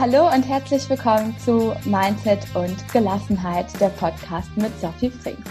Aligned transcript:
Hallo 0.00 0.34
und 0.34 0.48
herzlich 0.48 0.88
willkommen 0.88 1.36
zu 1.38 1.74
Mindset 1.84 2.38
und 2.54 2.74
Gelassenheit, 2.90 3.66
der 3.82 3.90
Podcast 3.90 4.48
mit 4.56 4.72
Sophie 4.80 5.10
Frings. 5.10 5.44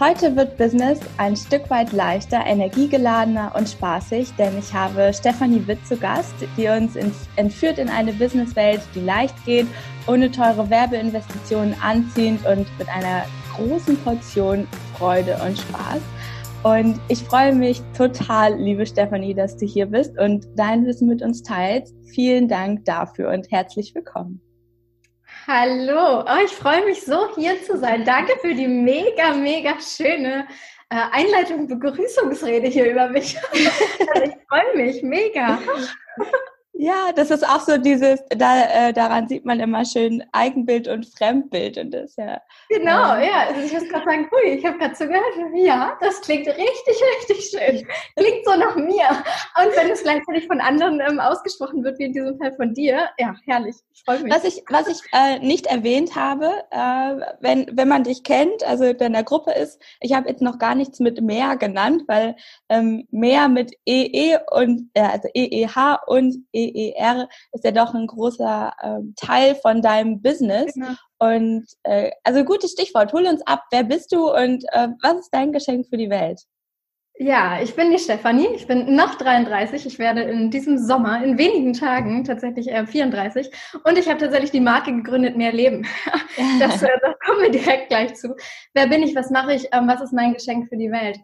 Heute 0.00 0.34
wird 0.34 0.56
Business 0.56 1.00
ein 1.18 1.36
Stück 1.36 1.68
weit 1.68 1.92
leichter, 1.92 2.46
energiegeladener 2.46 3.52
und 3.54 3.68
spaßig, 3.68 4.32
denn 4.38 4.58
ich 4.58 4.72
habe 4.72 5.12
Stefanie 5.12 5.66
Witt 5.66 5.86
zu 5.86 5.98
Gast, 5.98 6.32
die 6.56 6.66
uns 6.66 6.96
entführt 7.36 7.76
in 7.76 7.90
eine 7.90 8.14
Businesswelt, 8.14 8.80
die 8.94 9.00
leicht 9.00 9.34
geht, 9.44 9.66
ohne 10.06 10.30
teure 10.30 10.70
Werbeinvestitionen 10.70 11.76
anziehend 11.82 12.46
und 12.46 12.66
mit 12.78 12.88
einer 12.88 13.26
großen 13.54 13.98
Portion 13.98 14.66
Freude 14.96 15.38
und 15.46 15.58
Spaß. 15.58 16.00
Und 16.64 16.98
ich 17.08 17.22
freue 17.22 17.54
mich 17.54 17.82
total, 17.94 18.54
liebe 18.54 18.86
Stefanie, 18.86 19.34
dass 19.34 19.54
du 19.58 19.66
hier 19.66 19.84
bist 19.84 20.18
und 20.18 20.46
dein 20.56 20.86
Wissen 20.86 21.08
mit 21.08 21.20
uns 21.20 21.42
teilst. 21.42 21.94
Vielen 22.14 22.48
Dank 22.48 22.86
dafür 22.86 23.28
und 23.32 23.50
herzlich 23.50 23.94
willkommen. 23.94 24.40
Hallo, 25.46 26.24
oh, 26.26 26.42
ich 26.42 26.52
freue 26.52 26.82
mich 26.86 27.02
so, 27.04 27.36
hier 27.36 27.62
zu 27.64 27.76
sein. 27.76 28.06
Danke 28.06 28.32
für 28.40 28.54
die 28.54 28.66
mega, 28.66 29.34
mega 29.34 29.74
schöne 29.78 30.46
äh, 30.88 31.02
Einleitung, 31.12 31.68
Begrüßungsrede 31.68 32.68
hier 32.68 32.90
über 32.90 33.10
mich. 33.10 33.36
ich 33.52 34.32
freue 34.48 34.74
mich, 34.74 35.02
mega. 35.02 35.58
Ja, 36.76 37.12
das 37.14 37.30
ist 37.30 37.48
auch 37.48 37.60
so 37.60 37.76
dieses, 37.78 38.20
da, 38.30 38.88
äh, 38.88 38.92
daran 38.92 39.28
sieht 39.28 39.44
man 39.44 39.60
immer 39.60 39.84
schön 39.84 40.24
Eigenbild 40.32 40.88
und 40.88 41.06
Fremdbild 41.06 41.78
und 41.78 41.92
das 41.92 42.16
ja. 42.16 42.40
Genau, 42.68 43.14
ähm, 43.14 43.28
ja. 43.28 43.46
Also 43.48 43.60
ich 43.60 43.72
muss 43.72 43.88
gerade 43.88 44.04
sagen, 44.04 44.28
hui, 44.32 44.50
ich 44.54 44.66
habe 44.66 44.78
gerade 44.78 44.94
so 44.96 45.06
gehört, 45.06 45.22
ja, 45.54 45.96
das 46.00 46.20
klingt 46.20 46.48
richtig, 46.48 46.64
richtig 47.20 47.48
schön. 47.48 47.86
Klingt 48.16 48.44
so 48.44 48.56
nach 48.56 48.74
mir. 48.74 49.08
Und 49.62 49.76
wenn 49.76 49.90
es 49.90 50.02
gleichzeitig 50.02 50.48
von 50.48 50.60
anderen 50.60 51.00
ähm, 51.00 51.20
ausgesprochen 51.20 51.84
wird, 51.84 51.96
wie 52.00 52.06
in 52.06 52.12
diesem 52.12 52.36
Fall 52.38 52.52
von 52.56 52.74
dir, 52.74 53.08
ja, 53.18 53.36
herrlich. 53.46 53.76
Ich 53.94 54.02
freue 54.04 54.24
mich. 54.24 54.34
Was 54.34 54.42
ich, 54.42 54.64
was 54.68 54.88
ich 54.88 55.00
äh, 55.12 55.38
nicht 55.38 55.66
erwähnt 55.66 56.16
habe, 56.16 56.50
äh, 56.72 57.20
wenn, 57.38 57.70
wenn 57.72 57.86
man 57.86 58.02
dich 58.02 58.24
kennt, 58.24 58.64
also 58.64 58.82
in 58.82 59.12
der 59.12 59.22
Gruppe 59.22 59.52
ist, 59.52 59.80
ich 60.00 60.12
habe 60.12 60.28
jetzt 60.28 60.42
noch 60.42 60.58
gar 60.58 60.74
nichts 60.74 60.98
mit 60.98 61.20
mehr 61.20 61.56
genannt, 61.56 62.02
weil 62.08 62.34
ähm, 62.68 63.06
mehr 63.12 63.48
mit 63.48 63.76
EE 63.86 64.38
und 64.50 64.90
äh, 64.94 65.02
also 65.02 65.28
EEH 65.34 66.00
und 66.08 66.44
E 66.52 66.63
EER 66.68 67.28
ist 67.52 67.64
ja 67.64 67.70
doch 67.70 67.94
ein 67.94 68.06
großer 68.06 68.72
ähm, 68.82 69.14
Teil 69.16 69.54
von 69.56 69.82
deinem 69.82 70.22
Business. 70.22 70.74
Genau. 70.74 70.94
Und 71.18 71.66
äh, 71.84 72.10
also 72.22 72.44
gutes 72.44 72.72
Stichwort, 72.72 73.12
hol 73.12 73.26
uns 73.26 73.42
ab, 73.46 73.62
wer 73.70 73.84
bist 73.84 74.12
du 74.12 74.30
und 74.32 74.64
äh, 74.72 74.88
was 75.02 75.20
ist 75.20 75.30
dein 75.30 75.52
Geschenk 75.52 75.86
für 75.88 75.96
die 75.96 76.10
Welt? 76.10 76.40
Ja, 77.16 77.62
ich 77.62 77.76
bin 77.76 77.92
die 77.92 77.98
Stefanie, 78.00 78.48
ich 78.56 78.66
bin 78.66 78.96
noch 78.96 79.14
33, 79.14 79.86
ich 79.86 80.00
werde 80.00 80.22
in 80.22 80.50
diesem 80.50 80.78
Sommer, 80.78 81.22
in 81.22 81.38
wenigen 81.38 81.72
Tagen 81.72 82.24
tatsächlich 82.24 82.68
äh, 82.68 82.84
34 82.84 83.52
und 83.84 83.96
ich 83.96 84.08
habe 84.08 84.18
tatsächlich 84.18 84.50
die 84.50 84.60
Marke 84.60 84.92
gegründet, 84.92 85.36
Mehr 85.36 85.52
Leben. 85.52 85.86
Das, 86.58 86.82
äh, 86.82 86.88
da 87.00 87.14
kommen 87.24 87.42
wir 87.42 87.50
direkt 87.50 87.90
gleich 87.90 88.16
zu. 88.16 88.34
Wer 88.72 88.88
bin 88.88 89.04
ich, 89.04 89.14
was 89.14 89.30
mache 89.30 89.54
ich, 89.54 89.68
ähm, 89.70 89.86
was 89.86 90.00
ist 90.00 90.12
mein 90.12 90.34
Geschenk 90.34 90.68
für 90.68 90.76
die 90.76 90.90
Welt? 90.90 91.20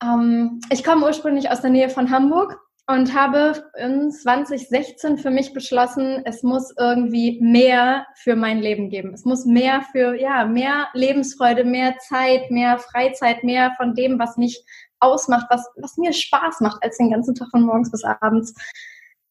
Ähm, 0.00 0.60
ich 0.70 0.84
komme 0.84 1.04
ursprünglich 1.04 1.50
aus 1.50 1.60
der 1.60 1.70
Nähe 1.70 1.90
von 1.90 2.12
Hamburg, 2.12 2.56
und 2.90 3.14
habe 3.14 3.70
in 3.78 4.10
2016 4.10 5.18
für 5.18 5.30
mich 5.30 5.52
beschlossen, 5.52 6.22
es 6.24 6.42
muss 6.42 6.74
irgendwie 6.76 7.38
mehr 7.40 8.06
für 8.16 8.34
mein 8.34 8.58
Leben 8.58 8.90
geben. 8.90 9.14
Es 9.14 9.24
muss 9.24 9.46
mehr 9.46 9.82
für, 9.92 10.20
ja, 10.20 10.44
mehr 10.44 10.88
Lebensfreude, 10.92 11.64
mehr 11.64 11.96
Zeit, 11.98 12.50
mehr 12.50 12.78
Freizeit, 12.78 13.44
mehr 13.44 13.72
von 13.76 13.94
dem, 13.94 14.18
was 14.18 14.36
mich 14.36 14.64
ausmacht, 14.98 15.46
was, 15.50 15.68
was 15.76 15.96
mir 15.98 16.12
Spaß 16.12 16.60
macht, 16.60 16.82
als 16.82 16.98
den 16.98 17.10
ganzen 17.10 17.36
Tag 17.36 17.48
von 17.50 17.62
morgens 17.62 17.92
bis 17.92 18.02
abends 18.04 18.54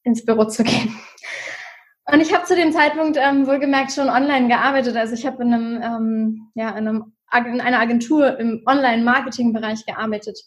ins 0.04 0.24
Büro 0.24 0.46
zu 0.46 0.64
gehen. 0.64 0.98
Und 2.10 2.20
ich 2.20 2.34
habe 2.34 2.44
zu 2.44 2.56
dem 2.56 2.72
Zeitpunkt 2.72 3.18
ähm, 3.20 3.46
wohlgemerkt 3.46 3.92
schon 3.92 4.08
online 4.08 4.48
gearbeitet. 4.48 4.96
Also 4.96 5.14
ich 5.14 5.26
habe 5.26 5.42
in 5.42 5.52
ähm, 5.52 6.50
ja, 6.54 6.70
in, 6.70 6.86
in 6.86 7.60
einer 7.60 7.78
Agentur 7.78 8.38
im 8.38 8.62
Online-Marketing-Bereich 8.66 9.84
gearbeitet 9.84 10.38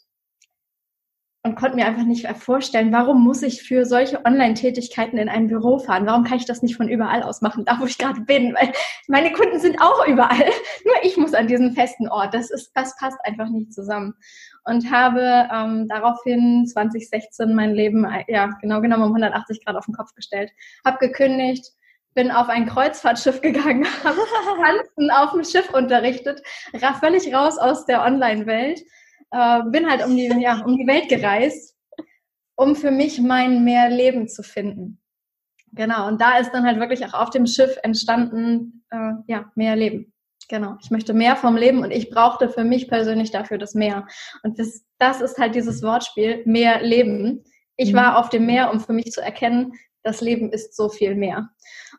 und 1.45 1.55
konnte 1.55 1.75
mir 1.75 1.85
einfach 1.85 2.05
nicht 2.05 2.25
vorstellen, 2.37 2.93
warum 2.93 3.21
muss 3.21 3.43
ich 3.43 3.63
für 3.63 3.85
solche 3.85 4.23
Online-Tätigkeiten 4.25 5.17
in 5.17 5.27
ein 5.27 5.47
Büro 5.47 5.77
fahren? 5.77 6.05
Warum 6.05 6.23
kann 6.23 6.37
ich 6.37 6.45
das 6.45 6.61
nicht 6.61 6.77
von 6.77 6.87
überall 6.87 7.21
aus 7.21 7.41
machen, 7.41 7.65
da 7.65 7.77
wo 7.81 7.85
ich 7.85 7.97
gerade 7.97 8.21
bin? 8.21 8.55
Weil 8.55 8.71
meine 9.09 9.33
Kunden 9.33 9.59
sind 9.59 9.81
auch 9.81 10.07
überall. 10.07 10.37
Nur 10.85 10.95
ich 11.03 11.17
muss 11.17 11.33
an 11.33 11.47
diesen 11.47 11.73
festen 11.73 12.07
Ort. 12.07 12.33
Das 12.33 12.49
ist, 12.49 12.71
das 12.75 12.95
passt 12.95 13.17
einfach 13.25 13.49
nicht 13.49 13.73
zusammen. 13.73 14.13
Und 14.63 14.89
habe 14.89 15.49
ähm, 15.53 15.89
daraufhin 15.89 16.65
2016 16.65 17.53
mein 17.53 17.73
Leben, 17.73 18.07
ja, 18.29 18.49
genau 18.61 18.79
genommen 18.79 19.03
um 19.03 19.09
180 19.09 19.65
Grad 19.65 19.75
auf 19.75 19.85
den 19.85 19.95
Kopf 19.95 20.15
gestellt. 20.15 20.49
Hab 20.85 20.99
gekündigt, 20.99 21.73
bin 22.13 22.31
auf 22.31 22.47
ein 22.47 22.67
Kreuzfahrtschiff 22.67 23.41
gegangen, 23.41 23.85
habe 24.05 24.17
Tanzen 24.63 25.11
auf 25.11 25.31
dem 25.33 25.43
Schiff 25.43 25.73
unterrichtet, 25.73 26.41
völlig 27.01 27.33
raus 27.35 27.57
aus 27.57 27.85
der 27.85 28.01
Online-Welt 28.03 28.79
äh, 29.33 29.63
bin 29.65 29.89
halt 29.89 30.05
um 30.05 30.15
die, 30.15 30.27
ja, 30.39 30.63
um 30.63 30.77
die 30.77 30.87
Welt 30.87 31.09
gereist, 31.09 31.75
um 32.55 32.75
für 32.75 32.91
mich 32.91 33.19
mein 33.19 33.63
mehr 33.63 33.89
Leben 33.89 34.27
zu 34.27 34.43
finden. 34.43 35.01
Genau, 35.71 36.07
und 36.07 36.21
da 36.21 36.37
ist 36.37 36.51
dann 36.51 36.65
halt 36.65 36.79
wirklich 36.79 37.03
auch 37.05 37.15
auf 37.15 37.29
dem 37.31 37.47
Schiff 37.47 37.77
entstanden, 37.81 38.85
äh, 38.91 39.13
ja, 39.27 39.51
mehr 39.55 39.75
Leben. 39.75 40.13
Genau, 40.49 40.75
ich 40.83 40.91
möchte 40.91 41.13
mehr 41.13 41.35
vom 41.35 41.57
Leben 41.57 41.79
und 41.79 41.89
ich 41.89 42.11
brauchte 42.11 42.47
für 42.47 42.63
mich 42.63 42.87
persönlich 42.87 43.31
dafür 43.31 43.57
das 43.57 43.73
Meer. 43.73 44.05
Und 44.43 44.59
das, 44.59 44.85
das 44.99 45.19
ist 45.19 45.39
halt 45.39 45.55
dieses 45.55 45.81
Wortspiel, 45.81 46.43
mehr 46.45 46.83
Leben. 46.83 47.43
Ich 47.75 47.91
mhm. 47.91 47.97
war 47.97 48.19
auf 48.19 48.29
dem 48.29 48.45
Meer, 48.45 48.71
um 48.71 48.79
für 48.79 48.93
mich 48.93 49.11
zu 49.11 49.21
erkennen, 49.21 49.73
das 50.03 50.21
Leben 50.21 50.51
ist 50.51 50.75
so 50.75 50.89
viel 50.89 51.15
mehr. 51.15 51.49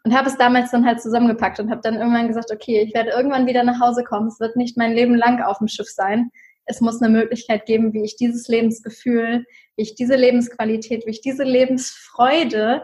Und 0.04 0.14
habe 0.16 0.28
es 0.28 0.36
damals 0.36 0.70
dann 0.70 0.86
halt 0.86 1.00
zusammengepackt 1.00 1.58
und 1.58 1.70
habe 1.70 1.80
dann 1.82 1.96
irgendwann 1.96 2.28
gesagt, 2.28 2.52
okay, 2.52 2.82
ich 2.82 2.94
werde 2.94 3.10
irgendwann 3.10 3.46
wieder 3.46 3.64
nach 3.64 3.80
Hause 3.80 4.04
kommen. 4.04 4.28
Es 4.28 4.38
wird 4.38 4.56
nicht 4.56 4.76
mein 4.76 4.92
Leben 4.92 5.16
lang 5.16 5.42
auf 5.42 5.58
dem 5.58 5.68
Schiff 5.68 5.88
sein 5.88 6.30
es 6.66 6.80
muss 6.80 7.02
eine 7.02 7.12
Möglichkeit 7.12 7.66
geben, 7.66 7.92
wie 7.92 8.04
ich 8.04 8.16
dieses 8.16 8.48
Lebensgefühl, 8.48 9.44
wie 9.76 9.82
ich 9.82 9.94
diese 9.94 10.16
Lebensqualität, 10.16 11.06
wie 11.06 11.10
ich 11.10 11.20
diese 11.20 11.44
Lebensfreude 11.44 12.82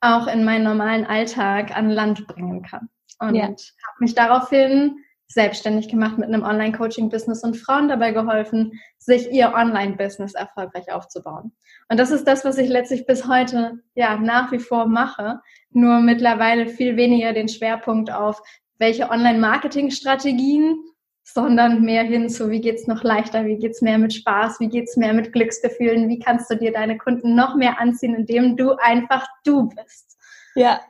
auch 0.00 0.26
in 0.26 0.44
meinen 0.44 0.64
normalen 0.64 1.04
Alltag 1.04 1.76
an 1.76 1.90
Land 1.90 2.26
bringen 2.26 2.62
kann. 2.62 2.88
Und 3.18 3.34
ja. 3.34 3.44
habe 3.44 3.98
mich 3.98 4.14
daraufhin 4.14 4.96
selbstständig 5.28 5.88
gemacht 5.88 6.18
mit 6.18 6.26
einem 6.26 6.42
Online-Coaching-Business 6.42 7.44
und 7.44 7.56
Frauen 7.56 7.88
dabei 7.88 8.10
geholfen, 8.10 8.72
sich 8.98 9.30
ihr 9.30 9.52
Online-Business 9.54 10.34
erfolgreich 10.34 10.90
aufzubauen. 10.90 11.52
Und 11.88 12.00
das 12.00 12.10
ist 12.10 12.26
das, 12.26 12.44
was 12.44 12.58
ich 12.58 12.68
letztlich 12.68 13.06
bis 13.06 13.28
heute 13.28 13.78
ja 13.94 14.16
nach 14.16 14.50
wie 14.50 14.58
vor 14.58 14.86
mache, 14.86 15.40
nur 15.70 16.00
mittlerweile 16.00 16.66
viel 16.66 16.96
weniger 16.96 17.32
den 17.32 17.48
Schwerpunkt 17.48 18.10
auf 18.10 18.42
welche 18.78 19.10
Online-Marketing-Strategien 19.10 20.82
sondern 21.22 21.82
mehr 21.82 22.02
hin 22.02 22.28
zu, 22.28 22.50
wie 22.50 22.60
geht's 22.60 22.86
noch 22.86 23.02
leichter, 23.02 23.44
wie 23.44 23.56
geht's 23.56 23.82
mehr 23.82 23.98
mit 23.98 24.12
Spaß, 24.12 24.60
wie 24.60 24.68
geht's 24.68 24.96
mehr 24.96 25.12
mit 25.12 25.32
Glücksgefühlen, 25.32 26.08
wie 26.08 26.18
kannst 26.18 26.50
du 26.50 26.56
dir 26.56 26.72
deine 26.72 26.98
Kunden 26.98 27.34
noch 27.34 27.54
mehr 27.54 27.78
anziehen, 27.78 28.14
indem 28.14 28.56
du 28.56 28.72
einfach 28.72 29.26
du 29.44 29.68
bist. 29.68 30.18
Ja, 30.54 30.80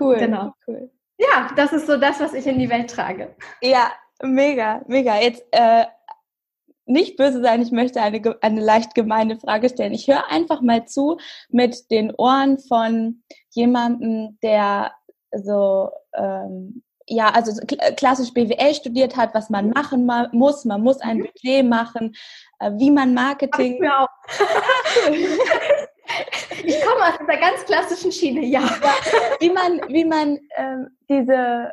cool. 0.00 0.16
Genau. 0.16 0.54
Cool. 0.66 0.90
Ja, 1.18 1.48
das 1.56 1.72
ist 1.72 1.86
so 1.86 1.96
das, 1.96 2.20
was 2.20 2.34
ich 2.34 2.46
in 2.46 2.58
die 2.58 2.70
Welt 2.70 2.90
trage. 2.90 3.34
Ja, 3.60 3.92
mega, 4.22 4.82
mega. 4.88 5.20
Jetzt 5.20 5.44
äh, 5.52 5.84
nicht 6.86 7.16
böse 7.16 7.40
sein, 7.40 7.62
ich 7.62 7.70
möchte 7.70 8.00
eine, 8.00 8.20
eine 8.42 8.60
leicht 8.60 8.94
gemeine 8.94 9.38
Frage 9.38 9.68
stellen. 9.68 9.92
Ich 9.92 10.08
höre 10.08 10.30
einfach 10.30 10.60
mal 10.60 10.86
zu 10.86 11.18
mit 11.48 11.90
den 11.90 12.12
Ohren 12.16 12.58
von 12.58 13.22
jemandem, 13.50 14.38
der 14.42 14.92
so 15.32 15.90
ähm, 16.14 16.83
ja, 17.08 17.30
also 17.30 17.60
äh, 17.60 17.92
klassisch 17.92 18.32
BWL 18.32 18.74
studiert 18.74 19.16
hat, 19.16 19.34
was 19.34 19.50
man 19.50 19.70
machen 19.70 20.08
muss. 20.32 20.64
Man 20.64 20.82
muss 20.82 21.00
ein 21.00 21.18
mhm. 21.18 21.24
Budget 21.24 21.66
machen, 21.66 22.14
äh, 22.60 22.70
wie 22.74 22.90
man 22.90 23.14
Marketing. 23.14 23.82
Ich, 23.82 23.90
auch. 23.90 24.08
ich 26.64 26.80
komme 26.82 27.06
aus 27.06 27.18
der 27.26 27.38
ganz 27.38 27.64
klassischen 27.64 28.12
Schiene, 28.12 28.44
ja. 28.46 28.60
ja 28.60 28.94
wie 29.40 29.50
man, 29.50 29.80
wie 29.88 30.04
man 30.04 30.38
ähm, 30.56 30.96
diese, 31.08 31.72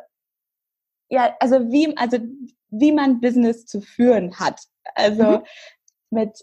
ja, 1.08 1.36
also 1.40 1.70
wie, 1.70 1.96
also 1.96 2.18
wie 2.70 2.92
man 2.92 3.20
Business 3.20 3.66
zu 3.66 3.80
führen 3.80 4.38
hat. 4.38 4.60
Also 4.94 5.24
mhm. 5.24 5.42
mit 6.10 6.42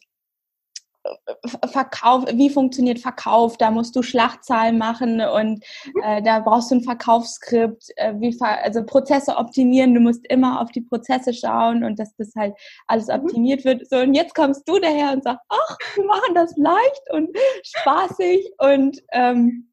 Verkauf, 1.72 2.26
wie 2.34 2.50
funktioniert 2.50 3.00
Verkauf? 3.00 3.58
Da 3.58 3.72
musst 3.72 3.96
du 3.96 4.02
Schlachtzahlen 4.02 4.78
machen 4.78 5.22
und 5.22 5.64
mhm. 5.86 6.04
äh, 6.04 6.22
da 6.22 6.40
brauchst 6.40 6.72
du 6.72 6.76
ein 6.76 6.84
Verkaufsskript, 6.84 7.86
äh, 7.96 8.14
wie 8.18 8.38
also 8.42 8.84
Prozesse 8.84 9.38
optimieren. 9.38 9.94
Du 9.94 10.02
musst 10.02 10.26
immer 10.28 10.62
auf 10.62 10.72
die 10.72 10.82
Prozesse 10.82 11.34
schauen 11.34 11.84
und 11.84 12.00
dass 12.00 12.16
das 12.18 12.34
halt 12.36 12.54
alles 12.88 13.08
mhm. 13.08 13.14
optimiert 13.14 13.66
wird. 13.66 13.90
So 13.90 13.98
und 13.98 14.14
jetzt 14.14 14.36
kommst 14.36 14.68
du 14.68 14.80
daher 14.80 15.14
und 15.14 15.24
sagst, 15.24 15.46
ach, 15.50 15.78
wir 15.96 16.06
machen 16.06 16.36
das 16.36 16.56
leicht 16.58 17.02
und 17.12 17.30
spaßig 17.64 18.52
und 18.58 19.02
ähm, 19.12 19.72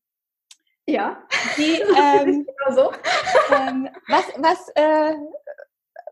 ja. 0.87 1.19
Die, 1.56 1.82
ähm, 1.99 2.46
so. 2.75 2.93
ähm, 3.52 3.88
was 4.08 4.25
was 4.38 4.69
äh, 4.76 5.14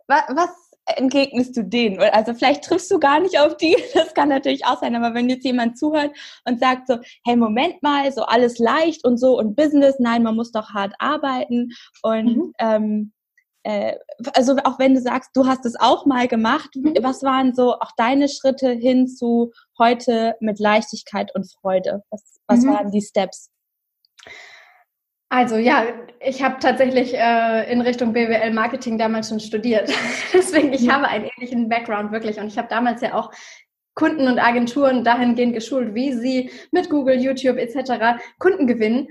was 0.09 0.51
entgegnest 0.87 1.57
du 1.57 1.65
denen? 1.65 1.99
Also 1.99 2.35
vielleicht 2.35 2.65
triffst 2.65 2.91
du 2.91 2.99
gar 2.99 3.21
nicht 3.21 3.39
auf 3.39 3.57
die, 3.57 3.77
das 3.95 4.15
kann 4.15 4.29
natürlich 4.29 4.67
auch 4.67 4.81
sein, 4.81 4.95
aber 4.95 5.15
wenn 5.15 5.29
jetzt 5.29 5.45
jemand 5.45 5.79
zuhört 5.79 6.13
und 6.45 6.61
sagt 6.61 6.89
so, 6.89 6.99
hey, 7.25 7.37
Moment 7.37 7.83
mal, 7.83 8.11
so 8.13 8.23
alles 8.23 8.59
leicht 8.59 9.05
und 9.05 9.19
so 9.19 9.39
und 9.39 9.57
Business, 9.57 9.97
nein, 9.99 10.23
man 10.23 10.37
muss 10.37 10.53
doch 10.53 10.71
hart 10.71 10.95
arbeiten 10.99 11.71
und 12.03 12.37
mhm. 12.37 12.53
ähm, 12.59 13.13
äh, 13.65 13.97
also 14.35 14.57
auch 14.65 14.79
wenn 14.79 14.95
du 14.95 15.01
sagst, 15.01 15.31
du 15.35 15.47
hast 15.47 15.65
es 15.65 15.79
auch 15.79 16.07
mal 16.07 16.29
gemacht, 16.29 16.71
mhm. 16.77 16.95
was 17.01 17.23
waren 17.23 17.55
so 17.55 17.75
auch 17.75 17.93
deine 17.97 18.29
Schritte 18.29 18.71
hin 18.71 19.09
zu 19.09 19.53
heute 19.79 20.37
mit 20.41 20.61
Leichtigkeit 20.61 21.35
und 21.35 21.51
Freude? 21.61 22.03
Was, 22.11 22.41
was 22.47 22.61
mhm. 22.61 22.69
waren 22.69 22.91
die 22.91 23.03
Steps? 23.03 23.51
Also 25.35 25.57
ja, 25.57 25.87
ich 26.21 26.45
habe 26.45 26.61
tatsächlich 26.61 27.13
äh, 27.13 27.69
in 27.69 27.81
Richtung 27.81 28.13
BWL 28.13 28.53
Marketing 28.53 28.99
damals 28.99 29.31
schon 29.31 29.41
studiert. 29.41 29.93
Deswegen, 30.33 30.73
ich 30.73 30.89
habe 30.89 31.09
einen 31.09 31.25
ähnlichen 31.25 31.69
Background 31.69 32.13
wirklich. 32.13 32.39
Und 32.39 32.47
ich 32.47 32.57
habe 32.57 32.69
damals 32.69 33.01
ja 33.01 33.15
auch 33.15 33.33
Kunden 33.97 34.29
und 34.29 34.39
Agenturen 34.39 35.03
dahingehend 35.03 35.55
geschult, 35.55 35.93
wie 35.97 36.13
sie 36.13 36.53
mit 36.71 36.89
Google, 36.89 37.21
YouTube 37.21 37.57
etc. 37.57 38.23
Kunden 38.39 38.69
gewinnen 38.69 39.09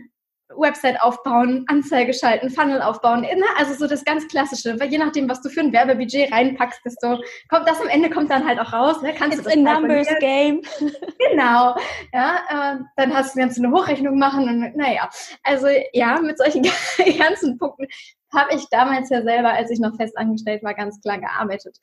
Website 0.57 1.01
aufbauen, 1.01 1.65
Anzeige 1.67 2.13
schalten, 2.13 2.49
Funnel 2.49 2.81
aufbauen, 2.81 3.21
ne? 3.21 3.45
also 3.57 3.73
so 3.73 3.87
das 3.87 4.03
ganz 4.03 4.27
Klassische, 4.27 4.79
weil 4.79 4.89
je 4.89 4.97
nachdem, 4.97 5.29
was 5.29 5.41
du 5.41 5.49
für 5.49 5.61
ein 5.61 5.73
Werbebudget 5.73 6.31
reinpackst, 6.31 6.81
desto 6.85 7.19
kommt 7.49 7.67
das 7.67 7.79
am 7.81 7.87
Ende 7.87 8.09
kommt 8.09 8.29
dann 8.31 8.47
halt 8.47 8.59
auch 8.59 8.73
raus. 8.73 9.01
Ne? 9.01 9.13
Kannst 9.13 9.39
It's 9.39 9.43
du 9.43 9.49
das 9.49 9.73
a 9.73 9.79
numbers 9.79 10.07
game. 10.19 10.61
Genau, 11.31 11.75
ja, 12.13 12.35
äh, 12.49 12.83
dann 12.95 13.13
hast 13.13 13.35
du 13.35 13.39
kannst 13.39 13.57
du 13.57 13.63
eine 13.63 13.73
Hochrechnung 13.73 14.19
machen 14.19 14.47
und 14.47 14.75
naja, 14.75 15.09
also 15.41 15.67
ja, 15.93 16.19
mit 16.21 16.37
solchen 16.37 16.63
ganzen 17.17 17.57
Punkten 17.57 17.87
habe 18.33 18.55
ich 18.55 18.67
damals 18.69 19.09
ja 19.09 19.21
selber, 19.21 19.53
als 19.53 19.71
ich 19.71 19.79
noch 19.79 19.95
fest 19.95 20.17
angestellt 20.17 20.63
war, 20.63 20.73
ganz 20.73 20.99
klar 21.01 21.19
gearbeitet. 21.19 21.77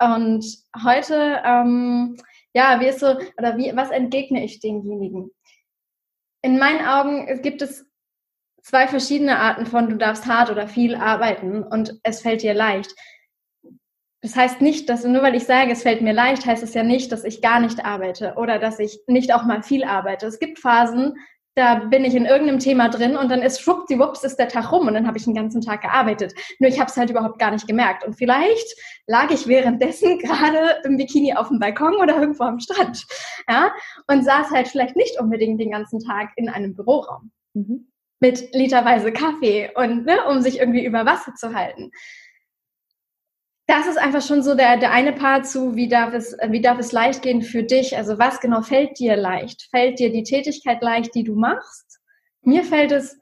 Und 0.00 0.44
heute, 0.84 1.40
ähm, 1.44 2.16
ja, 2.54 2.80
wie 2.80 2.86
ist 2.86 3.00
so, 3.00 3.16
oder 3.38 3.56
wie, 3.56 3.72
was 3.74 3.90
entgegne 3.90 4.44
ich 4.44 4.60
denjenigen? 4.60 5.30
In 6.42 6.58
meinen 6.58 6.84
Augen 6.84 7.40
gibt 7.42 7.62
es 7.62 7.86
zwei 8.62 8.86
verschiedene 8.86 9.38
Arten 9.38 9.66
von, 9.66 9.90
du 9.90 9.96
darfst 9.96 10.26
hart 10.26 10.50
oder 10.50 10.68
viel 10.68 10.94
arbeiten 10.94 11.62
und 11.62 11.98
es 12.02 12.22
fällt 12.22 12.42
dir 12.42 12.54
leicht. 12.54 12.94
Das 14.22 14.36
heißt 14.36 14.60
nicht, 14.60 14.88
dass 14.88 15.04
nur 15.04 15.22
weil 15.22 15.34
ich 15.34 15.44
sage, 15.44 15.72
es 15.72 15.82
fällt 15.82 16.00
mir 16.00 16.12
leicht, 16.12 16.46
heißt 16.46 16.62
es 16.62 16.74
ja 16.74 16.84
nicht, 16.84 17.10
dass 17.10 17.24
ich 17.24 17.42
gar 17.42 17.58
nicht 17.58 17.84
arbeite 17.84 18.34
oder 18.36 18.60
dass 18.60 18.78
ich 18.78 19.00
nicht 19.08 19.34
auch 19.34 19.44
mal 19.44 19.64
viel 19.64 19.82
arbeite. 19.82 20.26
Es 20.26 20.38
gibt 20.38 20.60
Phasen, 20.60 21.16
da 21.56 21.74
bin 21.74 22.04
ich 22.04 22.14
in 22.14 22.24
irgendeinem 22.24 22.60
Thema 22.60 22.88
drin 22.88 23.16
und 23.16 23.30
dann 23.30 23.42
ist 23.42 23.60
schwuppdiwupps 23.60 24.22
ist 24.22 24.36
der 24.36 24.48
Tag 24.48 24.70
rum 24.70 24.86
und 24.86 24.94
dann 24.94 25.08
habe 25.08 25.18
ich 25.18 25.24
den 25.24 25.34
ganzen 25.34 25.60
Tag 25.60 25.82
gearbeitet. 25.82 26.34
Nur 26.60 26.70
ich 26.70 26.78
habe 26.78 26.88
es 26.88 26.96
halt 26.96 27.10
überhaupt 27.10 27.40
gar 27.40 27.50
nicht 27.50 27.66
gemerkt. 27.66 28.04
Und 28.04 28.14
vielleicht 28.14 28.74
lag 29.08 29.30
ich 29.30 29.48
währenddessen 29.48 30.18
gerade 30.20 30.80
im 30.84 30.96
Bikini 30.96 31.34
auf 31.34 31.48
dem 31.48 31.58
Balkon 31.58 31.96
oder 31.96 32.16
irgendwo 32.18 32.44
am 32.44 32.60
Strand. 32.60 33.04
Ja? 33.50 33.72
Und 34.06 34.24
saß 34.24 34.50
halt 34.50 34.68
vielleicht 34.68 34.96
nicht 34.96 35.20
unbedingt 35.20 35.60
den 35.60 35.72
ganzen 35.72 35.98
Tag 35.98 36.30
in 36.36 36.48
einem 36.48 36.74
Büroraum. 36.74 37.32
Mhm 37.54 37.91
mit 38.22 38.54
literweise 38.54 39.12
Kaffee 39.12 39.68
und 39.74 40.06
ne, 40.06 40.24
um 40.30 40.40
sich 40.40 40.60
irgendwie 40.60 40.86
über 40.86 41.04
Wasser 41.04 41.34
zu 41.34 41.54
halten. 41.54 41.90
Das 43.66 43.88
ist 43.88 43.98
einfach 43.98 44.22
schon 44.22 44.44
so 44.44 44.54
der, 44.54 44.76
der 44.76 44.92
eine 44.92 45.12
Part 45.12 45.46
zu, 45.46 45.74
wie 45.74 45.88
darf, 45.88 46.14
es, 46.14 46.36
wie 46.48 46.60
darf 46.60 46.78
es 46.78 46.92
leicht 46.92 47.22
gehen 47.22 47.42
für 47.42 47.64
dich? 47.64 47.96
Also 47.96 48.20
was 48.20 48.38
genau 48.38 48.62
fällt 48.62 48.98
dir 49.00 49.16
leicht? 49.16 49.68
Fällt 49.70 49.98
dir 49.98 50.12
die 50.12 50.22
Tätigkeit 50.22 50.80
leicht, 50.82 51.16
die 51.16 51.24
du 51.24 51.34
machst? 51.34 51.98
Mir 52.42 52.62
fällt 52.62 52.92
es 52.92 53.18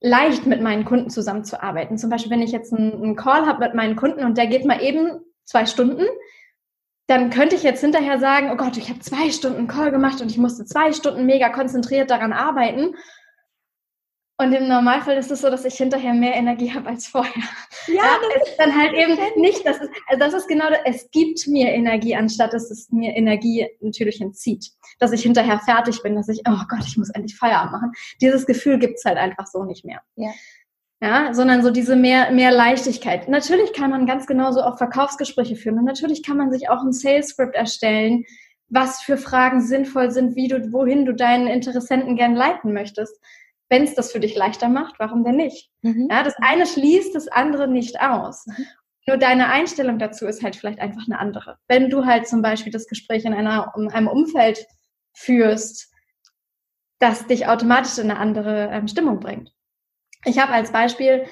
leicht, 0.00 0.46
mit 0.46 0.62
meinen 0.62 0.84
Kunden 0.84 1.10
zusammenzuarbeiten. 1.10 1.98
Zum 1.98 2.08
Beispiel, 2.08 2.30
wenn 2.30 2.42
ich 2.42 2.52
jetzt 2.52 2.72
einen, 2.72 2.92
einen 2.92 3.16
Call 3.16 3.44
habe 3.44 3.64
mit 3.64 3.74
meinen 3.74 3.96
Kunden 3.96 4.24
und 4.24 4.38
der 4.38 4.46
geht 4.46 4.64
mal 4.64 4.80
eben 4.80 5.20
zwei 5.44 5.66
Stunden, 5.66 6.04
dann 7.08 7.30
könnte 7.30 7.56
ich 7.56 7.64
jetzt 7.64 7.80
hinterher 7.80 8.20
sagen, 8.20 8.50
oh 8.52 8.56
Gott, 8.56 8.76
ich 8.76 8.88
habe 8.88 9.00
zwei 9.00 9.30
Stunden 9.32 9.66
Call 9.66 9.90
gemacht 9.90 10.20
und 10.20 10.30
ich 10.30 10.38
musste 10.38 10.64
zwei 10.64 10.92
Stunden 10.92 11.26
mega 11.26 11.48
konzentriert 11.48 12.10
daran 12.10 12.32
arbeiten. 12.32 12.94
Und 14.40 14.52
im 14.52 14.68
Normalfall 14.68 15.16
ist 15.16 15.32
es 15.32 15.40
so, 15.40 15.50
dass 15.50 15.64
ich 15.64 15.74
hinterher 15.74 16.14
mehr 16.14 16.34
Energie 16.36 16.72
habe 16.74 16.88
als 16.88 17.08
vorher. 17.08 17.42
Ja, 17.88 17.94
ja 17.94 18.18
das 18.34 18.48
ist 18.48 18.56
dann 18.58 18.74
halt 18.74 18.92
eben 18.94 19.18
nicht, 19.40 19.66
das 19.66 19.78
ist, 19.80 19.90
also 20.06 20.24
das 20.24 20.34
ist 20.34 20.48
genau, 20.48 20.70
das, 20.70 20.78
es 20.84 21.10
gibt 21.10 21.46
mir 21.48 21.68
Energie, 21.72 22.14
anstatt 22.14 22.52
dass 22.52 22.70
es 22.70 22.88
mir 22.90 23.16
Energie 23.16 23.66
natürlich 23.80 24.20
entzieht. 24.20 24.70
Dass 25.00 25.12
ich 25.12 25.22
hinterher 25.22 25.58
fertig 25.58 26.02
bin, 26.02 26.14
dass 26.14 26.28
ich, 26.28 26.40
oh 26.48 26.62
Gott, 26.68 26.86
ich 26.86 26.96
muss 26.96 27.10
endlich 27.10 27.36
Feierabend 27.36 27.72
machen. 27.72 27.92
Dieses 28.20 28.46
Gefühl 28.46 28.78
gibt's 28.78 29.04
halt 29.04 29.18
einfach 29.18 29.46
so 29.46 29.64
nicht 29.64 29.84
mehr. 29.84 30.00
Ja. 30.16 30.30
Ja, 31.00 31.32
sondern 31.32 31.62
so 31.62 31.70
diese 31.70 31.94
mehr, 31.94 32.32
mehr 32.32 32.50
Leichtigkeit. 32.50 33.28
Natürlich 33.28 33.72
kann 33.72 33.90
man 33.90 34.04
ganz 34.04 34.26
genauso 34.26 34.62
auch 34.62 34.78
Verkaufsgespräche 34.78 35.54
führen 35.54 35.78
und 35.78 35.84
natürlich 35.84 36.24
kann 36.24 36.36
man 36.36 36.50
sich 36.50 36.68
auch 36.70 36.82
ein 36.82 36.92
Sales 36.92 37.28
Script 37.28 37.54
erstellen, 37.54 38.24
was 38.68 39.00
für 39.00 39.16
Fragen 39.16 39.60
sinnvoll 39.60 40.10
sind, 40.10 40.34
wie 40.34 40.48
du, 40.48 40.72
wohin 40.72 41.04
du 41.04 41.14
deinen 41.14 41.46
Interessenten 41.46 42.16
gern 42.16 42.34
leiten 42.34 42.72
möchtest 42.72 43.16
wenn 43.68 43.82
es 43.84 43.94
das 43.94 44.12
für 44.12 44.20
dich 44.20 44.34
leichter 44.34 44.68
macht, 44.68 44.98
warum 44.98 45.24
denn 45.24 45.36
nicht? 45.36 45.70
Mhm. 45.82 46.08
Ja, 46.10 46.22
das 46.22 46.36
eine 46.38 46.66
schließt 46.66 47.14
das 47.14 47.28
andere 47.28 47.68
nicht 47.68 48.00
aus. 48.00 48.46
Mhm. 48.46 48.66
Nur 49.06 49.16
deine 49.16 49.48
Einstellung 49.48 49.98
dazu 49.98 50.26
ist 50.26 50.42
halt 50.42 50.56
vielleicht 50.56 50.80
einfach 50.80 51.06
eine 51.06 51.18
andere. 51.18 51.58
Wenn 51.66 51.88
du 51.88 52.04
halt 52.04 52.28
zum 52.28 52.42
Beispiel 52.42 52.72
das 52.72 52.86
Gespräch 52.86 53.24
in, 53.24 53.32
einer, 53.32 53.72
in 53.76 53.90
einem 53.90 54.08
Umfeld 54.08 54.66
führst, 55.14 55.90
das 56.98 57.26
dich 57.26 57.46
automatisch 57.46 57.98
in 57.98 58.10
eine 58.10 58.20
andere 58.20 58.68
ähm, 58.70 58.88
Stimmung 58.88 59.20
bringt. 59.20 59.52
Ich 60.24 60.38
habe 60.38 60.52
als 60.52 60.72
Beispiel, 60.72 61.24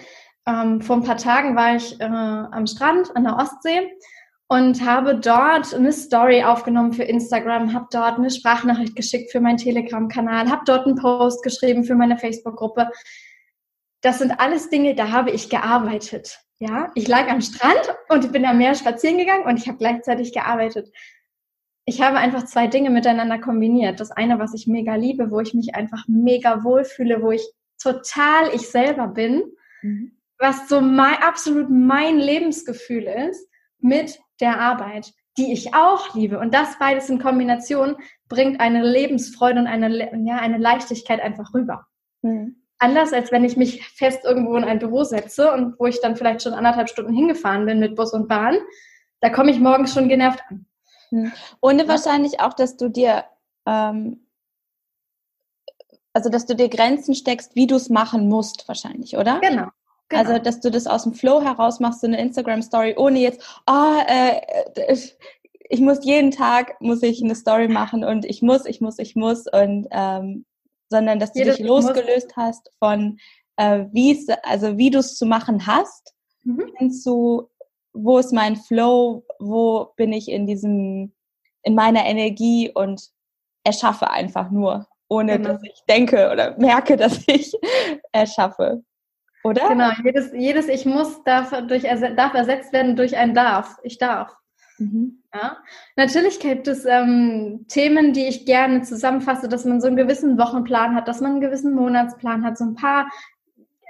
ähm, 0.47 0.81
vor 0.81 0.97
ein 0.97 1.03
paar 1.03 1.17
Tagen 1.17 1.57
war 1.57 1.77
ich 1.77 2.01
äh, 2.01 2.05
am 2.05 2.67
Strand 2.67 3.15
an 3.17 3.25
der 3.25 3.37
Ostsee 3.37 3.91
und 4.49 4.85
habe 4.85 5.17
dort 5.17 5.75
eine 5.75 5.93
Story 5.93 6.45
aufgenommen 6.45 6.93
für 6.93 7.03
Instagram, 7.03 7.75
habe 7.75 7.87
dort 7.91 8.19
eine 8.19 8.31
Sprachnachricht 8.31 8.95
geschickt 8.95 9.33
für 9.33 9.41
meinen 9.41 9.57
Telegram-Kanal, 9.57 10.51
habe 10.51 10.63
dort 10.67 10.87
einen 10.87 10.97
Post 10.97 11.43
geschrieben 11.43 11.85
für 11.85 11.97
meine 11.97 12.17
Facebook-Gruppe. 12.17 12.91
Das 14.03 14.19
sind 14.19 14.39
alles 14.39 14.71
Dinge, 14.71 14.95
da 14.95 15.11
habe 15.11 15.33
ich 15.33 15.51
gearbeitet. 15.51 16.39
Ja, 16.59 16.91
ich 16.95 17.09
lag 17.09 17.29
am 17.29 17.41
Strand 17.41 17.95
und 18.09 18.33
bin 18.33 18.45
am 18.47 18.59
Meer 18.59 18.75
spazieren 18.75 19.19
gegangen 19.19 19.45
und 19.45 19.59
ich 19.59 19.67
habe 19.67 19.79
gleichzeitig 19.79 20.33
gearbeitet. 20.33 20.91
Ich 21.85 22.01
habe 22.01 22.17
einfach 22.17 22.45
zwei 22.45 22.67
Dinge 22.67 22.91
miteinander 22.91 23.39
kombiniert. 23.39 24.01
Das 24.01 24.11
eine, 24.11 24.39
was 24.39 24.55
ich 24.55 24.67
mega 24.67 24.95
liebe, 24.95 25.31
wo 25.31 25.41
ich 25.41 25.55
mich 25.55 25.75
einfach 25.75 26.05
mega 26.09 26.65
wohlfühle, 26.65 27.21
wo 27.21 27.33
ich 27.33 27.47
total 27.81 28.55
ich 28.55 28.69
selber 28.69 29.09
bin, 29.09 29.43
mhm. 29.83 30.13
was 30.39 30.69
so 30.69 30.81
mein, 30.81 31.17
absolut 31.17 31.69
mein 31.69 32.19
Lebensgefühl 32.19 33.05
ist, 33.05 33.49
mit 33.81 34.19
der 34.41 34.61
Arbeit, 34.61 35.13
die 35.39 35.53
ich 35.53 35.75
auch 35.75 36.15
liebe. 36.15 36.39
Und 36.39 36.55
das 36.55 36.79
beides 36.79 37.09
in 37.11 37.19
Kombination 37.19 37.97
bringt 38.29 38.61
eine 38.61 38.83
Lebensfreude 38.83 39.61
und 39.61 39.67
eine, 39.67 40.11
ja, 40.27 40.37
eine 40.37 40.59
Leichtigkeit 40.59 41.21
einfach 41.21 41.53
rüber. 41.55 41.87
Mhm. 42.23 42.63
Anders 42.79 43.13
als 43.13 43.33
wenn 43.33 43.45
ich 43.45 43.57
mich 43.57 43.87
fest 43.89 44.25
irgendwo 44.25 44.57
in 44.57 44.65
ein 44.65 44.79
Büro 44.79 45.05
setze 45.05 45.51
und 45.53 45.79
wo 45.79 45.87
ich 45.87 46.01
dann 46.01 46.17
vielleicht 46.17 46.43
schon 46.43 46.53
anderthalb 46.53 46.91
Stunden 46.91 47.15
hingefahren 47.15 47.65
bin 47.65 47.79
mit 47.79 47.97
Bus 47.97 48.13
und 48.13 48.29
Bahn, 48.29 48.59
da 49.21 49.31
komme 49.31 49.51
ich 49.51 49.61
morgens 49.61 49.95
schon 49.95 50.09
genervt 50.09 50.43
an. 50.51 50.67
Mhm. 51.11 51.33
Ohne 51.63 51.83
ja. 51.83 51.89
wahrscheinlich 51.89 52.41
auch, 52.41 52.53
dass 52.53 52.77
du 52.77 52.89
dir 52.89 53.25
ähm, 53.65 54.27
also 56.17 56.31
dass 56.31 56.47
du 56.47 56.57
dir 56.57 56.71
Grenzen 56.71 57.15
steckst, 57.15 57.55
wie 57.57 57.67
du 57.67 57.77
es 57.77 57.91
machen 57.91 58.27
musst, 58.27 58.67
wahrscheinlich, 58.69 59.19
oder? 59.19 59.39
Genau. 59.41 59.69
Genau. 60.09 60.23
Also, 60.23 60.39
dass 60.39 60.61
du 60.61 60.71
das 60.71 60.87
aus 60.87 61.03
dem 61.03 61.15
Flow 61.15 61.43
heraus 61.43 61.81
machst, 61.81 62.01
so 62.01 62.07
eine 62.07 62.21
Instagram-Story, 62.21 62.95
ohne 62.97 63.19
jetzt, 63.19 63.61
oh, 63.67 63.97
äh, 64.07 64.41
ich 65.69 65.81
muss 65.81 66.05
jeden 66.05 66.31
Tag, 66.31 66.81
muss 66.81 67.03
ich 67.03 67.23
eine 67.23 67.35
Story 67.35 67.69
machen 67.69 68.05
und 68.05 68.25
ich 68.25 68.43
muss, 68.43 68.67
ich 68.67 68.81
muss, 68.81 68.99
ich 68.99 69.17
muss 69.17 69.47
und, 69.53 69.89
ähm, 69.91 70.45
sondern 70.89 71.19
dass 71.19 71.33
du 71.33 71.41
Jedes 71.41 71.57
dich 71.57 71.67
losgelöst 71.67 72.37
hast 72.37 72.71
von, 72.79 73.19
äh, 73.57 73.87
wie 73.91 74.13
es, 74.13 74.29
also 74.45 74.79
wie 74.79 74.91
du 74.91 74.99
es 74.99 75.17
zu 75.17 75.27
machen 75.27 75.67
hast, 75.67 76.15
mhm. 76.45 76.73
hinzu, 76.77 77.51
wo 77.93 78.19
ist 78.19 78.33
mein 78.33 78.57
Flow, 78.57 79.25
wo 79.39 79.93
bin 79.97 80.13
ich 80.13 80.29
in 80.29 80.47
diesem, 80.47 81.13
in 81.63 81.75
meiner 81.75 82.05
Energie 82.05 82.71
und 82.73 83.11
erschaffe 83.65 84.11
einfach 84.11 84.51
nur, 84.51 84.87
ohne 85.09 85.39
genau. 85.39 85.51
dass 85.51 85.63
ich 85.65 85.83
denke 85.89 86.31
oder 86.31 86.57
merke, 86.59 86.97
dass 86.97 87.27
ich 87.27 87.53
erschaffe. 88.13 88.85
Oder? 89.47 89.69
Genau, 89.69 89.91
jedes, 90.03 90.33
jedes 90.33 90.69
Ich 90.69 90.87
muss 90.87 91.23
darf, 91.23 91.53
durch, 91.69 91.85
darf 91.85 92.35
ersetzt 92.35 92.73
werden 92.73 92.97
durch 92.97 93.17
ein 93.17 93.33
Darf. 93.33 93.77
Ich 93.85 93.97
darf. 93.97 94.35
Mhm. 94.79 95.23
Ja. 95.33 95.59
Natürlich 95.95 96.41
gibt 96.41 96.67
es 96.67 96.85
ähm, 96.85 97.65
Themen, 97.69 98.13
die 98.13 98.27
ich 98.27 98.45
gerne 98.45 98.83
zusammenfasse, 98.83 99.49
dass 99.49 99.65
man 99.65 99.81
so 99.81 99.87
einen 99.87 99.97
gewissen 99.97 100.37
Wochenplan 100.37 100.97
hat, 100.97 101.07
dass 101.07 101.21
man 101.21 101.33
einen 101.33 101.41
gewissen 101.41 101.75
Monatsplan 101.75 102.45
hat, 102.45 102.59
so 102.59 102.65
ein 102.65 102.75
paar, 102.75 103.09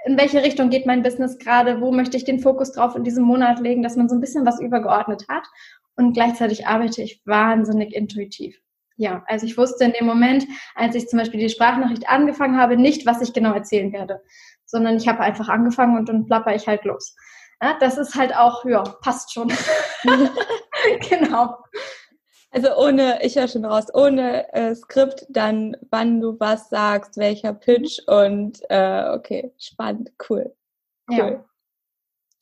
in 0.05 0.15
welche 0.15 0.43
Richtung 0.43 0.69
geht 0.69 0.85
mein 0.85 1.01
Business 1.01 1.39
gerade, 1.39 1.81
wo 1.81 1.91
möchte 1.91 2.17
ich 2.17 2.23
den 2.23 2.39
Fokus 2.39 2.71
drauf 2.73 2.95
in 2.95 3.03
diesem 3.03 3.23
Monat 3.23 3.59
legen, 3.59 3.81
dass 3.81 3.95
man 3.95 4.07
so 4.07 4.15
ein 4.15 4.21
bisschen 4.21 4.45
was 4.45 4.61
übergeordnet 4.61 5.25
hat. 5.27 5.47
Und 5.95 6.13
gleichzeitig 6.13 6.67
arbeite 6.67 7.01
ich 7.01 7.19
wahnsinnig 7.25 7.95
intuitiv. 7.95 8.61
Ja, 8.95 9.23
also 9.25 9.47
ich 9.47 9.57
wusste 9.57 9.85
in 9.85 9.93
dem 9.93 10.05
Moment, 10.05 10.45
als 10.75 10.93
ich 10.93 11.07
zum 11.07 11.17
Beispiel 11.17 11.39
die 11.39 11.49
Sprachnachricht 11.49 12.07
angefangen 12.07 12.57
habe, 12.57 12.77
nicht, 12.77 13.07
was 13.07 13.21
ich 13.21 13.33
genau 13.33 13.53
erzählen 13.53 13.91
werde 13.91 14.21
sondern 14.67 14.97
ich 14.97 15.07
habe 15.07 15.21
einfach 15.21 15.49
angefangen 15.49 15.97
und 15.97 16.07
dann 16.09 16.25
plapper 16.25 16.53
ich 16.53 16.67
halt 16.67 16.85
los. 16.85 17.15
Ja, 17.61 17.75
das 17.79 17.97
ist 17.97 18.13
halt 18.13 18.35
auch, 18.35 18.63
ja, 18.65 18.83
passt 19.01 19.33
schon. 19.33 19.47
genau. 21.09 21.57
Also 22.51 22.75
ohne, 22.77 23.23
ich 23.23 23.35
höre 23.35 23.47
schon 23.47 23.65
raus, 23.65 23.87
ohne 23.93 24.53
äh, 24.53 24.73
Skript, 24.75 25.25
dann 25.29 25.75
wann 25.89 26.21
du 26.21 26.39
was 26.39 26.69
sagst, 26.69 27.17
welcher 27.17 27.53
Pitch 27.53 27.99
und 28.07 28.59
äh, 28.69 29.09
okay, 29.09 29.53
spannend, 29.57 30.11
cool. 30.29 30.55
cool. 31.11 31.43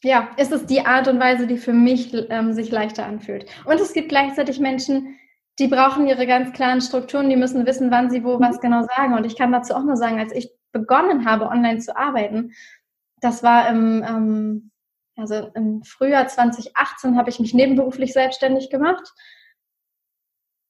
Ja. 0.03 0.27
ja, 0.27 0.29
ist 0.37 0.51
es 0.51 0.65
die 0.67 0.85
Art 0.85 1.07
und 1.07 1.19
Weise, 1.19 1.47
die 1.47 1.57
für 1.57 1.73
mich 1.73 2.13
ähm, 2.29 2.53
sich 2.53 2.71
leichter 2.71 3.05
anfühlt. 3.05 3.45
Und 3.65 3.79
es 3.81 3.93
gibt 3.93 4.09
gleichzeitig 4.09 4.59
Menschen, 4.59 5.17
die 5.57 5.67
brauchen 5.67 6.07
ihre 6.07 6.27
ganz 6.27 6.53
klaren 6.53 6.81
Strukturen, 6.81 7.29
die 7.29 7.35
müssen 7.35 7.65
wissen, 7.65 7.89
wann 7.89 8.09
sie 8.09 8.23
wo 8.23 8.37
mhm. 8.37 8.43
was 8.43 8.59
genau 8.59 8.83
sagen. 8.83 9.15
Und 9.15 9.25
ich 9.25 9.37
kann 9.37 9.51
dazu 9.51 9.73
auch 9.73 9.83
nur 9.83 9.97
sagen, 9.97 10.19
als 10.19 10.33
ich 10.33 10.51
begonnen 10.75 11.25
habe, 11.25 11.47
online 11.47 11.79
zu 11.79 11.95
arbeiten, 11.95 12.51
das 13.21 13.41
war 13.41 13.69
im, 13.69 14.03
ähm, 14.03 14.71
also 15.15 15.49
im 15.55 15.83
Frühjahr 15.83 16.27
2018 16.27 17.17
habe 17.17 17.29
ich 17.29 17.39
mich 17.39 17.53
nebenberuflich 17.53 18.13
selbstständig 18.13 18.69
gemacht. 18.69 19.13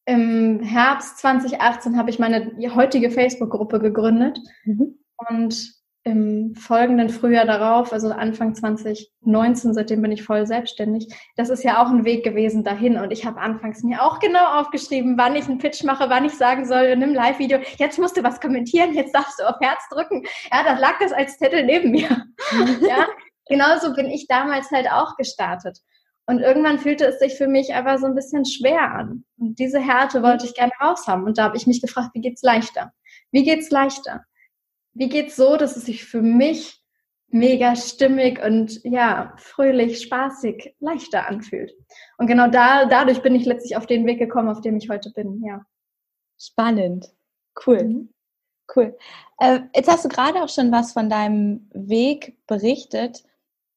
Im 0.06 0.62
Herbst 0.62 1.18
2018 1.18 1.98
habe 1.98 2.12
ich 2.12 2.20
meine 2.20 2.56
heutige 2.76 3.10
Facebook-Gruppe 3.10 3.80
gegründet. 3.80 4.40
Mhm. 4.64 5.00
Und 5.30 5.75
im 6.06 6.54
folgenden 6.54 7.10
Frühjahr 7.10 7.46
darauf, 7.46 7.92
also 7.92 8.12
Anfang 8.12 8.54
2019, 8.54 9.74
seitdem 9.74 10.04
bin 10.04 10.12
ich 10.12 10.22
voll 10.22 10.46
selbstständig. 10.46 11.08
Das 11.36 11.50
ist 11.50 11.64
ja 11.64 11.84
auch 11.84 11.90
ein 11.90 12.06
Weg 12.06 12.24
gewesen 12.24 12.64
dahin. 12.64 12.98
Und 12.98 13.10
ich 13.10 13.26
habe 13.26 13.42
anfangs 13.42 13.82
mir 13.82 14.04
auch 14.04 14.20
genau 14.20 14.60
aufgeschrieben, 14.60 15.18
wann 15.18 15.36
ich 15.36 15.46
einen 15.46 15.58
Pitch 15.58 15.84
mache, 15.84 16.08
wann 16.08 16.24
ich 16.24 16.34
sagen 16.34 16.68
soll 16.68 16.84
in 16.84 17.02
einem 17.02 17.16
Live-Video, 17.16 17.58
jetzt 17.78 17.98
musst 17.98 18.18
du 18.18 18.24
was 18.24 18.40
kommentieren, 18.40 18.94
jetzt 18.94 19.16
darfst 19.16 19.40
du 19.40 19.50
auf 19.50 19.56
Herz 19.60 19.82
drücken. 19.90 20.24
Ja, 20.54 20.64
da 20.64 20.78
lag 20.78 21.00
das 21.00 21.12
als 21.12 21.40
Zettel 21.40 21.66
neben 21.66 21.90
mir. 21.90 22.08
ja, 22.88 23.08
genauso 23.48 23.96
bin 23.96 24.06
ich 24.06 24.28
damals 24.28 24.70
halt 24.70 24.88
auch 24.92 25.18
gestartet. 25.18 25.80
Und 26.28 26.40
irgendwann 26.40 26.78
fühlte 26.78 27.06
es 27.06 27.18
sich 27.18 27.36
für 27.36 27.48
mich 27.48 27.74
aber 27.74 27.98
so 27.98 28.06
ein 28.06 28.16
bisschen 28.16 28.46
schwer 28.46 28.92
an. 28.92 29.26
Und 29.40 29.58
diese 29.58 29.80
Härte 29.80 30.22
wollte 30.22 30.46
ich 30.46 30.54
gerne 30.54 30.72
raus 30.80 31.08
haben. 31.08 31.24
Und 31.24 31.40
da 31.40 31.46
habe 31.46 31.58
ich 31.58 31.66
mich 31.66 31.82
gefragt, 31.82 32.12
wie 32.14 32.22
geht's 32.22 32.44
leichter? 32.44 32.94
Wie 33.32 33.44
geht's 33.44 33.72
leichter? 33.72 34.24
Wie 34.96 35.10
geht's 35.10 35.36
so, 35.36 35.58
dass 35.58 35.76
es 35.76 35.86
sich 35.86 36.06
für 36.06 36.22
mich 36.22 36.82
mega 37.28 37.76
stimmig 37.76 38.42
und 38.44 38.82
ja, 38.84 39.34
fröhlich, 39.38 40.02
spaßig, 40.02 40.76
leichter 40.80 41.28
anfühlt. 41.28 41.74
Und 42.18 42.28
genau 42.28 42.48
da, 42.48 42.86
dadurch 42.86 43.22
bin 43.22 43.36
ich 43.36 43.46
letztlich 43.46 43.76
auf 43.76 43.86
den 43.86 44.06
Weg 44.06 44.20
gekommen, 44.20 44.50
auf 44.50 44.62
dem 44.62 44.78
ich 44.78 44.90
heute 44.90 45.12
bin, 45.12 45.44
ja. 45.46 45.66
Spannend. 46.40 47.08
Cool. 47.66 47.84
Mhm. 47.84 48.10
Cool. 48.74 48.98
Äh, 49.40 49.60
jetzt 49.76 49.90
hast 49.90 50.06
du 50.06 50.10
gerade 50.10 50.42
auch 50.42 50.50
schon 50.50 50.72
was 50.72 50.94
von 50.94 51.10
deinem 51.10 51.70
Weg 51.74 52.38
berichtet 52.48 53.24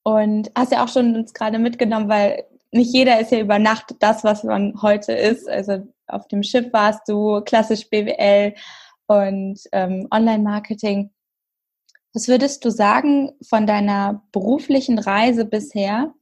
und 0.02 0.50
hast 0.56 0.72
ja 0.72 0.82
auch 0.82 0.88
schon 0.88 1.14
uns 1.14 1.34
gerade 1.34 1.58
mitgenommen, 1.58 2.08
weil 2.08 2.44
nicht 2.70 2.92
jeder 2.92 3.20
ist 3.20 3.32
ja 3.32 3.40
über 3.40 3.58
Nacht 3.58 3.96
das, 4.00 4.24
was 4.24 4.44
man 4.44 4.80
heute 4.82 5.12
ist. 5.12 5.48
Also 5.48 5.86
auf 6.06 6.28
dem 6.28 6.42
Schiff 6.42 6.72
warst 6.72 7.08
du, 7.08 7.40
klassisch 7.42 7.88
BWL, 7.90 8.54
und 9.08 9.58
ähm, 9.72 10.06
Online-Marketing. 10.12 11.10
Was 12.14 12.28
würdest 12.28 12.64
du 12.64 12.70
sagen 12.70 13.32
von 13.42 13.66
deiner 13.66 14.22
beruflichen 14.32 14.98
Reise 14.98 15.44
bisher? 15.44 16.14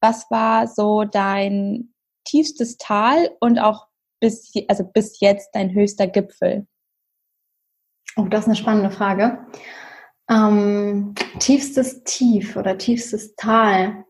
Was 0.00 0.30
war 0.30 0.66
so 0.66 1.04
dein 1.04 1.94
tiefstes 2.24 2.76
Tal 2.76 3.30
und 3.40 3.58
auch 3.58 3.86
bis, 4.20 4.52
also 4.68 4.84
bis 4.84 5.20
jetzt 5.20 5.50
dein 5.54 5.72
höchster 5.72 6.06
Gipfel? 6.06 6.66
Oh, 8.16 8.24
das 8.24 8.42
ist 8.42 8.48
eine 8.48 8.56
spannende 8.56 8.90
Frage. 8.90 9.46
Ähm, 10.28 11.14
tiefstes 11.38 12.04
Tief 12.04 12.56
oder 12.56 12.78
tiefstes 12.78 13.34
Tal. 13.36 14.04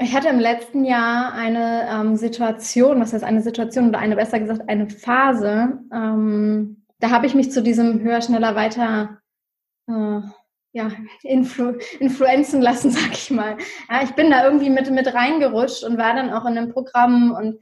Ich 0.00 0.14
hatte 0.14 0.28
im 0.28 0.40
letzten 0.40 0.84
Jahr 0.84 1.32
eine 1.32 1.88
ähm, 1.88 2.16
Situation, 2.16 3.00
was 3.00 3.12
heißt 3.12 3.24
eine 3.24 3.42
Situation 3.42 3.88
oder 3.88 4.00
eine 4.00 4.16
besser 4.16 4.40
gesagt 4.40 4.68
eine 4.68 4.90
Phase, 4.90 5.78
ähm, 5.92 6.84
da 6.98 7.10
habe 7.10 7.26
ich 7.26 7.34
mich 7.34 7.52
zu 7.52 7.62
diesem 7.62 8.00
höher, 8.00 8.20
schneller, 8.20 8.54
weiter 8.54 9.20
äh, 9.88 10.20
ja, 10.72 10.90
influ 11.22 11.74
influenzen 12.00 12.60
lassen, 12.60 12.90
sag 12.92 13.12
ich 13.12 13.30
mal. 13.30 13.56
Ja, 13.88 14.02
ich 14.02 14.10
bin 14.12 14.30
da 14.30 14.44
irgendwie 14.44 14.70
mit, 14.70 14.90
mit 14.90 15.14
reingerutscht 15.14 15.84
und 15.84 15.98
war 15.98 16.14
dann 16.14 16.32
auch 16.32 16.44
in 16.44 16.58
einem 16.58 16.72
Programm 16.72 17.32
und 17.32 17.60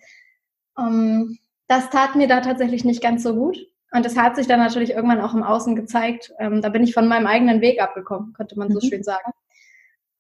ähm, 0.79 1.39
das 1.69 1.91
tat 1.91 2.17
mir 2.17 2.29
da 2.29 2.41
tatsächlich 2.41 2.85
nicht 2.85 3.03
ganz 3.03 3.23
so 3.23 3.35
gut. 3.35 3.59
Und 3.93 4.07
das 4.07 4.17
hat 4.17 4.37
sich 4.37 4.47
dann 4.47 4.61
natürlich 4.61 4.91
irgendwann 4.91 5.21
auch 5.21 5.35
im 5.35 5.43
Außen 5.43 5.77
gezeigt. 5.77 6.33
Ähm, 6.39 6.63
da 6.63 6.71
bin 6.71 6.83
ich 6.83 6.95
von 6.95 7.09
meinem 7.09 7.27
eigenen 7.27 7.61
Weg 7.61 7.81
abgekommen, 7.83 8.33
könnte 8.33 8.59
man 8.59 8.71
so 8.71 8.81
mhm. 8.83 8.89
schön 8.89 9.03
sagen. 9.03 9.33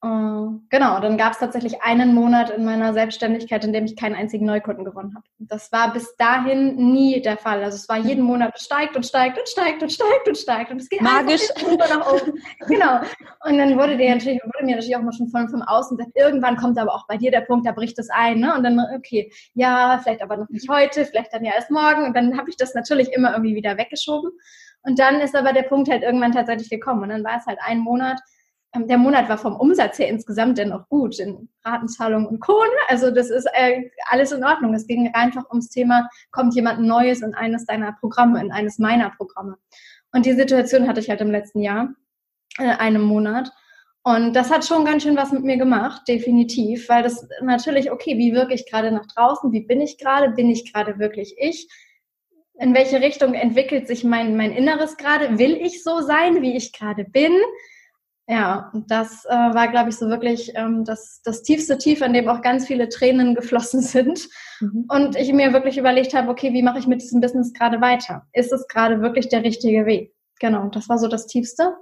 Äh, 0.04 0.58
genau, 0.68 0.98
dann 0.98 1.16
gab 1.16 1.32
es 1.32 1.38
tatsächlich 1.38 1.80
einen 1.82 2.12
Monat 2.12 2.50
in 2.50 2.64
meiner 2.64 2.92
Selbstständigkeit, 2.92 3.64
in 3.64 3.72
dem 3.72 3.84
ich 3.84 3.94
keinen 3.94 4.16
einzigen 4.16 4.44
Neukunden 4.46 4.84
gewonnen 4.84 5.14
habe. 5.14 5.24
Das 5.38 5.70
war 5.70 5.92
bis 5.92 6.16
dahin 6.16 6.74
nie 6.92 7.22
der 7.22 7.36
Fall. 7.36 7.62
Also 7.62 7.76
es 7.76 7.88
war 7.88 7.98
jeden 7.98 8.24
Monat 8.24 8.60
steigt 8.60 8.96
und 8.96 9.06
steigt 9.06 9.38
und 9.38 9.48
steigt 9.48 9.80
und 9.80 9.92
steigt 9.92 10.26
und 10.26 10.36
steigt 10.36 10.70
und 10.72 10.80
es 10.80 10.88
geht 10.88 11.02
magisch 11.02 11.42
nach 11.78 12.12
oben. 12.12 12.32
genau. 12.66 12.98
Und 13.44 13.58
dann 13.58 13.78
wurde, 13.78 13.96
dir 13.96 14.12
natürlich, 14.12 14.40
wurde 14.42 14.64
mir 14.64 14.74
natürlich 14.74 14.96
auch 14.96 15.02
mal 15.02 15.12
schon 15.12 15.28
von 15.28 15.48
vom 15.48 15.62
Außen 15.62 15.96
gesagt, 15.96 16.16
irgendwann 16.16 16.56
kommt 16.56 16.78
aber 16.78 16.92
auch 16.92 17.06
bei 17.06 17.16
dir 17.16 17.30
der 17.30 17.42
Punkt, 17.42 17.64
da 17.64 17.70
bricht 17.70 17.96
es 18.00 18.10
ein. 18.10 18.40
Ne? 18.40 18.52
Und 18.56 18.64
dann, 18.64 18.80
okay, 18.96 19.32
ja, 19.54 20.00
vielleicht 20.02 20.22
aber 20.22 20.36
noch 20.36 20.48
nicht 20.48 20.68
heute, 20.68 21.04
vielleicht 21.04 21.32
dann 21.32 21.44
ja 21.44 21.52
erst 21.54 21.70
morgen. 21.70 22.04
Und 22.06 22.16
dann 22.16 22.36
habe 22.36 22.50
ich 22.50 22.56
das 22.56 22.74
natürlich 22.74 23.12
immer 23.12 23.32
irgendwie 23.32 23.54
wieder 23.54 23.78
weggeschoben. 23.78 24.32
Und 24.82 24.98
dann 24.98 25.20
ist 25.20 25.36
aber 25.36 25.52
der 25.52 25.62
Punkt 25.62 25.88
halt 25.88 26.02
irgendwann 26.02 26.32
tatsächlich 26.32 26.70
gekommen. 26.70 27.04
Und 27.04 27.10
dann 27.10 27.22
war 27.22 27.36
es 27.38 27.46
halt 27.46 27.60
ein 27.64 27.78
Monat, 27.78 28.18
der 28.74 28.98
Monat 28.98 29.28
war 29.28 29.36
vom 29.36 29.54
Umsatz 29.56 29.98
her 29.98 30.08
insgesamt 30.08 30.56
dennoch 30.56 30.88
gut 30.88 31.18
in 31.18 31.48
Ratenzahlung 31.64 32.26
und 32.26 32.40
Co. 32.40 32.52
Ne? 32.52 32.70
Also 32.88 33.10
das 33.10 33.28
ist 33.28 33.46
äh, 33.52 33.90
alles 34.08 34.32
in 34.32 34.44
Ordnung. 34.44 34.72
Es 34.74 34.86
ging 34.86 35.10
einfach 35.12 35.48
ums 35.50 35.68
Thema, 35.68 36.08
kommt 36.30 36.54
jemand 36.54 36.80
Neues 36.80 37.20
in 37.20 37.34
eines 37.34 37.66
deiner 37.66 37.92
Programme, 37.92 38.40
in 38.40 38.50
eines 38.50 38.78
meiner 38.78 39.10
Programme. 39.10 39.58
Und 40.12 40.24
die 40.24 40.32
Situation 40.32 40.88
hatte 40.88 41.00
ich 41.00 41.10
halt 41.10 41.20
im 41.20 41.30
letzten 41.30 41.60
Jahr, 41.60 41.94
in 42.58 42.64
äh, 42.64 42.76
einem 42.76 43.02
Monat. 43.02 43.50
Und 44.04 44.34
das 44.34 44.50
hat 44.50 44.64
schon 44.64 44.84
ganz 44.84 45.04
schön 45.04 45.16
was 45.16 45.32
mit 45.32 45.44
mir 45.44 45.58
gemacht, 45.58 46.08
definitiv, 46.08 46.88
weil 46.88 47.04
das 47.04 47.28
natürlich, 47.40 47.92
okay, 47.92 48.18
wie 48.18 48.32
wirke 48.32 48.52
ich 48.54 48.68
gerade 48.68 48.90
nach 48.90 49.06
draußen? 49.06 49.52
Wie 49.52 49.60
bin 49.60 49.80
ich 49.80 49.98
gerade? 49.98 50.30
Bin 50.30 50.50
ich 50.50 50.72
gerade 50.72 50.98
wirklich 50.98 51.36
ich? 51.38 51.68
In 52.58 52.74
welche 52.74 53.00
Richtung 53.00 53.34
entwickelt 53.34 53.86
sich 53.86 54.02
mein, 54.02 54.36
mein 54.36 54.52
Inneres 54.52 54.96
gerade? 54.96 55.38
Will 55.38 55.56
ich 55.56 55.84
so 55.84 56.00
sein, 56.00 56.42
wie 56.42 56.56
ich 56.56 56.72
gerade 56.72 57.04
bin? 57.04 57.32
Ja, 58.28 58.70
und 58.72 58.90
das 58.90 59.24
äh, 59.24 59.30
war, 59.30 59.68
glaube 59.68 59.90
ich, 59.90 59.96
so 59.96 60.08
wirklich 60.08 60.52
ähm, 60.54 60.84
das, 60.84 61.20
das 61.24 61.42
tiefste 61.42 61.76
Tief, 61.76 62.02
an 62.02 62.12
dem 62.12 62.28
auch 62.28 62.40
ganz 62.40 62.66
viele 62.66 62.88
Tränen 62.88 63.34
geflossen 63.34 63.80
sind. 63.80 64.28
Mhm. 64.60 64.86
Und 64.88 65.16
ich 65.16 65.32
mir 65.32 65.52
wirklich 65.52 65.76
überlegt 65.76 66.14
habe, 66.14 66.30
okay, 66.30 66.52
wie 66.52 66.62
mache 66.62 66.78
ich 66.78 66.86
mit 66.86 67.02
diesem 67.02 67.20
Business 67.20 67.52
gerade 67.52 67.80
weiter? 67.80 68.26
Ist 68.32 68.52
es 68.52 68.66
gerade 68.68 69.00
wirklich 69.00 69.28
der 69.28 69.42
richtige 69.42 69.86
Weg? 69.86 70.14
Genau, 70.40 70.68
das 70.68 70.88
war 70.88 70.98
so 70.98 71.08
das 71.08 71.26
Tiefste, 71.26 71.76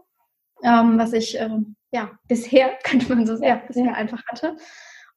ähm, 0.62 0.98
was 0.98 1.12
ich 1.12 1.38
äh, 1.38 1.50
ja 1.92 2.10
bisher, 2.28 2.70
könnte 2.84 3.14
man 3.14 3.26
so 3.26 3.36
sagen, 3.36 3.48
ja, 3.48 3.62
bisher 3.66 3.94
einfach 3.94 4.22
hatte. 4.26 4.56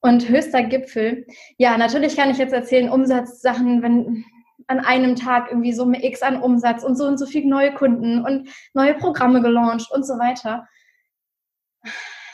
Und 0.01 0.27
höchster 0.27 0.63
Gipfel, 0.63 1.25
ja, 1.57 1.77
natürlich 1.77 2.17
kann 2.17 2.29
ich 2.29 2.37
jetzt 2.37 2.53
erzählen, 2.53 2.89
Umsatzsachen, 2.89 3.81
wenn 3.81 4.25
an 4.67 4.79
einem 4.79 5.15
Tag 5.15 5.47
irgendwie 5.49 5.73
so 5.73 5.89
X 5.91 6.21
an 6.21 6.41
Umsatz 6.41 6.83
und 6.83 6.97
so 6.97 7.05
und 7.05 7.17
so 7.17 7.25
viele 7.25 7.49
neue 7.49 7.73
Kunden 7.73 8.23
und 8.25 8.49
neue 8.73 8.93
Programme 8.95 9.41
gelauncht 9.41 9.91
und 9.91 10.05
so 10.05 10.15
weiter. 10.19 10.67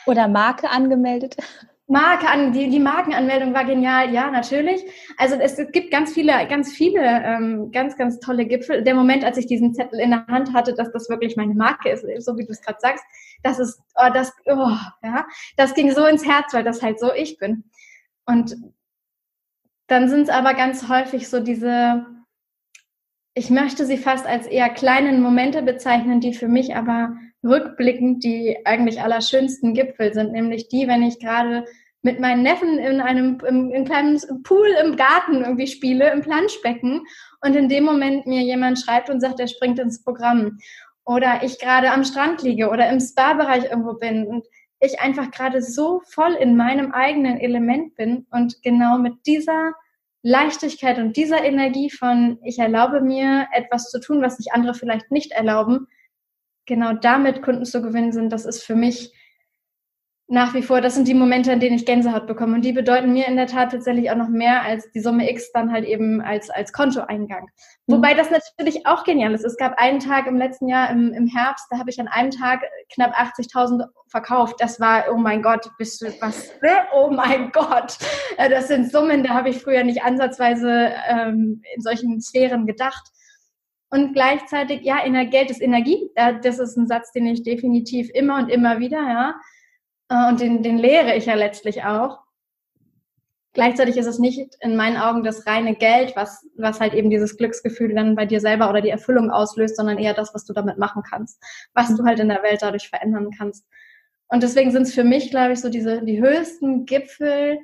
Oder 0.06 0.28
Marke 0.28 0.70
angemeldet? 0.70 1.36
Marke 1.90 2.28
an, 2.28 2.52
die, 2.52 2.70
die 2.70 2.78
Markenanmeldung 2.78 3.52
war 3.52 3.64
genial, 3.64 4.14
ja, 4.14 4.30
natürlich. 4.30 4.80
Also 5.16 5.34
es, 5.34 5.58
es 5.58 5.72
gibt 5.72 5.90
ganz 5.90 6.12
viele, 6.12 6.46
ganz 6.46 6.72
viele, 6.72 7.02
ähm, 7.02 7.72
ganz, 7.72 7.96
ganz 7.96 8.20
tolle 8.20 8.46
Gipfel. 8.46 8.84
Der 8.84 8.94
Moment, 8.94 9.24
als 9.24 9.36
ich 9.38 9.46
diesen 9.46 9.74
Zettel 9.74 9.98
in 9.98 10.10
der 10.10 10.24
Hand 10.28 10.54
hatte, 10.54 10.72
dass 10.72 10.92
das 10.92 11.08
wirklich 11.08 11.36
meine 11.36 11.54
Marke 11.54 11.90
ist, 11.90 12.06
so 12.24 12.38
wie 12.38 12.46
du 12.46 12.52
es 12.52 12.62
gerade 12.62 12.78
sagst, 12.80 13.04
das 13.42 13.58
ist, 13.58 13.80
oh, 13.96 14.08
das, 14.14 14.32
oh, 14.46 14.76
ja, 15.02 15.26
das 15.56 15.74
ging 15.74 15.90
so 15.90 16.06
ins 16.06 16.24
Herz, 16.24 16.54
weil 16.54 16.62
das 16.62 16.80
halt 16.80 17.00
so 17.00 17.12
ich 17.12 17.38
bin. 17.38 17.64
Und 18.24 18.54
dann 19.88 20.08
sind 20.08 20.22
es 20.22 20.28
aber 20.28 20.54
ganz 20.54 20.88
häufig 20.88 21.28
so 21.28 21.40
diese, 21.40 22.06
ich 23.34 23.50
möchte 23.50 23.84
sie 23.84 23.98
fast 23.98 24.26
als 24.26 24.46
eher 24.46 24.68
kleinen 24.68 25.20
Momente 25.22 25.62
bezeichnen, 25.62 26.20
die 26.20 26.34
für 26.34 26.46
mich 26.46 26.76
aber 26.76 27.16
rückblickend 27.44 28.22
die 28.22 28.58
eigentlich 28.64 29.00
allerschönsten 29.00 29.74
Gipfel 29.74 30.12
sind, 30.12 30.32
nämlich 30.32 30.68
die, 30.68 30.86
wenn 30.88 31.02
ich 31.02 31.18
gerade 31.18 31.64
mit 32.02 32.18
meinen 32.18 32.42
Neffen 32.42 32.78
in 32.78 33.00
einem 33.00 33.38
im, 33.46 33.70
in 33.70 33.84
kleinen 33.84 34.18
Pool 34.42 34.68
im 34.82 34.96
Garten 34.96 35.42
irgendwie 35.42 35.66
spiele, 35.66 36.10
im 36.12 36.22
Planschbecken 36.22 37.02
und 37.42 37.56
in 37.56 37.68
dem 37.68 37.84
Moment 37.84 38.26
mir 38.26 38.42
jemand 38.42 38.78
schreibt 38.78 39.10
und 39.10 39.20
sagt, 39.20 39.40
er 39.40 39.48
springt 39.48 39.78
ins 39.78 40.02
Programm. 40.02 40.58
Oder 41.04 41.42
ich 41.42 41.58
gerade 41.58 41.92
am 41.92 42.04
Strand 42.04 42.42
liege 42.42 42.70
oder 42.70 42.88
im 42.90 43.00
Spa-Bereich 43.00 43.64
irgendwo 43.64 43.94
bin 43.94 44.26
und 44.26 44.46
ich 44.80 45.00
einfach 45.00 45.30
gerade 45.30 45.60
so 45.60 46.00
voll 46.06 46.32
in 46.32 46.56
meinem 46.56 46.92
eigenen 46.92 47.38
Element 47.38 47.94
bin 47.96 48.26
und 48.30 48.62
genau 48.62 48.96
mit 48.98 49.14
dieser 49.26 49.72
Leichtigkeit 50.22 50.98
und 50.98 51.16
dieser 51.16 51.44
Energie 51.44 51.90
von, 51.90 52.38
ich 52.44 52.58
erlaube 52.58 53.00
mir 53.00 53.46
etwas 53.52 53.90
zu 53.90 54.00
tun, 54.00 54.22
was 54.22 54.36
sich 54.36 54.52
andere 54.52 54.74
vielleicht 54.74 55.10
nicht 55.10 55.32
erlauben, 55.32 55.86
genau 56.70 56.94
damit 56.94 57.42
Kunden 57.42 57.66
zu 57.66 57.82
gewinnen 57.82 58.12
sind, 58.12 58.32
das 58.32 58.46
ist 58.46 58.62
für 58.62 58.74
mich 58.74 59.12
nach 60.32 60.54
wie 60.54 60.62
vor, 60.62 60.80
das 60.80 60.94
sind 60.94 61.08
die 61.08 61.14
Momente, 61.14 61.50
in 61.50 61.58
denen 61.58 61.74
ich 61.74 61.84
Gänsehaut 61.84 62.28
bekomme. 62.28 62.54
Und 62.54 62.64
die 62.64 62.72
bedeuten 62.72 63.12
mir 63.12 63.26
in 63.26 63.34
der 63.34 63.48
Tat 63.48 63.72
tatsächlich 63.72 64.12
auch 64.12 64.16
noch 64.16 64.28
mehr 64.28 64.62
als 64.62 64.88
die 64.92 65.00
Summe 65.00 65.28
X 65.28 65.50
dann 65.52 65.72
halt 65.72 65.84
eben 65.84 66.20
als, 66.20 66.50
als 66.50 66.72
Kontoeingang. 66.72 67.48
Mhm. 67.88 67.94
Wobei 67.94 68.14
das 68.14 68.30
natürlich 68.30 68.86
auch 68.86 69.02
genial 69.02 69.34
ist. 69.34 69.44
Es 69.44 69.56
gab 69.56 69.80
einen 69.80 69.98
Tag 69.98 70.28
im 70.28 70.36
letzten 70.36 70.68
Jahr 70.68 70.88
im, 70.90 71.12
im 71.12 71.26
Herbst, 71.26 71.66
da 71.70 71.78
habe 71.78 71.90
ich 71.90 72.00
an 72.00 72.06
einem 72.06 72.30
Tag 72.30 72.60
knapp 72.94 73.12
80.000 73.18 73.86
verkauft. 74.06 74.54
Das 74.60 74.78
war, 74.78 75.06
oh 75.12 75.16
mein 75.16 75.42
Gott, 75.42 75.68
bist 75.78 76.00
du 76.00 76.06
was? 76.20 76.52
Oh 76.94 77.10
mein 77.10 77.50
Gott. 77.50 77.98
Äh, 78.36 78.48
das 78.48 78.68
sind 78.68 78.92
Summen, 78.92 79.24
da 79.24 79.30
habe 79.30 79.48
ich 79.48 79.60
früher 79.60 79.82
nicht 79.82 80.04
ansatzweise 80.04 80.92
ähm, 81.08 81.60
in 81.74 81.82
solchen 81.82 82.20
Sphären 82.20 82.66
gedacht. 82.66 83.10
Und 83.90 84.12
gleichzeitig, 84.12 84.82
ja, 84.82 85.02
Geld 85.24 85.50
ist 85.50 85.60
Energie. 85.60 86.10
Das 86.14 86.58
ist 86.58 86.76
ein 86.76 86.86
Satz, 86.86 87.12
den 87.12 87.26
ich 87.26 87.42
definitiv 87.42 88.08
immer 88.14 88.36
und 88.36 88.48
immer 88.48 88.78
wieder, 88.78 88.98
ja 88.98 89.34
äh, 90.10 90.28
und 90.28 90.40
den, 90.40 90.62
den 90.62 90.76
lehre 90.76 91.16
ich 91.16 91.26
ja 91.26 91.34
letztlich 91.34 91.84
auch. 91.84 92.18
Gleichzeitig 93.52 93.96
ist 93.96 94.06
es 94.06 94.20
nicht 94.20 94.56
in 94.60 94.76
meinen 94.76 94.96
Augen 94.96 95.24
das 95.24 95.44
reine 95.46 95.74
Geld, 95.74 96.14
was, 96.14 96.46
was 96.56 96.78
halt 96.78 96.94
eben 96.94 97.10
dieses 97.10 97.36
Glücksgefühl 97.36 97.94
dann 97.94 98.14
bei 98.14 98.24
dir 98.24 98.40
selber 98.40 98.70
oder 98.70 98.80
die 98.80 98.90
Erfüllung 98.90 99.30
auslöst, 99.30 99.76
sondern 99.76 99.98
eher 99.98 100.14
das, 100.14 100.34
was 100.34 100.44
du 100.44 100.52
damit 100.52 100.78
machen 100.78 101.02
kannst, 101.08 101.42
was 101.74 101.96
du 101.96 102.04
halt 102.04 102.20
in 102.20 102.28
der 102.28 102.44
Welt 102.44 102.62
dadurch 102.62 102.88
verändern 102.88 103.30
kannst. 103.36 103.66
Und 104.28 104.44
deswegen 104.44 104.70
sind 104.70 104.82
es 104.82 104.94
für 104.94 105.02
mich, 105.02 105.30
glaube 105.30 105.54
ich, 105.54 105.60
so 105.60 105.68
diese, 105.68 106.04
die 106.04 106.20
höchsten 106.20 106.86
Gipfel, 106.86 107.58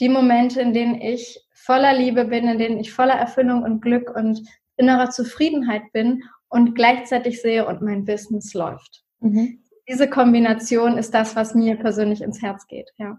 die 0.00 0.08
Momente, 0.08 0.62
in 0.62 0.72
denen 0.72 0.98
ich 0.98 1.46
voller 1.52 1.92
Liebe 1.92 2.24
bin, 2.24 2.48
in 2.48 2.58
denen 2.58 2.80
ich 2.80 2.90
voller 2.90 3.14
Erfüllung 3.14 3.64
und 3.64 3.82
Glück 3.82 4.10
und 4.16 4.40
innerer 4.78 5.10
Zufriedenheit 5.10 5.92
bin 5.92 6.24
und 6.48 6.74
gleichzeitig 6.74 7.42
sehe 7.42 7.66
und 7.66 7.82
mein 7.82 8.04
Business 8.04 8.54
läuft. 8.54 9.04
Mhm 9.20 9.62
diese 9.88 10.08
Kombination 10.08 10.98
ist 10.98 11.14
das, 11.14 11.34
was 11.34 11.54
mir 11.54 11.76
persönlich 11.76 12.20
ins 12.20 12.42
Herz 12.42 12.66
geht, 12.66 12.92
ja. 12.98 13.18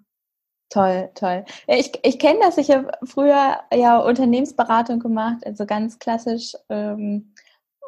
Toll, 0.72 1.10
toll. 1.16 1.44
Ich, 1.66 1.92
ich 2.04 2.20
kenne 2.20 2.42
das, 2.44 2.60
ich 2.60 2.70
habe 2.70 2.92
früher 3.04 3.58
ja 3.74 3.98
Unternehmensberatung 3.98 5.00
gemacht, 5.00 5.44
also 5.44 5.66
ganz 5.66 5.98
klassisch 5.98 6.56
ähm, 6.70 7.34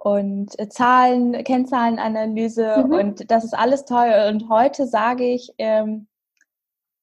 und 0.01 0.50
Zahlen, 0.74 1.44
Kennzahlenanalyse 1.44 2.86
mhm. 2.88 2.92
und 2.92 3.30
das 3.30 3.44
ist 3.44 3.54
alles 3.54 3.86
toll. 3.86 4.12
Und 4.30 4.50
heute 4.50 4.88
sage 4.88 5.25
ich, 5.25 5.54
ähm, 5.60 6.08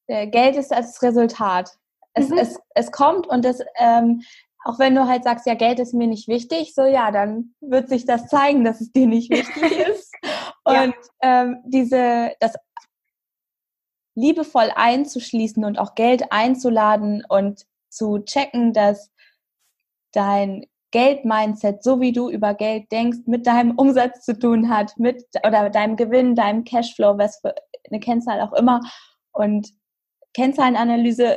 Geld 0.08 0.56
ist 0.56 0.72
das 0.72 1.00
Resultat. 1.00 1.78
Es, 2.12 2.28
mhm. 2.28 2.38
es, 2.38 2.58
es 2.75 2.90
kommt 2.90 3.28
und 3.28 3.44
es, 3.44 3.62
ähm, 3.76 4.22
auch 4.64 4.78
wenn 4.78 4.94
du 4.94 5.06
halt 5.06 5.24
sagst, 5.24 5.46
ja, 5.46 5.54
Geld 5.54 5.78
ist 5.78 5.94
mir 5.94 6.06
nicht 6.06 6.28
wichtig, 6.28 6.74
so 6.74 6.84
ja, 6.84 7.10
dann 7.10 7.54
wird 7.60 7.88
sich 7.88 8.04
das 8.04 8.26
zeigen, 8.26 8.64
dass 8.64 8.80
es 8.80 8.92
dir 8.92 9.06
nicht 9.06 9.30
wichtig 9.30 9.78
ist. 9.88 10.12
Und 10.64 10.94
ja. 11.22 11.42
ähm, 11.42 11.62
diese, 11.64 12.32
das 12.40 12.54
liebevoll 14.14 14.70
einzuschließen 14.74 15.64
und 15.64 15.78
auch 15.78 15.94
Geld 15.94 16.32
einzuladen 16.32 17.24
und 17.28 17.64
zu 17.88 18.18
checken, 18.18 18.72
dass 18.72 19.10
dein 20.12 20.66
Geld-Mindset, 20.90 21.82
so 21.82 22.00
wie 22.00 22.12
du 22.12 22.28
über 22.30 22.54
Geld 22.54 22.90
denkst, 22.90 23.18
mit 23.26 23.46
deinem 23.46 23.76
Umsatz 23.76 24.24
zu 24.24 24.38
tun 24.38 24.70
hat, 24.70 24.98
mit 24.98 25.24
oder 25.46 25.70
deinem 25.70 25.96
Gewinn, 25.96 26.34
deinem 26.34 26.64
Cashflow, 26.64 27.18
was 27.18 27.40
für 27.40 27.54
eine 27.90 28.00
Kennzahl 28.00 28.40
auch 28.40 28.52
immer. 28.54 28.80
Und 29.32 29.70
Kennzahlenanalyse, 30.34 31.36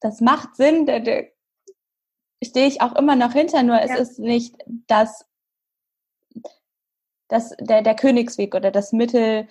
das 0.00 0.20
macht 0.20 0.56
Sinn, 0.56 0.86
stehe 2.44 2.66
ich 2.66 2.80
auch 2.80 2.94
immer 2.94 3.16
noch 3.16 3.32
hinter, 3.32 3.62
nur 3.62 3.76
ja. 3.76 3.82
es 3.84 3.98
ist 3.98 4.18
nicht 4.18 4.56
das 4.86 5.24
das, 7.28 7.54
der, 7.58 7.82
der 7.82 7.94
Königsweg 7.94 8.54
oder 8.54 8.70
das 8.70 8.92
Mittel 8.92 9.48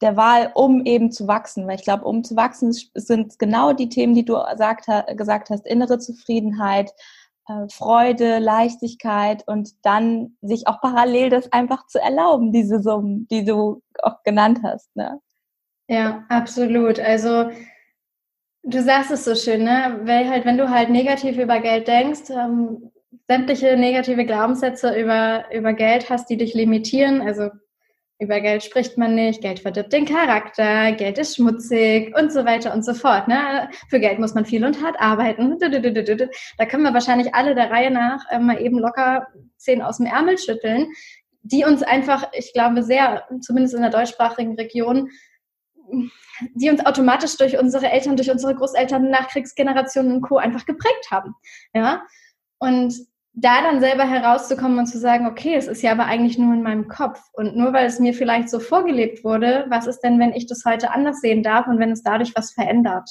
der 0.00 0.16
Wahl, 0.16 0.50
um 0.54 0.84
eben 0.84 1.10
zu 1.10 1.26
wachsen. 1.26 1.66
Weil 1.66 1.76
ich 1.76 1.84
glaube, 1.84 2.04
um 2.04 2.24
zu 2.24 2.36
wachsen 2.36 2.72
sind 2.94 3.38
genau 3.38 3.72
die 3.72 3.88
Themen, 3.88 4.14
die 4.14 4.24
du 4.24 4.36
sagt, 4.56 4.86
gesagt 5.16 5.50
hast, 5.50 5.66
innere 5.66 5.98
Zufriedenheit, 5.98 6.92
äh, 7.48 7.68
Freude, 7.68 8.38
Leichtigkeit 8.38 9.46
und 9.46 9.70
dann 9.84 10.36
sich 10.42 10.66
auch 10.66 10.80
parallel 10.80 11.30
das 11.30 11.50
einfach 11.52 11.86
zu 11.86 12.00
erlauben, 12.00 12.52
diese 12.52 12.80
Summen, 12.80 13.26
die 13.28 13.44
du 13.44 13.82
auch 14.02 14.22
genannt 14.22 14.60
hast. 14.62 14.94
Ne? 14.94 15.20
Ja, 15.88 16.24
absolut. 16.28 17.00
Also 17.00 17.50
du 18.62 18.82
sagst 18.82 19.10
es 19.10 19.24
so 19.24 19.34
schön, 19.34 19.64
ne? 19.64 20.00
Weil 20.04 20.28
halt, 20.28 20.44
wenn 20.44 20.58
du 20.58 20.70
halt 20.70 20.88
negativ 20.90 21.36
über 21.38 21.60
Geld 21.60 21.88
denkst, 21.88 22.30
ähm, 22.30 22.90
sämtliche 23.28 23.76
negative 23.76 24.24
Glaubenssätze 24.24 24.98
über, 24.98 25.44
über 25.52 25.72
Geld 25.72 26.10
hast, 26.10 26.28
die 26.28 26.36
dich 26.36 26.54
limitieren. 26.54 27.20
Also 27.22 27.50
über 28.18 28.40
Geld 28.40 28.62
spricht 28.62 28.98
man 28.98 29.14
nicht, 29.14 29.40
Geld 29.40 29.60
verdirbt 29.60 29.92
den 29.92 30.04
Charakter, 30.04 30.92
Geld 30.92 31.18
ist 31.18 31.36
schmutzig 31.36 32.16
und 32.16 32.32
so 32.32 32.44
weiter 32.44 32.72
und 32.72 32.84
so 32.84 32.94
fort. 32.94 33.26
Ne? 33.26 33.68
Für 33.88 33.98
Geld 33.98 34.20
muss 34.20 34.34
man 34.34 34.44
viel 34.44 34.64
und 34.64 34.80
hart 34.82 34.96
arbeiten. 35.00 35.58
Da 35.58 36.66
können 36.66 36.82
wir 36.84 36.94
wahrscheinlich 36.94 37.34
alle 37.34 37.54
der 37.54 37.70
Reihe 37.70 37.90
nach 37.90 38.24
äh, 38.30 38.38
mal 38.38 38.60
eben 38.60 38.78
locker 38.78 39.26
zehn 39.56 39.82
aus 39.82 39.96
dem 39.96 40.06
Ärmel 40.06 40.38
schütteln, 40.38 40.86
die 41.42 41.64
uns 41.64 41.82
einfach, 41.82 42.28
ich 42.32 42.52
glaube, 42.52 42.84
sehr, 42.84 43.24
zumindest 43.40 43.74
in 43.74 43.82
der 43.82 43.90
deutschsprachigen 43.90 44.54
Region, 44.54 45.10
die 46.54 46.70
uns 46.70 46.84
automatisch 46.84 47.36
durch 47.36 47.58
unsere 47.58 47.90
Eltern, 47.90 48.16
durch 48.16 48.30
unsere 48.30 48.54
Großeltern, 48.54 49.10
Nachkriegsgenerationen 49.10 50.12
und 50.12 50.22
Co. 50.22 50.38
einfach 50.38 50.66
geprägt 50.66 51.10
haben. 51.10 51.34
Ja, 51.74 52.02
und 52.58 52.94
da 53.34 53.62
dann 53.62 53.80
selber 53.80 54.04
herauszukommen 54.04 54.78
und 54.78 54.86
zu 54.86 54.98
sagen, 54.98 55.26
okay, 55.26 55.54
es 55.54 55.66
ist 55.66 55.82
ja 55.82 55.92
aber 55.92 56.04
eigentlich 56.04 56.38
nur 56.38 56.52
in 56.52 56.62
meinem 56.62 56.88
Kopf. 56.88 57.18
Und 57.32 57.56
nur 57.56 57.72
weil 57.72 57.86
es 57.86 57.98
mir 57.98 58.12
vielleicht 58.12 58.50
so 58.50 58.60
vorgelebt 58.60 59.24
wurde, 59.24 59.64
was 59.70 59.86
ist 59.86 60.00
denn, 60.00 60.18
wenn 60.18 60.34
ich 60.34 60.46
das 60.46 60.64
heute 60.66 60.90
anders 60.90 61.20
sehen 61.20 61.42
darf 61.42 61.66
und 61.66 61.78
wenn 61.78 61.92
es 61.92 62.02
dadurch 62.02 62.36
was 62.36 62.52
verändert? 62.52 63.08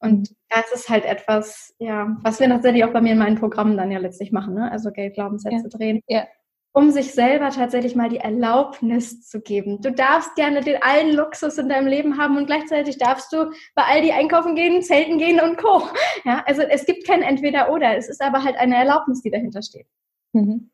Und 0.00 0.30
das 0.48 0.72
ist 0.74 0.88
halt 0.88 1.04
etwas, 1.04 1.74
ja, 1.78 2.16
was 2.22 2.40
wir 2.40 2.48
tatsächlich 2.48 2.84
auch 2.84 2.92
bei 2.92 3.00
mir 3.00 3.12
in 3.12 3.18
meinen 3.18 3.38
Programmen 3.38 3.76
dann 3.76 3.92
ja 3.92 3.98
letztlich 3.98 4.32
machen, 4.32 4.54
ne? 4.54 4.72
Also 4.72 4.90
Geldglaubenssätze 4.90 5.68
ja. 5.70 5.78
drehen. 5.78 6.00
Ja 6.08 6.24
um 6.72 6.90
sich 6.90 7.12
selber 7.12 7.50
tatsächlich 7.50 7.96
mal 7.96 8.08
die 8.08 8.18
Erlaubnis 8.18 9.26
zu 9.28 9.40
geben. 9.40 9.80
Du 9.80 9.90
darfst 9.90 10.34
gerne 10.36 10.60
den 10.60 10.82
allen 10.82 11.12
Luxus 11.12 11.58
in 11.58 11.68
deinem 11.68 11.88
Leben 11.88 12.16
haben 12.16 12.36
und 12.36 12.46
gleichzeitig 12.46 12.98
darfst 12.98 13.32
du 13.32 13.50
bei 13.74 13.82
Aldi 13.82 14.12
einkaufen 14.12 14.54
gehen, 14.54 14.82
zelten 14.82 15.18
gehen 15.18 15.40
und 15.40 15.56
Co. 15.58 15.82
Ja, 16.24 16.44
also 16.46 16.62
es 16.62 16.84
gibt 16.86 17.06
kein 17.06 17.22
Entweder-Oder. 17.22 17.96
Es 17.96 18.08
ist 18.08 18.22
aber 18.22 18.44
halt 18.44 18.56
eine 18.56 18.76
Erlaubnis, 18.76 19.22
die 19.22 19.30
dahinter 19.30 19.62
steht. 19.62 19.86
Mhm. 20.32 20.70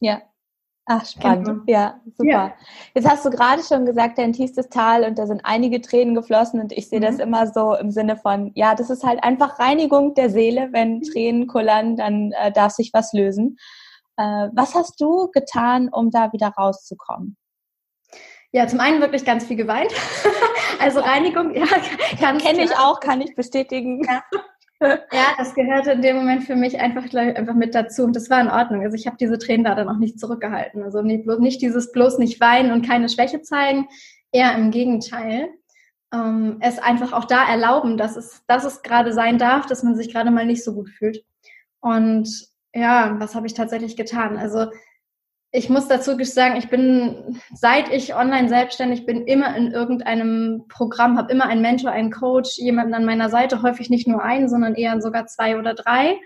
Ja. 0.00 0.22
Ach, 0.90 1.04
spannend. 1.04 1.64
Ja, 1.68 2.00
super. 2.16 2.30
Ja. 2.30 2.54
Jetzt 2.94 3.06
hast 3.06 3.24
du 3.24 3.28
gerade 3.28 3.62
schon 3.62 3.84
gesagt, 3.84 4.16
dein 4.16 4.32
tiefstes 4.32 4.70
Tal 4.70 5.04
und 5.04 5.18
da 5.18 5.26
sind 5.26 5.42
einige 5.44 5.82
Tränen 5.82 6.14
geflossen 6.14 6.60
und 6.60 6.72
ich 6.72 6.88
sehe 6.88 6.98
mhm. 6.98 7.04
das 7.04 7.18
immer 7.18 7.46
so 7.46 7.74
im 7.74 7.90
Sinne 7.90 8.16
von, 8.16 8.52
ja, 8.54 8.74
das 8.74 8.88
ist 8.88 9.04
halt 9.04 9.22
einfach 9.22 9.58
Reinigung 9.58 10.14
der 10.14 10.30
Seele. 10.30 10.70
Wenn 10.72 10.96
mhm. 10.96 11.02
Tränen 11.02 11.46
kullern, 11.46 11.96
dann 11.96 12.32
äh, 12.32 12.50
darf 12.50 12.72
sich 12.72 12.90
was 12.94 13.12
lösen. 13.12 13.58
Äh, 14.18 14.48
was 14.52 14.74
hast 14.74 15.00
du 15.00 15.30
getan, 15.30 15.88
um 15.90 16.10
da 16.10 16.32
wieder 16.32 16.48
rauszukommen? 16.48 17.36
Ja, 18.50 18.66
zum 18.66 18.80
einen 18.80 19.00
wirklich 19.00 19.24
ganz 19.24 19.46
viel 19.46 19.56
geweint. 19.56 19.92
also 20.80 21.00
Reinigung, 21.00 21.54
ja, 21.54 21.66
kann 22.20 22.38
kenne 22.38 22.64
ich 22.64 22.76
auch, 22.76 22.98
kann 22.98 23.20
ich 23.20 23.36
bestätigen. 23.36 24.02
Ja. 24.04 24.24
ja. 24.80 25.26
das 25.36 25.54
gehörte 25.54 25.92
in 25.92 26.02
dem 26.02 26.16
Moment 26.16 26.42
für 26.44 26.56
mich 26.56 26.80
einfach, 26.80 27.04
ich, 27.04 27.16
einfach 27.16 27.54
mit 27.54 27.76
dazu 27.76 28.02
und 28.02 28.16
das 28.16 28.28
war 28.28 28.40
in 28.40 28.50
Ordnung. 28.50 28.82
Also 28.82 28.96
ich 28.96 29.06
habe 29.06 29.16
diese 29.20 29.38
Tränen 29.38 29.64
da 29.64 29.76
dann 29.76 29.88
auch 29.88 29.98
nicht 29.98 30.18
zurückgehalten. 30.18 30.82
Also 30.82 31.02
nicht, 31.02 31.26
nicht 31.26 31.62
dieses 31.62 31.92
bloß 31.92 32.18
nicht 32.18 32.40
weinen 32.40 32.72
und 32.72 32.84
keine 32.84 33.08
Schwäche 33.08 33.42
zeigen, 33.42 33.86
eher 34.32 34.52
im 34.56 34.72
Gegenteil. 34.72 35.50
Ähm, 36.12 36.56
es 36.60 36.80
einfach 36.80 37.12
auch 37.12 37.26
da 37.26 37.48
erlauben, 37.48 37.98
dass 37.98 38.16
es, 38.16 38.42
dass 38.48 38.64
es 38.64 38.82
gerade 38.82 39.12
sein 39.12 39.38
darf, 39.38 39.66
dass 39.66 39.84
man 39.84 39.94
sich 39.94 40.10
gerade 40.12 40.32
mal 40.32 40.46
nicht 40.46 40.64
so 40.64 40.74
gut 40.74 40.88
fühlt. 40.88 41.22
Und 41.80 42.48
ja, 42.74 43.16
was 43.18 43.34
habe 43.34 43.46
ich 43.46 43.54
tatsächlich 43.54 43.96
getan? 43.96 44.36
Also 44.36 44.66
ich 45.50 45.70
muss 45.70 45.88
dazu 45.88 46.22
sagen, 46.22 46.56
ich 46.56 46.68
bin, 46.68 47.40
seit 47.54 47.90
ich 47.90 48.14
online 48.14 48.48
selbstständig 48.48 49.06
bin, 49.06 49.26
immer 49.26 49.56
in 49.56 49.72
irgendeinem 49.72 50.66
Programm, 50.68 51.16
habe 51.16 51.32
immer 51.32 51.46
einen 51.46 51.62
Mentor, 51.62 51.90
einen 51.90 52.10
Coach, 52.10 52.58
jemanden 52.58 52.92
an 52.94 53.06
meiner 53.06 53.30
Seite, 53.30 53.62
häufig 53.62 53.88
nicht 53.88 54.06
nur 54.06 54.22
einen, 54.22 54.48
sondern 54.50 54.74
eher 54.74 55.00
sogar 55.00 55.26
zwei 55.26 55.58
oder 55.58 55.74
drei. 55.74 56.18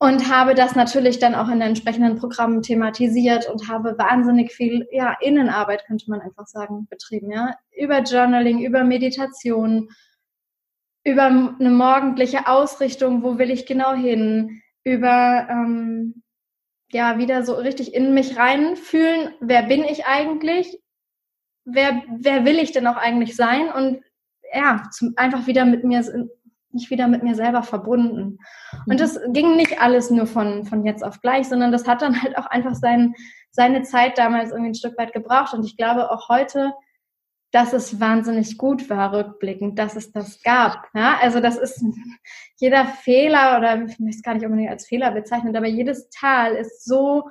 Und 0.00 0.32
habe 0.32 0.54
das 0.54 0.76
natürlich 0.76 1.18
dann 1.18 1.34
auch 1.34 1.48
in 1.48 1.54
den 1.54 1.70
entsprechenden 1.70 2.16
Programmen 2.16 2.62
thematisiert 2.62 3.50
und 3.50 3.68
habe 3.68 3.98
wahnsinnig 3.98 4.52
viel, 4.52 4.86
ja, 4.92 5.16
Innenarbeit, 5.20 5.84
könnte 5.86 6.08
man 6.08 6.20
einfach 6.20 6.46
sagen, 6.46 6.86
betrieben, 6.88 7.32
ja. 7.32 7.56
Über 7.76 8.02
Journaling, 8.02 8.64
über 8.64 8.84
Meditation, 8.84 9.88
über 11.04 11.24
eine 11.24 11.70
morgendliche 11.70 12.46
Ausrichtung, 12.46 13.22
wo 13.22 13.38
will 13.38 13.50
ich 13.50 13.66
genau 13.66 13.92
hin, 13.92 14.62
über 14.88 15.46
ähm, 15.50 16.22
ja 16.90 17.18
wieder 17.18 17.42
so 17.42 17.54
richtig 17.54 17.94
in 17.94 18.14
mich 18.14 18.36
reinfühlen, 18.38 19.34
wer 19.40 19.62
bin 19.64 19.84
ich 19.84 20.06
eigentlich, 20.06 20.80
wer, 21.64 22.02
wer 22.18 22.44
will 22.44 22.58
ich 22.58 22.72
denn 22.72 22.86
auch 22.86 22.96
eigentlich 22.96 23.36
sein 23.36 23.70
und 23.70 24.02
ja, 24.54 24.82
zum, 24.90 25.12
einfach 25.16 25.46
wieder 25.46 25.66
mit 25.66 25.84
mir, 25.84 26.02
nicht 26.70 26.90
wieder 26.90 27.06
mit 27.06 27.22
mir 27.22 27.34
selber 27.34 27.62
verbunden. 27.62 28.38
Und 28.86 28.94
mhm. 28.94 28.96
das 28.96 29.20
ging 29.28 29.56
nicht 29.56 29.80
alles 29.80 30.10
nur 30.10 30.26
von, 30.26 30.64
von 30.64 30.84
jetzt 30.84 31.04
auf 31.04 31.20
gleich, 31.20 31.48
sondern 31.48 31.72
das 31.72 31.86
hat 31.86 32.02
dann 32.02 32.22
halt 32.22 32.38
auch 32.38 32.46
einfach 32.46 32.74
sein, 32.74 33.14
seine 33.50 33.82
Zeit 33.82 34.16
damals 34.16 34.50
irgendwie 34.50 34.70
ein 34.70 34.74
Stück 34.74 34.96
weit 34.98 35.12
gebraucht. 35.12 35.52
Und 35.52 35.64
ich 35.64 35.76
glaube 35.76 36.10
auch 36.10 36.28
heute, 36.28 36.72
dass 37.50 37.72
es 37.72 37.98
wahnsinnig 37.98 38.58
gut 38.58 38.90
war, 38.90 39.12
rückblickend, 39.12 39.78
dass 39.78 39.96
es 39.96 40.12
das 40.12 40.42
gab. 40.42 40.86
Ja, 40.94 41.18
also 41.20 41.40
das 41.40 41.56
ist 41.56 41.82
jeder 42.56 42.86
Fehler 42.86 43.58
oder 43.58 43.84
ich 43.84 43.98
möchte 43.98 44.18
es 44.18 44.22
gar 44.22 44.34
nicht 44.34 44.44
unbedingt 44.44 44.70
als 44.70 44.86
Fehler 44.86 45.10
bezeichnen, 45.12 45.56
aber 45.56 45.66
jedes 45.66 46.10
Tal 46.10 46.54
ist 46.54 46.84
so 46.84 47.28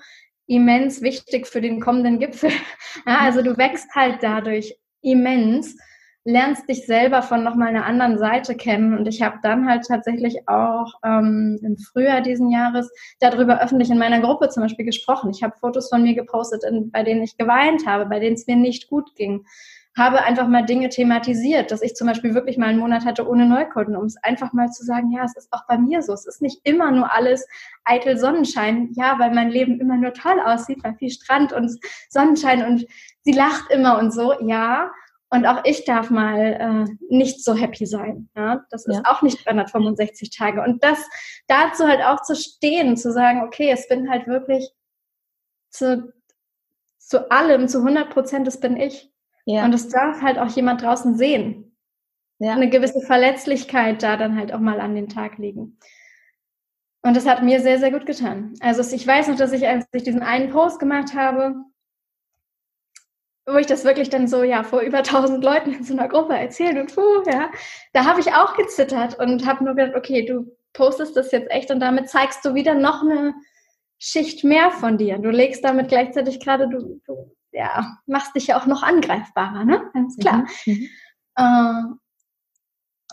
immens 0.47 1.01
wichtig 1.01 1.45
für 1.45 1.61
den 1.61 1.79
kommenden 1.79 2.19
Gipfel. 2.19 2.51
Ja, 3.05 3.19
also 3.19 3.43
du 3.43 3.55
wächst 3.57 3.93
halt 3.93 4.23
dadurch 4.23 4.75
immens, 5.01 5.77
lernst 6.25 6.67
dich 6.67 6.85
selber 6.87 7.21
von 7.21 7.43
nochmal 7.43 7.69
einer 7.69 7.85
anderen 7.85 8.17
Seite 8.17 8.55
kennen. 8.55 8.97
Und 8.97 9.07
ich 9.07 9.21
habe 9.21 9.37
dann 9.43 9.69
halt 9.69 9.85
tatsächlich 9.87 10.47
auch 10.47 10.93
ähm, 11.05 11.59
im 11.63 11.77
Frühjahr 11.77 12.21
diesen 12.21 12.49
Jahres 12.49 12.91
darüber 13.19 13.61
öffentlich 13.61 13.91
in 13.91 13.99
meiner 13.99 14.19
Gruppe 14.19 14.49
zum 14.49 14.63
Beispiel 14.63 14.83
gesprochen. 14.83 15.29
Ich 15.29 15.43
habe 15.43 15.55
Fotos 15.59 15.89
von 15.89 16.01
mir 16.01 16.15
gepostet, 16.15 16.63
in, 16.63 16.91
bei 16.91 17.03
denen 17.03 17.21
ich 17.21 17.37
geweint 17.37 17.85
habe, 17.85 18.07
bei 18.07 18.19
denen 18.19 18.33
es 18.33 18.47
mir 18.47 18.57
nicht 18.57 18.89
gut 18.89 19.15
ging 19.15 19.45
habe 19.97 20.23
einfach 20.23 20.47
mal 20.47 20.65
Dinge 20.65 20.89
thematisiert, 20.89 21.71
dass 21.71 21.81
ich 21.81 21.95
zum 21.95 22.07
Beispiel 22.07 22.33
wirklich 22.33 22.57
mal 22.57 22.67
einen 22.67 22.79
Monat 22.79 23.05
hatte 23.05 23.27
ohne 23.27 23.45
Neukunden, 23.45 23.95
um 23.95 24.05
es 24.05 24.17
einfach 24.23 24.53
mal 24.53 24.69
zu 24.69 24.85
sagen, 24.85 25.11
ja, 25.11 25.23
es 25.23 25.35
ist 25.35 25.51
auch 25.51 25.65
bei 25.67 25.77
mir 25.77 26.01
so. 26.01 26.13
Es 26.13 26.27
ist 26.27 26.41
nicht 26.41 26.61
immer 26.63 26.91
nur 26.91 27.11
alles 27.11 27.47
eitel 27.83 28.17
Sonnenschein. 28.17 28.89
Ja, 28.93 29.17
weil 29.19 29.33
mein 29.33 29.49
Leben 29.49 29.79
immer 29.79 29.97
nur 29.97 30.13
toll 30.13 30.39
aussieht, 30.45 30.83
weil 30.83 30.95
viel 30.95 31.09
Strand 31.09 31.51
und 31.51 31.77
Sonnenschein 32.09 32.65
und 32.65 32.85
sie 33.21 33.31
lacht 33.31 33.71
immer 33.71 33.97
und 33.97 34.13
so. 34.13 34.33
Ja, 34.41 34.91
und 35.29 35.45
auch 35.45 35.61
ich 35.65 35.83
darf 35.83 36.09
mal 36.09 36.39
äh, 36.39 36.95
nicht 37.09 37.43
so 37.43 37.55
happy 37.55 37.85
sein. 37.85 38.29
Ja? 38.35 38.65
Das 38.69 38.85
ist 38.85 38.95
ja. 38.95 39.01
auch 39.05 39.21
nicht 39.21 39.45
365 39.45 40.29
Tage. 40.29 40.61
Und 40.61 40.83
das 40.83 41.05
dazu 41.47 41.85
halt 41.85 42.01
auch 42.01 42.21
zu 42.21 42.35
stehen, 42.35 42.95
zu 42.95 43.11
sagen, 43.11 43.43
okay, 43.43 43.69
es 43.71 43.87
bin 43.87 44.09
halt 44.09 44.27
wirklich 44.27 44.71
zu, 45.69 46.13
zu 46.97 47.29
allem, 47.29 47.67
zu 47.67 47.79
100 47.79 48.09
Prozent, 48.09 48.47
das 48.47 48.59
bin 48.59 48.77
ich. 48.77 49.11
Ja. 49.47 49.63
Und 49.63 49.73
es 49.73 49.87
darf 49.87 50.21
halt 50.21 50.37
auch 50.37 50.49
jemand 50.49 50.81
draußen 50.81 51.15
sehen. 51.15 51.73
Ja. 52.39 52.51
Eine 52.51 52.69
gewisse 52.69 52.99
Verletzlichkeit 52.99 54.03
da 54.03 54.17
dann 54.17 54.37
halt 54.37 54.53
auch 54.53 54.59
mal 54.59 54.81
an 54.81 54.93
den 54.93 55.07
Tag 55.07 55.37
legen. 55.37 55.79
Und 57.01 57.15
das 57.15 57.25
hat 57.25 57.43
mir 57.43 57.61
sehr, 57.61 57.79
sehr 57.79 57.91
gut 57.91 58.05
getan. 58.05 58.55
Also 58.59 58.83
ich 58.93 59.07
weiß 59.07 59.29
noch, 59.29 59.37
dass 59.37 59.53
ich, 59.53 59.65
als 59.65 59.85
ich 59.93 60.03
diesen 60.03 60.21
einen 60.21 60.51
Post 60.51 60.79
gemacht 60.79 61.15
habe, 61.15 61.55
wo 63.45 63.55
ich 63.55 63.67
das 63.67 63.85
wirklich 63.85 64.09
dann 64.09 64.27
so, 64.27 64.43
ja, 64.43 64.63
vor 64.63 64.81
über 64.81 65.01
tausend 65.03 65.41
Leuten 65.45 65.71
in 65.71 65.83
so 65.85 65.93
einer 65.93 66.09
Gruppe 66.09 66.37
erzählt 66.37 66.77
und 66.77 66.93
puh, 66.93 67.23
ja, 67.31 67.49
da 67.93 68.03
habe 68.03 68.19
ich 68.19 68.33
auch 68.33 68.57
gezittert 68.57 69.17
und 69.17 69.47
habe 69.47 69.63
nur 69.63 69.75
gedacht, 69.75 69.95
okay, 69.95 70.25
du 70.25 70.53
postest 70.73 71.15
das 71.15 71.31
jetzt 71.31 71.49
echt 71.49 71.71
und 71.71 71.79
damit 71.79 72.09
zeigst 72.09 72.43
du 72.43 72.53
wieder 72.53 72.73
noch 72.75 73.01
eine 73.01 73.33
Schicht 73.97 74.43
mehr 74.43 74.71
von 74.71 74.97
dir. 74.97 75.17
Du 75.19 75.29
legst 75.29 75.63
damit 75.63 75.87
gleichzeitig 75.87 76.41
gerade, 76.41 76.67
du, 76.67 76.99
du 77.05 77.31
ja, 77.57 77.97
machst 78.05 78.35
dich 78.35 78.47
ja 78.47 78.59
auch 78.59 78.67
noch 78.67 78.83
angreifbarer, 78.83 79.65
ne? 79.65 79.89
Ganz 79.93 80.17
klar. 80.17 80.45
Mhm. 80.65 80.73
mhm. 80.73 80.89
Äh, 81.35 81.97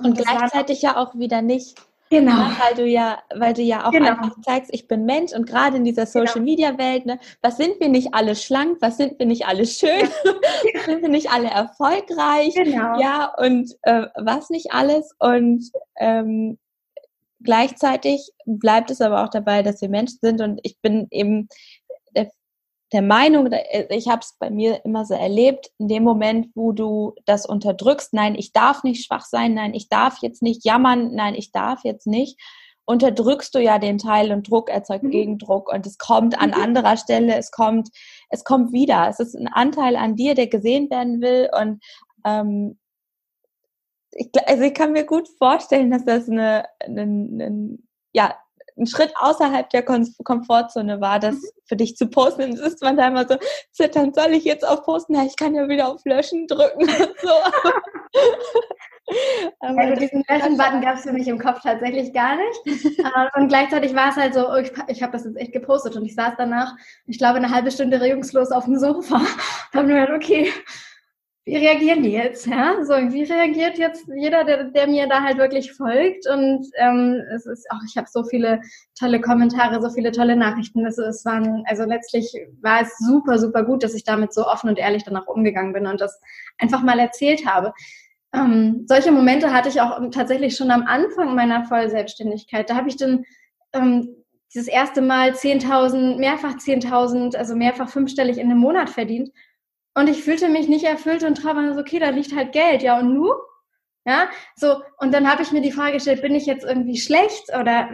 und, 0.00 0.06
und 0.06 0.18
gleichzeitig 0.18 0.82
ja 0.82 0.96
auch 0.96 1.14
wieder 1.14 1.40
nicht. 1.40 1.78
Genau. 2.10 2.48
Ne? 2.48 2.56
Weil 2.58 2.74
du 2.74 2.86
ja, 2.86 3.22
weil 3.34 3.54
du 3.54 3.62
ja 3.62 3.86
auch 3.86 3.90
genau. 3.90 4.10
einfach 4.10 4.40
zeigst, 4.42 4.70
ich 4.74 4.88
bin 4.88 5.04
Mensch 5.04 5.32
und 5.32 5.46
gerade 5.46 5.76
in 5.76 5.84
dieser 5.84 6.04
genau. 6.06 6.26
Social 6.26 6.42
Media 6.42 6.78
Welt, 6.78 7.06
ne, 7.06 7.18
was 7.42 7.56
sind 7.56 7.80
wir 7.80 7.88
nicht 7.88 8.12
alle 8.12 8.34
schlank, 8.34 8.78
was 8.80 8.96
sind 8.96 9.18
wir 9.18 9.26
nicht 9.26 9.46
alle 9.46 9.66
schön, 9.66 10.08
was 10.74 10.84
sind 10.84 11.02
wir 11.02 11.08
nicht 11.08 11.30
alle 11.30 11.48
erfolgreich, 11.48 12.54
genau. 12.54 12.98
ja, 13.00 13.32
und 13.38 13.74
äh, 13.82 14.06
was 14.16 14.50
nicht 14.50 14.72
alles. 14.72 15.14
Und 15.18 15.70
ähm, 15.96 16.58
gleichzeitig 17.42 18.32
bleibt 18.46 18.90
es 18.90 19.00
aber 19.00 19.24
auch 19.24 19.30
dabei, 19.30 19.62
dass 19.62 19.80
wir 19.80 19.88
Menschen 19.88 20.18
sind 20.20 20.40
und 20.40 20.60
ich 20.62 20.80
bin 20.80 21.06
eben 21.10 21.48
der 22.94 23.02
Meinung, 23.02 23.52
äh, 23.52 23.86
ich 23.90 24.08
habe 24.08 24.20
es 24.22 24.36
bei 24.38 24.50
mir 24.50 24.84
immer 24.84 25.04
so 25.04 25.14
erlebt, 25.14 25.70
in 25.78 25.88
dem 25.88 26.04
Moment, 26.04 26.48
wo 26.54 26.72
du 26.72 27.14
das 27.26 27.44
unterdrückst, 27.44 28.14
nein, 28.14 28.34
ich 28.36 28.52
darf 28.52 28.84
nicht 28.84 29.04
schwach 29.04 29.26
sein, 29.26 29.54
nein, 29.54 29.74
ich 29.74 29.88
darf 29.88 30.18
jetzt 30.22 30.42
nicht 30.42 30.64
jammern, 30.64 31.14
nein, 31.14 31.34
ich 31.34 31.52
darf 31.52 31.84
jetzt 31.84 32.06
nicht, 32.06 32.40
unterdrückst 32.86 33.54
du 33.54 33.58
ja 33.58 33.78
den 33.78 33.98
Teil 33.98 34.32
und 34.32 34.48
Druck 34.48 34.70
erzeugt 34.70 35.04
mhm. 35.04 35.10
Gegendruck 35.10 35.72
und 35.72 35.86
es 35.86 35.98
kommt 35.98 36.40
an 36.40 36.50
mhm. 36.50 36.62
anderer 36.62 36.96
Stelle, 36.96 37.36
es 37.36 37.50
kommt, 37.50 37.88
es 38.30 38.44
kommt 38.44 38.72
wieder. 38.72 39.08
Es 39.08 39.20
ist 39.20 39.34
ein 39.34 39.48
Anteil 39.48 39.96
an 39.96 40.16
dir, 40.16 40.34
der 40.34 40.46
gesehen 40.46 40.90
werden 40.90 41.20
will 41.20 41.50
und 41.58 41.82
ähm, 42.24 42.78
ich, 44.12 44.30
also 44.46 44.62
ich 44.62 44.74
kann 44.74 44.92
mir 44.92 45.04
gut 45.04 45.28
vorstellen, 45.38 45.90
dass 45.90 46.04
das 46.04 46.28
eine, 46.28 46.66
eine, 46.78 47.02
eine 47.02 47.78
ja, 48.12 48.36
ein 48.76 48.86
Schritt 48.86 49.12
außerhalb 49.16 49.70
der 49.70 49.82
Komfortzone 49.82 51.00
war, 51.00 51.20
das 51.20 51.36
mhm. 51.36 51.48
für 51.64 51.76
dich 51.76 51.96
zu 51.96 52.08
posten. 52.08 52.42
Und 52.42 52.58
ist 52.58 52.82
man 52.82 52.96
da 52.96 53.08
immer 53.08 53.26
so 53.26 53.36
zitternd, 53.72 54.14
soll 54.14 54.32
ich 54.32 54.44
jetzt 54.44 54.66
auf 54.66 54.84
posten? 54.84 55.14
Ja, 55.14 55.24
ich 55.24 55.36
kann 55.36 55.54
ja 55.54 55.68
wieder 55.68 55.88
auf 55.88 56.04
Löschen 56.04 56.46
drücken 56.46 56.82
und 56.82 56.88
so. 57.22 57.28
Aber 59.60 59.78
also 59.78 60.00
diesen 60.00 60.24
Löschen-Button 60.28 60.80
gab 60.80 60.96
es 60.96 61.02
für 61.02 61.12
mich 61.12 61.28
im 61.28 61.38
Kopf 61.38 61.60
tatsächlich 61.62 62.12
gar 62.12 62.36
nicht. 62.36 62.98
Äh, 62.98 63.38
und 63.38 63.48
gleichzeitig 63.48 63.94
war 63.94 64.10
es 64.10 64.16
halt 64.16 64.34
so, 64.34 64.50
oh, 64.50 64.56
ich, 64.56 64.72
ich 64.88 65.02
habe 65.02 65.12
das 65.12 65.24
jetzt 65.24 65.36
echt 65.36 65.52
gepostet 65.52 65.96
und 65.96 66.04
ich 66.04 66.14
saß 66.14 66.34
danach, 66.38 66.74
ich 67.06 67.18
glaube, 67.18 67.36
eine 67.36 67.50
halbe 67.50 67.70
Stunde 67.70 68.00
regungslos 68.00 68.50
auf 68.50 68.64
dem 68.64 68.78
Sofa 68.78 69.16
und 69.16 69.74
habe 69.74 69.86
mir 69.86 70.00
gedacht, 70.00 70.16
okay, 70.16 70.50
wie 71.46 71.56
reagieren 71.56 72.02
die 72.02 72.12
jetzt? 72.12 72.46
Ja, 72.46 72.82
so 72.84 72.94
wie 72.94 73.22
reagiert 73.24 73.76
jetzt 73.76 74.06
jeder, 74.16 74.44
der, 74.44 74.64
der 74.64 74.86
mir 74.86 75.06
da 75.06 75.22
halt 75.22 75.36
wirklich 75.36 75.74
folgt? 75.74 76.26
Und 76.26 76.66
ähm, 76.78 77.22
es 77.34 77.44
ist 77.44 77.70
auch, 77.70 77.80
ich 77.86 77.98
habe 77.98 78.06
so 78.10 78.24
viele 78.24 78.62
tolle 78.98 79.20
Kommentare, 79.20 79.82
so 79.82 79.90
viele 79.90 80.10
tolle 80.10 80.36
Nachrichten. 80.36 80.86
Es, 80.86 80.96
es 80.96 81.24
waren, 81.26 81.62
also 81.66 81.84
letztlich 81.84 82.34
war 82.62 82.80
es 82.80 82.96
super, 82.96 83.38
super 83.38 83.62
gut, 83.62 83.82
dass 83.82 83.94
ich 83.94 84.04
damit 84.04 84.32
so 84.32 84.46
offen 84.46 84.70
und 84.70 84.78
ehrlich 84.78 85.04
danach 85.04 85.26
umgegangen 85.26 85.74
bin 85.74 85.86
und 85.86 86.00
das 86.00 86.18
einfach 86.58 86.82
mal 86.82 86.98
erzählt 86.98 87.44
habe. 87.46 87.74
Ähm, 88.32 88.84
solche 88.86 89.12
Momente 89.12 89.52
hatte 89.52 89.68
ich 89.68 89.82
auch 89.82 90.00
tatsächlich 90.10 90.56
schon 90.56 90.70
am 90.70 90.86
Anfang 90.86 91.34
meiner 91.34 91.64
Vollselbstständigkeit. 91.66 92.70
Da 92.70 92.74
habe 92.76 92.88
ich 92.88 92.96
dann 92.96 93.24
ähm, 93.74 94.16
dieses 94.54 94.68
erste 94.68 95.02
Mal 95.02 95.32
10.000, 95.32 96.16
mehrfach 96.16 96.54
10.000, 96.54 97.36
also 97.36 97.54
mehrfach 97.54 97.90
fünfstellig 97.90 98.38
in 98.38 98.50
einem 98.50 98.60
Monat 98.60 98.88
verdient. 98.88 99.30
Und 99.94 100.08
ich 100.08 100.24
fühlte 100.24 100.48
mich 100.48 100.68
nicht 100.68 100.84
erfüllt 100.84 101.22
und 101.22 101.36
traurig, 101.36 101.74
so, 101.74 101.80
okay, 101.80 101.98
da 101.98 102.10
liegt 102.10 102.34
halt 102.34 102.52
Geld, 102.52 102.82
ja, 102.82 102.98
und 102.98 103.14
nu? 103.14 103.32
Ja, 104.06 104.28
so, 104.54 104.82
und 104.98 105.14
dann 105.14 105.30
habe 105.30 105.42
ich 105.42 105.50
mir 105.50 105.62
die 105.62 105.72
Frage 105.72 105.94
gestellt, 105.94 106.20
bin 106.20 106.34
ich 106.34 106.44
jetzt 106.44 106.64
irgendwie 106.64 106.98
schlecht 106.98 107.48
oder 107.58 107.88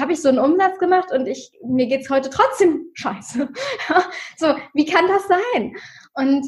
habe 0.00 0.12
ich 0.12 0.22
so 0.22 0.30
einen 0.30 0.38
Umsatz 0.38 0.78
gemacht 0.78 1.12
und 1.12 1.26
ich, 1.26 1.52
mir 1.62 1.86
geht's 1.86 2.08
heute 2.08 2.30
trotzdem 2.30 2.90
scheiße. 2.94 3.48
so, 4.38 4.54
wie 4.72 4.86
kann 4.86 5.06
das 5.06 5.28
sein? 5.28 5.76
Und 6.14 6.46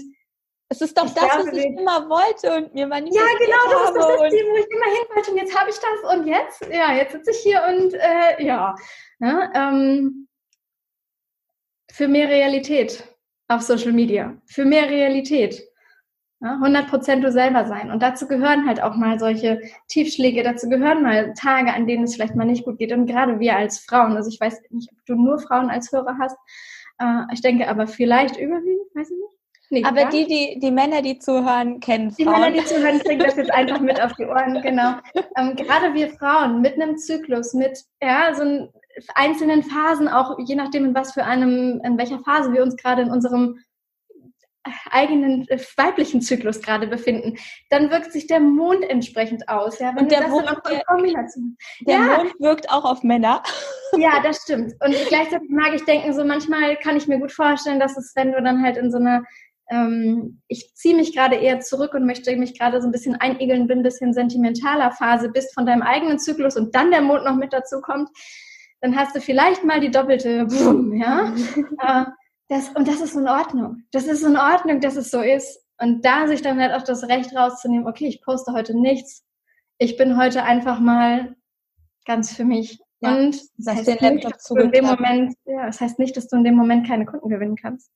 es 0.68 0.81
ist 0.81 0.96
doch 0.96 1.05
das, 1.05 1.14
glaube, 1.14 1.51
was 1.51 1.59
ich 1.59 1.66
immer 1.66 2.09
wollte 2.09 2.57
und 2.57 2.75
mir 2.75 2.87
manifestiert 2.87 3.29
Ja, 3.29 3.46
genau, 3.46 3.70
das 3.70 3.90
ist 3.90 3.96
doch 3.96 4.22
das 4.22 4.31
Ziel, 4.31 4.46
wo 4.51 4.57
ich 4.57 4.66
immer 4.70 4.87
hin 4.87 5.05
wollte 5.14 5.31
und 5.31 5.37
jetzt 5.37 5.61
habe 5.61 5.70
ich 5.70 5.77
das 5.77 6.16
und 6.16 6.27
jetzt, 6.27 6.66
ja, 6.72 6.92
jetzt 6.94 7.12
sitze 7.12 7.31
ich 7.33 7.38
hier 7.38 7.62
und 7.68 7.92
äh, 7.94 8.42
ja, 8.42 8.75
ja 9.18 9.53
ähm, 9.55 10.27
für 11.92 12.09
mehr 12.09 12.29
Realität 12.29 13.05
auf 13.48 13.62
Social 13.62 13.92
Media, 13.92 14.37
für 14.46 14.64
mehr 14.64 14.88
Realität. 14.88 15.62
Ja, 16.40 16.61
100% 16.62 17.20
du 17.20 17.32
selber 17.32 17.64
sein. 17.64 17.90
Und 17.90 18.02
dazu 18.02 18.28
gehören 18.28 18.66
halt 18.66 18.82
auch 18.82 18.94
mal 18.94 19.18
solche 19.18 19.61
Tiefschläge, 19.88 20.42
dazu 20.42 20.68
gehören 20.68 21.02
mal 21.02 21.32
Tage, 21.32 21.72
an 21.72 21.87
denen 21.87 22.04
es 22.04 22.14
vielleicht 22.14 22.37
mal 22.37 22.44
nicht 22.44 22.64
gut 22.64 22.78
geht. 22.78 22.92
Und 22.92 23.06
gerade 23.06 23.40
wir 23.40 23.56
als 23.56 23.78
Frauen, 23.78 24.16
also 24.16 24.28
ich 24.28 24.38
weiß 24.38 24.61
nicht, 24.70 24.90
ob 24.92 24.98
du 25.06 25.14
nur 25.14 25.38
Frauen 25.38 25.70
als 25.70 25.90
Hörer 25.92 26.18
hast, 26.20 26.37
äh, 26.98 27.22
ich 27.32 27.40
denke 27.40 27.68
aber 27.68 27.87
vielleicht 27.87 28.37
überwiegend, 28.37 28.94
weiß 28.94 29.11
ich 29.11 29.16
nicht. 29.16 29.37
Nee, 29.68 29.82
aber 29.85 30.04
die, 30.11 30.26
die, 30.26 30.61
die 30.61 30.70
Männer, 30.70 31.02
die 31.02 31.18
zuhören, 31.18 31.80
kennen 31.80 32.11
Frauen. 32.11 32.16
Die 32.18 32.24
Männer, 32.24 32.50
die 32.52 32.64
zuhören, 32.64 32.98
kriegen 33.00 33.18
das 33.18 33.37
jetzt 33.37 33.52
einfach 33.52 33.80
mit 33.80 34.00
auf 34.00 34.12
die 34.12 34.26
Ohren, 34.26 34.61
genau. 34.62 34.94
Ähm, 35.37 35.56
gerade 35.56 35.92
wir 35.94 36.11
Frauen 36.11 36.61
mit 36.61 36.74
einem 36.74 36.96
Zyklus, 36.98 37.52
mit 37.54 37.78
ja, 38.00 38.32
so 38.35 38.42
ein 38.42 38.68
einzelnen 39.14 39.62
Phasen, 39.62 40.09
auch 40.09 40.38
je 40.38 40.54
nachdem, 40.54 40.85
in 40.85 40.94
was 40.94 41.12
für 41.12 41.24
einem, 41.24 41.80
in 41.85 41.98
welcher 41.98 42.20
Phase 42.20 42.52
wir 42.52 42.62
uns 42.62 42.76
gerade 42.76 43.02
in 43.02 43.11
unserem 43.11 43.59
eigenen 44.90 45.46
äh, 45.48 45.59
weiblichen 45.76 46.20
Zyklus 46.20 46.61
gerade 46.61 46.87
befinden, 46.87 47.37
dann 47.70 47.90
wirkt 47.90 48.12
sich 48.12 48.26
der 48.26 48.40
Mond 48.40 48.85
entsprechend 48.88 49.48
aus. 49.48 49.78
Ja, 49.78 49.90
und 49.90 50.11
der, 50.11 50.28
Mond, 50.28 50.48
der, 50.68 50.82
der 51.87 51.94
ja. 51.94 52.16
Mond 52.16 52.35
wirkt 52.40 52.70
auch 52.70 52.85
auf 52.85 53.02
Männer. 53.02 53.42
Ja, 53.96 54.20
das 54.22 54.42
stimmt. 54.42 54.72
Und 54.85 54.94
gleichzeitig 55.09 55.48
mag 55.48 55.72
ich 55.74 55.85
denken, 55.85 56.12
so 56.12 56.24
manchmal 56.24 56.76
kann 56.76 56.96
ich 56.96 57.06
mir 57.06 57.18
gut 57.18 57.32
vorstellen, 57.32 57.78
dass 57.78 57.96
es, 57.96 58.12
wenn 58.16 58.32
du 58.32 58.42
dann 58.42 58.62
halt 58.62 58.76
in 58.76 58.90
so 58.90 58.98
einer 58.98 59.22
ähm, 59.68 60.40
ich 60.46 60.74
ziehe 60.74 60.94
mich 60.94 61.14
gerade 61.14 61.37
eher 61.37 61.61
zurück 61.61 61.94
und 61.94 62.06
möchte 62.06 62.35
mich 62.37 62.59
gerade 62.59 62.80
so 62.80 62.87
ein 62.87 62.92
bisschen 62.92 63.16
einigeln, 63.16 63.66
bin 63.66 63.80
ein 63.80 63.82
bisschen 63.82 64.12
sentimentaler 64.12 64.92
Phase 64.92 65.28
bist 65.28 65.54
von 65.54 65.66
deinem 65.66 65.82
eigenen 65.82 66.18
Zyklus 66.18 66.56
und 66.56 66.74
dann 66.74 66.90
der 66.90 67.02
Mond 67.02 67.24
noch 67.24 67.35
mit 67.35 67.52
dazu 67.52 67.80
kommt, 67.80 68.09
dann 68.87 68.96
hast 68.96 69.16
du 69.16 69.20
vielleicht 69.20 69.64
mal 69.64 69.81
die 69.81 69.90
doppelte 69.90 70.46
Boom, 70.46 70.94
ja. 70.94 71.35
Äh, 71.81 72.05
das, 72.49 72.68
und 72.70 72.87
das 72.87 73.01
ist 73.01 73.16
in 73.16 73.29
Ordnung. 73.29 73.83
Das 73.90 74.07
ist 74.07 74.22
in 74.22 74.37
Ordnung, 74.37 74.81
dass 74.81 74.96
es 74.96 75.11
so 75.11 75.20
ist. 75.20 75.64
Und 75.79 76.05
da 76.05 76.29
sich 76.29 76.40
dann 76.42 76.61
halt 76.61 76.72
auch 76.72 76.85
das 76.85 77.09
Recht 77.09 77.35
rauszunehmen, 77.35 77.87
okay, 77.87 78.07
ich 78.07 78.22
poste 78.22 78.53
heute 78.53 78.79
nichts. 78.79 79.25
Ich 79.79 79.96
bin 79.96 80.16
heute 80.16 80.44
einfach 80.44 80.79
mal 80.79 81.35
ganz 82.07 82.33
für 82.33 82.44
mich. 82.44 82.79
Ja, 83.01 83.16
und 83.16 83.38
das 83.59 83.77
heißt, 83.77 83.88
den 83.88 84.18
Laptop 84.20 84.57
nicht, 84.57 84.64
in 84.64 84.70
dem 84.70 84.85
Moment, 84.87 85.35
ja, 85.44 85.66
das 85.66 85.81
heißt 85.81 85.99
nicht, 85.99 86.16
dass 86.16 86.29
du 86.29 86.37
in 86.37 86.44
dem 86.44 86.55
Moment 86.55 86.87
keine 86.87 87.05
Kunden 87.05 87.29
gewinnen 87.29 87.57
kannst. 87.57 87.90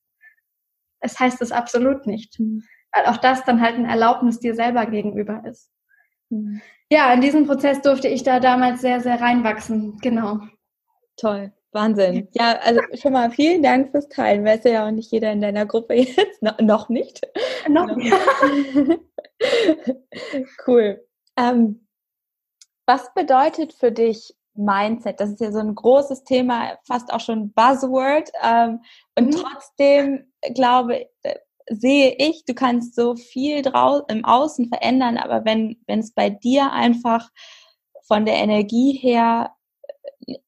Es 0.99 1.19
heißt 1.19 1.41
es 1.41 1.51
absolut 1.51 2.05
nicht. 2.05 2.39
Mhm. 2.39 2.63
Weil 2.91 3.05
auch 3.05 3.17
das 3.17 3.45
dann 3.45 3.61
halt 3.61 3.75
ein 3.75 3.85
Erlaubnis 3.85 4.39
dir 4.39 4.53
selber 4.53 4.85
gegenüber 4.85 5.43
ist. 5.45 5.71
Mhm. 6.29 6.61
Ja, 6.91 7.13
in 7.13 7.21
diesen 7.21 7.47
Prozess 7.47 7.81
durfte 7.81 8.09
ich 8.09 8.23
da 8.23 8.41
damals 8.41 8.81
sehr, 8.81 8.99
sehr 8.99 9.21
reinwachsen. 9.21 9.97
Genau. 10.01 10.41
Toll. 11.21 11.51
Wahnsinn. 11.71 12.27
Ja, 12.33 12.57
also 12.63 12.81
schon 12.95 13.13
mal 13.13 13.29
vielen 13.29 13.61
Dank 13.61 13.91
fürs 13.91 14.09
Teilen. 14.09 14.43
Weiß 14.43 14.63
ja 14.63 14.87
auch 14.87 14.91
nicht 14.91 15.11
jeder 15.11 15.31
in 15.31 15.39
deiner 15.39 15.67
Gruppe 15.67 15.93
jetzt. 15.95 16.41
No, 16.41 16.51
noch 16.59 16.89
nicht. 16.89 17.21
Noch 17.69 17.95
nicht. 17.95 18.11
cool. 20.67 21.05
Ähm, 21.37 21.87
was 22.87 23.13
bedeutet 23.13 23.73
für 23.73 23.91
dich 23.91 24.33
Mindset? 24.55 25.19
Das 25.19 25.29
ist 25.29 25.39
ja 25.39 25.51
so 25.51 25.59
ein 25.59 25.75
großes 25.75 26.23
Thema, 26.23 26.77
fast 26.85 27.13
auch 27.13 27.21
schon 27.21 27.53
Buzzword. 27.53 28.31
Ähm, 28.43 28.81
und 29.17 29.27
mhm. 29.27 29.31
trotzdem 29.31 30.33
glaube, 30.55 31.07
äh, 31.21 31.35
sehe 31.69 32.15
ich, 32.17 32.43
du 32.45 32.55
kannst 32.55 32.95
so 32.95 33.15
viel 33.15 33.61
drau 33.61 34.01
im 34.07 34.25
Außen 34.25 34.67
verändern, 34.67 35.17
aber 35.17 35.45
wenn 35.45 35.79
wenn 35.85 35.99
es 35.99 36.13
bei 36.13 36.31
dir 36.31 36.71
einfach 36.71 37.29
von 38.07 38.25
der 38.25 38.35
Energie 38.35 38.93
her 38.93 39.55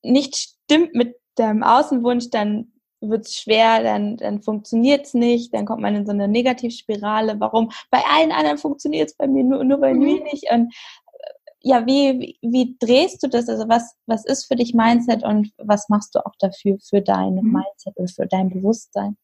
nicht 0.01 0.35
stimmt 0.35 0.93
mit 0.93 1.15
deinem 1.35 1.63
Außenwunsch, 1.63 2.29
dann 2.29 2.73
wird 3.01 3.25
es 3.25 3.37
schwer, 3.37 3.83
dann, 3.83 4.17
dann 4.17 4.41
funktioniert 4.41 5.05
es 5.05 5.13
nicht, 5.13 5.53
dann 5.53 5.65
kommt 5.65 5.81
man 5.81 5.95
in 5.95 6.05
so 6.05 6.11
eine 6.11 6.27
Negativspirale. 6.27 7.39
Warum? 7.39 7.69
Bei 7.91 8.01
allen 8.09 8.31
anderen 8.31 8.57
funktioniert 8.57 9.09
es 9.09 9.15
bei 9.15 9.27
mir, 9.27 9.43
nur, 9.43 9.63
nur 9.63 9.79
bei 9.79 9.93
mhm. 9.93 9.99
mir 9.99 10.23
nicht. 10.23 10.49
Und 10.51 10.73
äh, 11.11 11.33
ja, 11.61 11.85
wie, 11.85 12.19
wie, 12.19 12.37
wie 12.41 12.77
drehst 12.79 13.21
du 13.23 13.27
das? 13.27 13.49
Also 13.49 13.67
was, 13.67 13.95
was 14.05 14.25
ist 14.25 14.45
für 14.45 14.55
dich 14.55 14.73
Mindset 14.73 15.23
und 15.23 15.51
was 15.57 15.89
machst 15.89 16.15
du 16.15 16.25
auch 16.25 16.33
dafür 16.39 16.77
für 16.79 17.01
dein 17.01 17.35
mhm. 17.35 17.51
Mindset 17.51 17.97
und 17.97 18.11
für 18.11 18.25
dein 18.25 18.49
Bewusstsein? 18.49 19.17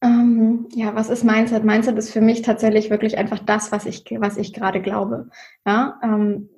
Ähm, 0.00 0.68
ja, 0.74 0.94
was 0.94 1.10
ist 1.10 1.24
Mindset? 1.24 1.64
Mindset 1.64 1.98
ist 1.98 2.12
für 2.12 2.20
mich 2.20 2.42
tatsächlich 2.42 2.88
wirklich 2.88 3.18
einfach 3.18 3.40
das, 3.40 3.72
was 3.72 3.84
ich, 3.84 4.04
was 4.18 4.36
ich 4.36 4.52
gerade 4.52 4.80
glaube. 4.80 5.28
Ja, 5.66 5.98
ähm, 6.02 6.50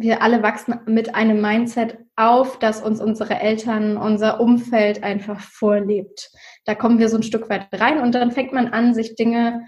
wir 0.00 0.22
alle 0.22 0.42
wachsen 0.42 0.80
mit 0.86 1.14
einem 1.14 1.40
Mindset 1.40 1.98
auf, 2.16 2.58
das 2.58 2.82
uns 2.82 3.00
unsere 3.00 3.38
Eltern, 3.38 3.96
unser 3.96 4.40
Umfeld 4.40 5.02
einfach 5.02 5.40
vorlebt. 5.40 6.30
Da 6.64 6.74
kommen 6.74 6.98
wir 6.98 7.08
so 7.08 7.18
ein 7.18 7.22
Stück 7.22 7.48
weit 7.50 7.68
rein 7.72 8.00
und 8.00 8.14
dann 8.14 8.32
fängt 8.32 8.52
man 8.52 8.68
an, 8.68 8.94
sich 8.94 9.14
Dinge, 9.14 9.64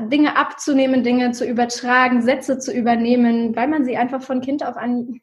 Dinge 0.00 0.36
abzunehmen, 0.36 1.04
Dinge 1.04 1.32
zu 1.32 1.44
übertragen, 1.44 2.22
Sätze 2.22 2.58
zu 2.58 2.72
übernehmen, 2.72 3.54
weil 3.54 3.68
man 3.68 3.84
sie 3.84 3.96
einfach 3.96 4.22
von 4.22 4.40
Kind 4.40 4.64
auf 4.64 4.76
an 4.76 5.20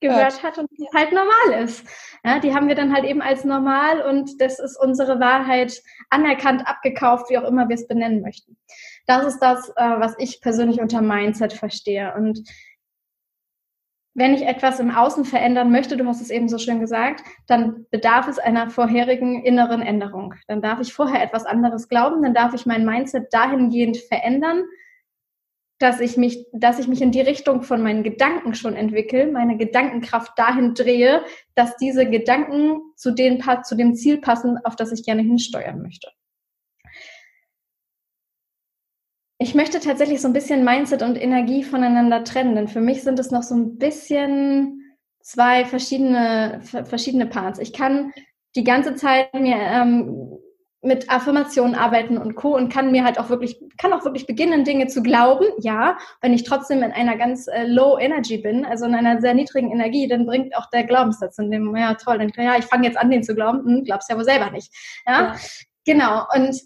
gehört 0.00 0.42
hat 0.42 0.58
und 0.58 0.70
die 0.72 0.86
halt 0.94 1.12
normal 1.12 1.64
ist. 1.64 1.86
Ja, 2.24 2.38
die 2.38 2.54
haben 2.54 2.68
wir 2.68 2.74
dann 2.74 2.94
halt 2.94 3.04
eben 3.04 3.22
als 3.22 3.44
normal 3.44 4.02
und 4.02 4.40
das 4.40 4.58
ist 4.58 4.78
unsere 4.78 5.20
Wahrheit 5.20 5.80
anerkannt, 6.10 6.66
abgekauft, 6.66 7.30
wie 7.30 7.38
auch 7.38 7.48
immer 7.48 7.68
wir 7.68 7.74
es 7.74 7.88
benennen 7.88 8.20
möchten. 8.20 8.58
Das 9.06 9.24
ist 9.26 9.38
das, 9.38 9.70
äh, 9.70 9.74
was 9.98 10.14
ich 10.18 10.40
persönlich 10.40 10.80
unter 10.80 11.00
Mindset 11.00 11.52
verstehe. 11.52 12.14
Und 12.14 12.42
wenn 14.16 14.32
ich 14.32 14.46
etwas 14.46 14.80
im 14.80 14.90
Außen 14.90 15.26
verändern 15.26 15.70
möchte, 15.70 15.98
du 15.98 16.06
hast 16.06 16.22
es 16.22 16.30
eben 16.30 16.48
so 16.48 16.56
schön 16.56 16.80
gesagt, 16.80 17.22
dann 17.46 17.84
bedarf 17.90 18.28
es 18.28 18.38
einer 18.38 18.70
vorherigen 18.70 19.44
inneren 19.44 19.82
Änderung. 19.82 20.34
Dann 20.48 20.62
darf 20.62 20.80
ich 20.80 20.94
vorher 20.94 21.22
etwas 21.22 21.44
anderes 21.44 21.90
glauben, 21.90 22.22
dann 22.22 22.32
darf 22.32 22.54
ich 22.54 22.64
mein 22.64 22.86
Mindset 22.86 23.32
dahingehend 23.32 23.98
verändern, 23.98 24.64
dass 25.78 26.00
ich 26.00 26.16
mich, 26.16 26.46
dass 26.54 26.78
ich 26.78 26.88
mich 26.88 27.02
in 27.02 27.10
die 27.10 27.20
Richtung 27.20 27.62
von 27.62 27.82
meinen 27.82 28.02
Gedanken 28.02 28.54
schon 28.54 28.74
entwickle, 28.74 29.30
meine 29.30 29.58
Gedankenkraft 29.58 30.32
dahin 30.38 30.72
drehe, 30.72 31.22
dass 31.54 31.76
diese 31.76 32.08
Gedanken 32.08 32.80
zu, 32.96 33.10
den, 33.10 33.44
zu 33.64 33.76
dem 33.76 33.94
Ziel 33.94 34.18
passen, 34.22 34.56
auf 34.64 34.76
das 34.76 34.92
ich 34.92 35.04
gerne 35.04 35.20
hinsteuern 35.20 35.82
möchte. 35.82 36.08
Ich 39.38 39.54
möchte 39.54 39.80
tatsächlich 39.80 40.20
so 40.20 40.28
ein 40.28 40.32
bisschen 40.32 40.64
Mindset 40.64 41.02
und 41.02 41.20
Energie 41.20 41.62
voneinander 41.62 42.24
trennen, 42.24 42.56
denn 42.56 42.68
für 42.68 42.80
mich 42.80 43.02
sind 43.02 43.18
es 43.18 43.30
noch 43.30 43.42
so 43.42 43.54
ein 43.54 43.76
bisschen 43.76 44.82
zwei 45.20 45.64
verschiedene, 45.64 46.60
verschiedene 46.62 47.26
Parts. 47.26 47.58
Ich 47.58 47.72
kann 47.72 48.12
die 48.54 48.64
ganze 48.64 48.94
Zeit 48.94 49.34
mir 49.34 49.56
ähm, 49.56 50.38
mit 50.80 51.10
Affirmationen 51.10 51.74
arbeiten 51.74 52.16
und 52.16 52.36
Co. 52.36 52.54
und 52.54 52.72
kann 52.72 52.92
mir 52.92 53.04
halt 53.04 53.18
auch 53.18 53.28
wirklich, 53.28 53.60
kann 53.76 53.92
auch 53.92 54.04
wirklich 54.04 54.26
beginnen, 54.26 54.64
Dinge 54.64 54.86
zu 54.86 55.02
glauben. 55.02 55.44
Ja, 55.58 55.98
wenn 56.22 56.32
ich 56.32 56.44
trotzdem 56.44 56.82
in 56.82 56.92
einer 56.92 57.16
ganz 57.16 57.48
äh, 57.48 57.66
low 57.66 57.98
Energy 57.98 58.38
bin, 58.38 58.64
also 58.64 58.86
in 58.86 58.94
einer 58.94 59.20
sehr 59.20 59.34
niedrigen 59.34 59.70
Energie, 59.72 60.08
dann 60.08 60.26
bringt 60.26 60.56
auch 60.56 60.70
der 60.70 60.84
Glaubenssatz 60.84 61.38
in 61.38 61.50
dem, 61.50 61.76
ja 61.76 61.94
toll, 61.94 62.18
dann 62.18 62.32
ja, 62.36 62.56
ich 62.56 62.64
fange 62.64 62.86
jetzt 62.86 62.96
an, 62.96 63.10
den 63.10 63.22
zu 63.22 63.34
glauben, 63.34 63.64
hm, 63.64 63.84
glaubst 63.84 64.08
ja 64.08 64.16
wohl 64.16 64.24
selber 64.24 64.50
nicht. 64.50 64.72
Ja, 65.06 65.12
ja. 65.12 65.36
genau. 65.84 66.24
Und 66.34 66.58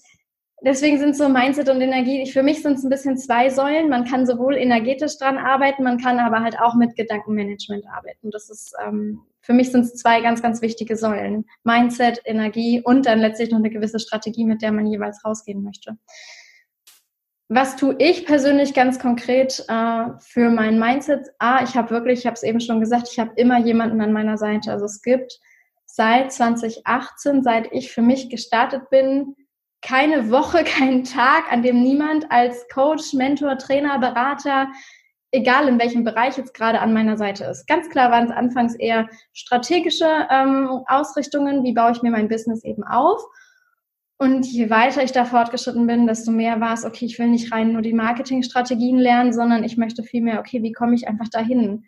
deswegen 0.63 0.99
sind 0.99 1.17
so 1.17 1.29
Mindset 1.29 1.69
und 1.69 1.81
Energie, 1.81 2.31
für 2.31 2.43
mich 2.43 2.63
sind 2.63 2.79
es 2.79 2.85
ein 2.85 2.91
bisschen 2.91 3.17
zwei 3.17 3.51
Säulen. 3.51 3.89
Man 3.89 4.05
kann 4.05 4.27
sowohl 4.27 4.57
energetisch 4.57 5.19
dran 5.19 5.39
arbeiten, 5.39 5.83
man 5.83 5.99
kann 5.99 6.19
aber 6.19 6.41
halt 6.41 6.59
auch 6.61 6.75
mit 6.75 6.97
Gedankenmanagement 6.97 7.85
arbeiten. 7.87 8.31
Das 8.31 8.51
ist, 8.51 8.75
ähm, 8.87 9.21
für 9.41 9.53
mich 9.53 9.71
sind 9.73 9.83
es 9.83 9.95
zwei 9.95 10.21
ganz, 10.21 10.43
ganz 10.43 10.63
wichtige 10.63 10.97
Säulen. 10.97 11.47
Mindset, 11.65 12.21
Energie 12.25 12.83
und 12.85 13.07
dann 13.07 13.21
letztlich 13.21 13.51
noch 13.51 13.59
eine 13.59 13.71
gewisse 13.71 13.99
Strategie, 13.99 14.45
mit 14.45 14.63
der 14.63 14.73
man 14.73 14.87
jeweils 14.87 15.25
rausgehen 15.25 15.63
möchte. 15.63 15.97
Was 17.49 17.75
tue 17.75 17.97
ich 17.99 18.27
persönlich 18.27 18.75
ganz 18.75 19.01
konkret 19.01 19.65
äh, 19.67 20.05
für 20.21 20.51
mein 20.51 20.79
Mindset? 20.79 21.31
Ah, 21.41 21.65
ich 21.65 21.75
habe 21.75 21.91
wirklich, 21.91 22.21
ich 22.21 22.27
habe 22.27 22.35
es 22.35 22.45
eben 22.45 22.61
schon 22.61 22.79
gesagt, 22.79 23.09
ich 23.11 23.19
habe 23.19 23.33
immer 23.35 23.59
jemanden 23.59 24.01
an 24.01 24.13
meiner 24.13 24.39
Seite. 24.39 24.71
Also 24.71 24.85
es 24.85 25.03
gibt 25.03 25.41
seit 25.85 26.33
2018, 26.33 27.43
seit 27.43 27.73
ich 27.73 27.91
für 27.91 28.03
mich 28.03 28.31
gestartet 28.31 28.89
bin, 28.91 29.35
keine 29.83 30.31
Woche, 30.31 30.65
keinen 30.65 31.05
Tag, 31.05 31.53
an 31.53 31.63
dem 31.63 31.83
niemand 31.83 32.31
als 32.31 32.67
Coach, 32.69 33.13
Mentor, 33.13 33.59
Trainer, 33.59 33.99
Berater, 33.99 34.69
egal 35.33 35.69
in 35.69 35.79
welchem 35.79 36.05
Bereich 36.05 36.37
jetzt 36.37 36.55
gerade 36.55 36.81
an 36.81 36.93
meiner 36.93 37.17
Seite 37.17 37.45
ist. 37.45 37.67
Ganz 37.67 37.89
klar 37.89 38.11
waren 38.11 38.27
es 38.27 38.33
anfangs 38.33 38.75
eher 38.75 39.09
strategische 39.33 40.27
ähm, 40.31 40.83
Ausrichtungen, 40.87 41.63
wie 41.63 41.73
baue 41.73 41.93
ich 41.93 42.03
mir 42.03 42.11
mein 42.11 42.29
Business 42.29 42.65
eben 42.65 42.83
auf. 42.85 43.23
Und 44.19 44.45
je 44.47 44.69
weiter 44.69 45.03
ich 45.03 45.13
da 45.13 45.25
fortgeschritten 45.25 45.87
bin, 45.87 46.07
desto 46.07 46.31
mehr 46.31 46.61
war 46.61 46.75
es, 46.75 46.85
okay, 46.85 47.07
ich 47.07 47.19
will 47.19 47.29
nicht 47.29 47.53
rein 47.53 47.73
nur 47.73 47.81
die 47.81 47.95
Marketingstrategien 47.95 48.99
lernen, 48.99 49.33
sondern 49.33 49.65
ich 49.65 49.79
möchte 49.79 50.03
vielmehr, 50.03 50.41
okay, 50.41 50.63
wie 50.63 50.73
komme 50.73 50.95
ich 50.95 51.09
einfach 51.09 51.29
dahin? 51.29 51.85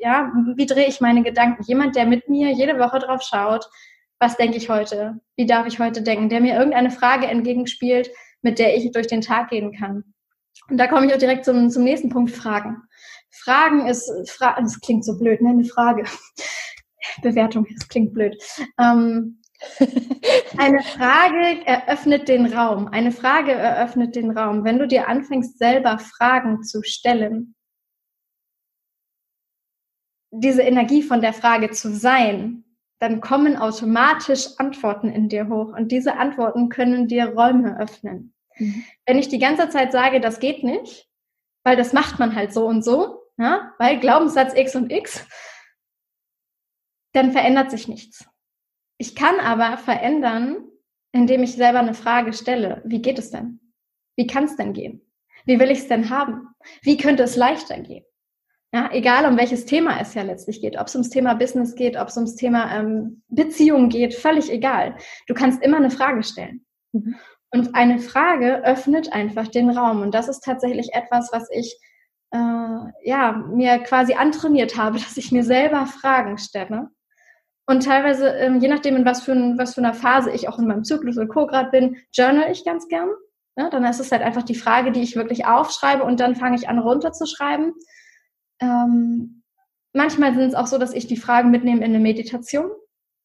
Ja, 0.00 0.32
wie 0.56 0.64
drehe 0.64 0.86
ich 0.86 1.02
meine 1.02 1.22
Gedanken? 1.22 1.62
Jemand, 1.64 1.94
der 1.94 2.06
mit 2.06 2.26
mir 2.28 2.52
jede 2.52 2.78
Woche 2.78 3.00
drauf 3.00 3.20
schaut, 3.20 3.68
was 4.18 4.36
denke 4.36 4.56
ich 4.56 4.68
heute? 4.68 5.20
Wie 5.36 5.46
darf 5.46 5.66
ich 5.66 5.78
heute 5.78 6.02
denken? 6.02 6.28
Der 6.28 6.40
mir 6.40 6.56
irgendeine 6.56 6.90
Frage 6.90 7.26
entgegenspielt, 7.26 8.10
mit 8.42 8.58
der 8.58 8.76
ich 8.76 8.90
durch 8.92 9.06
den 9.06 9.20
Tag 9.20 9.50
gehen 9.50 9.72
kann. 9.72 10.14
Und 10.68 10.78
da 10.78 10.86
komme 10.86 11.06
ich 11.06 11.14
auch 11.14 11.18
direkt 11.18 11.44
zum, 11.44 11.70
zum 11.70 11.84
nächsten 11.84 12.08
Punkt, 12.08 12.30
Fragen. 12.30 12.82
Fragen 13.30 13.86
ist, 13.86 14.10
Fra 14.30 14.60
das 14.60 14.80
klingt 14.80 15.04
so 15.04 15.18
blöd, 15.18 15.40
ne? 15.40 15.50
Eine 15.50 15.64
Frage. 15.64 16.04
Bewertung, 17.22 17.66
das 17.76 17.88
klingt 17.88 18.12
blöd. 18.12 18.36
Ähm, 18.78 19.40
eine 20.58 20.82
Frage 20.82 21.66
eröffnet 21.66 22.28
den 22.28 22.52
Raum. 22.52 22.88
Eine 22.88 23.12
Frage 23.12 23.52
eröffnet 23.52 24.14
den 24.14 24.36
Raum. 24.36 24.64
Wenn 24.64 24.78
du 24.78 24.86
dir 24.86 25.08
anfängst, 25.08 25.58
selber 25.58 25.98
Fragen 25.98 26.62
zu 26.62 26.82
stellen, 26.82 27.54
diese 30.30 30.62
Energie 30.62 31.02
von 31.02 31.20
der 31.20 31.32
Frage 31.32 31.70
zu 31.70 31.92
sein, 31.94 32.64
dann 32.98 33.20
kommen 33.20 33.56
automatisch 33.56 34.48
Antworten 34.58 35.08
in 35.08 35.28
dir 35.28 35.48
hoch 35.48 35.72
und 35.76 35.92
diese 35.92 36.16
Antworten 36.16 36.68
können 36.68 37.06
dir 37.06 37.26
Räume 37.26 37.78
öffnen. 37.78 38.34
Mhm. 38.56 38.84
Wenn 39.06 39.18
ich 39.18 39.28
die 39.28 39.38
ganze 39.38 39.68
Zeit 39.68 39.92
sage, 39.92 40.20
das 40.20 40.40
geht 40.40 40.64
nicht, 40.64 41.08
weil 41.64 41.76
das 41.76 41.92
macht 41.92 42.18
man 42.18 42.34
halt 42.34 42.52
so 42.52 42.66
und 42.66 42.82
so, 42.82 43.22
ja, 43.38 43.72
weil 43.78 44.00
Glaubenssatz 44.00 44.54
X 44.54 44.74
und 44.74 44.90
X, 44.90 45.26
dann 47.12 47.32
verändert 47.32 47.70
sich 47.70 47.88
nichts. 47.88 48.28
Ich 48.98 49.14
kann 49.14 49.38
aber 49.38 49.78
verändern, 49.78 50.68
indem 51.12 51.42
ich 51.42 51.52
selber 51.54 51.78
eine 51.78 51.94
Frage 51.94 52.32
stelle. 52.32 52.82
Wie 52.84 53.00
geht 53.00 53.18
es 53.18 53.30
denn? 53.30 53.60
Wie 54.16 54.26
kann 54.26 54.44
es 54.44 54.56
denn 54.56 54.72
gehen? 54.72 55.02
Wie 55.44 55.60
will 55.60 55.70
ich 55.70 55.78
es 55.78 55.88
denn 55.88 56.10
haben? 56.10 56.48
Wie 56.82 56.96
könnte 56.96 57.22
es 57.22 57.36
leichter 57.36 57.78
gehen? 57.78 58.04
Ja, 58.72 58.90
egal 58.92 59.24
um 59.24 59.38
welches 59.38 59.64
Thema 59.64 59.98
es 59.98 60.12
ja 60.12 60.22
letztlich 60.22 60.60
geht, 60.60 60.78
ob 60.78 60.88
es 60.88 60.94
ums 60.94 61.08
Thema 61.08 61.34
Business 61.34 61.74
geht, 61.74 61.96
ob 61.96 62.08
es 62.08 62.16
ums 62.16 62.34
Thema 62.34 62.70
ähm, 62.74 63.22
Beziehung 63.28 63.88
geht, 63.88 64.14
völlig 64.14 64.52
egal. 64.52 64.96
Du 65.26 65.32
kannst 65.32 65.62
immer 65.62 65.78
eine 65.78 65.90
Frage 65.90 66.22
stellen. 66.22 66.66
Mhm. 66.92 67.16
Und 67.50 67.74
eine 67.74 67.98
Frage 67.98 68.62
öffnet 68.64 69.12
einfach 69.12 69.48
den 69.48 69.70
Raum. 69.70 70.02
Und 70.02 70.14
das 70.14 70.28
ist 70.28 70.40
tatsächlich 70.40 70.90
etwas, 70.92 71.30
was 71.32 71.48
ich 71.50 71.78
äh, 72.30 72.38
ja 73.04 73.32
mir 73.32 73.78
quasi 73.78 74.14
antrainiert 74.14 74.76
habe, 74.76 74.98
dass 74.98 75.16
ich 75.16 75.32
mir 75.32 75.44
selber 75.44 75.86
Fragen 75.86 76.36
stelle. 76.36 76.88
Und 77.66 77.84
teilweise, 77.84 78.28
ähm, 78.28 78.60
je 78.60 78.68
nachdem, 78.68 78.96
in 78.96 79.04
was 79.04 79.22
für, 79.22 79.32
ein, 79.32 79.58
was 79.58 79.74
für 79.74 79.80
einer 79.80 79.94
Phase 79.94 80.30
ich 80.30 80.48
auch 80.48 80.58
in 80.58 80.66
meinem 80.66 80.84
Zyklus 80.84 81.18
und 81.18 81.28
Co. 81.28 81.46
gerade 81.46 81.70
bin, 81.70 81.96
journal 82.12 82.50
ich 82.50 82.64
ganz 82.64 82.88
gern. 82.88 83.10
Ja, 83.56 83.70
dann 83.70 83.84
ist 83.84 84.00
es 84.00 84.12
halt 84.12 84.22
einfach 84.22 84.42
die 84.42 84.54
Frage, 84.54 84.92
die 84.92 85.02
ich 85.02 85.16
wirklich 85.16 85.46
aufschreibe 85.46 86.04
und 86.04 86.20
dann 86.20 86.36
fange 86.36 86.56
ich 86.56 86.68
an 86.68 86.78
runterzuschreiben. 86.78 87.74
Ähm, 88.60 89.42
manchmal 89.92 90.34
sind 90.34 90.48
es 90.48 90.54
auch 90.54 90.66
so, 90.66 90.78
dass 90.78 90.94
ich 90.94 91.06
die 91.06 91.16
Fragen 91.16 91.50
mitnehme 91.50 91.78
in 91.78 91.94
eine 91.94 92.00
Meditation. 92.00 92.70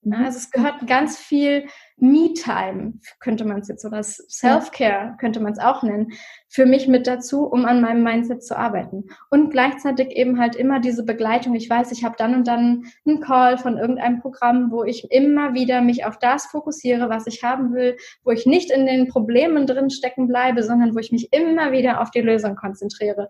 Ja, 0.06 0.18
also 0.18 0.38
es 0.38 0.52
gehört 0.52 0.86
ganz 0.86 1.18
viel 1.18 1.66
Me-Time 1.96 2.96
könnte 3.22 3.46
man 3.46 3.60
es 3.60 3.70
jetzt 3.70 3.86
oder 3.86 4.04
Self-Care 4.04 5.16
könnte 5.18 5.40
man 5.40 5.54
es 5.54 5.60
auch 5.60 5.84
nennen, 5.84 6.12
für 6.50 6.66
mich 6.66 6.90
mit 6.90 7.08
dazu, 7.08 7.46
um 7.46 7.64
an 7.66 7.80
meinem 7.80 8.04
Mindset 8.04 8.44
zu 8.44 8.58
arbeiten. 8.58 9.06
Und 9.30 9.52
gleichzeitig 9.52 10.10
eben 10.12 10.40
halt 10.40 10.58
immer 10.58 10.82
diese 10.82 11.06
Begleitung. 11.06 11.56
Ich 11.56 11.70
weiß, 11.70 11.94
ich 11.94 12.04
habe 12.04 12.16
dann 12.18 12.36
und 12.36 12.48
dann 12.48 12.86
einen 13.06 13.22
Call 13.22 13.58
von 13.58 13.78
irgendeinem 13.78 14.20
Programm, 14.20 14.72
wo 14.72 14.84
ich 14.84 15.10
immer 15.12 15.54
wieder 15.54 15.82
mich 15.82 16.06
auf 16.06 16.20
das 16.20 16.48
fokussiere, 16.48 17.10
was 17.10 17.26
ich 17.28 17.44
haben 17.44 17.74
will, 17.74 17.96
wo 18.24 18.32
ich 18.32 18.46
nicht 18.46 18.72
in 18.72 18.86
den 18.86 19.08
Problemen 19.08 19.66
drin 19.66 19.90
stecken 19.90 20.28
bleibe, 20.28 20.64
sondern 20.64 20.96
wo 20.96 21.00
ich 21.00 21.14
mich 21.14 21.32
immer 21.32 21.72
wieder 21.72 22.02
auf 22.02 22.12
die 22.12 22.22
Lösung 22.22 22.56
konzentriere. 22.56 23.30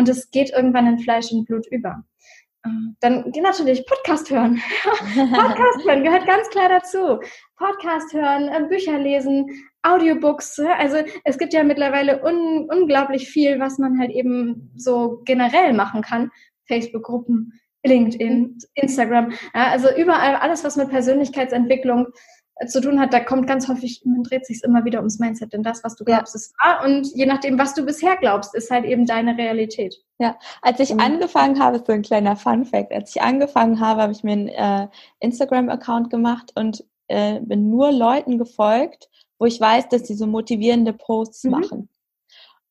Und 0.00 0.08
es 0.08 0.30
geht 0.30 0.48
irgendwann 0.48 0.86
in 0.86 0.98
Fleisch 0.98 1.30
und 1.30 1.44
Blut 1.44 1.66
über. 1.70 2.02
Dann 3.00 3.30
natürlich 3.42 3.84
Podcast 3.84 4.30
hören. 4.30 4.62
Podcast 5.14 5.84
hören 5.84 6.04
gehört 6.04 6.26
ganz 6.26 6.48
klar 6.48 6.70
dazu. 6.70 7.20
Podcast 7.58 8.14
hören, 8.14 8.48
äh, 8.48 8.66
Bücher 8.66 8.98
lesen, 8.98 9.46
Audiobooks. 9.82 10.58
Also 10.58 10.96
es 11.24 11.36
gibt 11.36 11.52
ja 11.52 11.64
mittlerweile 11.64 12.22
un 12.24 12.66
unglaublich 12.70 13.28
viel, 13.28 13.60
was 13.60 13.76
man 13.76 13.98
halt 13.98 14.10
eben 14.10 14.72
so 14.74 15.20
generell 15.26 15.74
machen 15.74 16.00
kann. 16.00 16.30
Facebook-Gruppen, 16.66 17.60
LinkedIn, 17.84 18.56
Instagram. 18.72 19.32
Also 19.52 19.94
überall 19.94 20.36
alles, 20.36 20.64
was 20.64 20.76
mit 20.76 20.88
Persönlichkeitsentwicklung 20.88 22.06
zu 22.66 22.80
tun 22.80 23.00
hat, 23.00 23.12
da 23.12 23.20
kommt 23.20 23.46
ganz 23.46 23.68
häufig, 23.68 24.02
man 24.04 24.22
dreht 24.22 24.46
sich 24.46 24.62
immer 24.64 24.84
wieder 24.84 24.98
ums 24.98 25.18
Mindset, 25.18 25.52
denn 25.52 25.62
das, 25.62 25.82
was 25.82 25.96
du 25.96 26.04
glaubst, 26.04 26.34
ja. 26.34 26.38
ist 26.38 26.54
wahr 26.62 26.84
und 26.84 27.06
je 27.14 27.26
nachdem, 27.26 27.58
was 27.58 27.74
du 27.74 27.84
bisher 27.84 28.16
glaubst, 28.16 28.54
ist 28.54 28.70
halt 28.70 28.84
eben 28.84 29.06
deine 29.06 29.36
Realität. 29.38 29.96
Ja, 30.18 30.36
als 30.60 30.80
ich 30.80 30.92
mhm. 30.92 31.00
angefangen 31.00 31.58
habe, 31.58 31.82
so 31.84 31.92
ein 31.92 32.02
kleiner 32.02 32.36
Fun 32.36 32.64
Fact, 32.64 32.92
als 32.92 33.14
ich 33.16 33.22
angefangen 33.22 33.80
habe, 33.80 34.02
habe 34.02 34.12
ich 34.12 34.22
mir 34.22 34.32
einen 34.32 34.48
äh, 34.48 34.88
Instagram-Account 35.20 36.10
gemacht 36.10 36.52
und 36.54 36.84
äh, 37.08 37.40
bin 37.40 37.70
nur 37.70 37.92
Leuten 37.92 38.38
gefolgt, 38.38 39.08
wo 39.38 39.46
ich 39.46 39.60
weiß, 39.60 39.88
dass 39.88 40.06
sie 40.06 40.14
so 40.14 40.26
motivierende 40.26 40.92
Posts 40.92 41.44
mhm. 41.44 41.50
machen. 41.50 41.88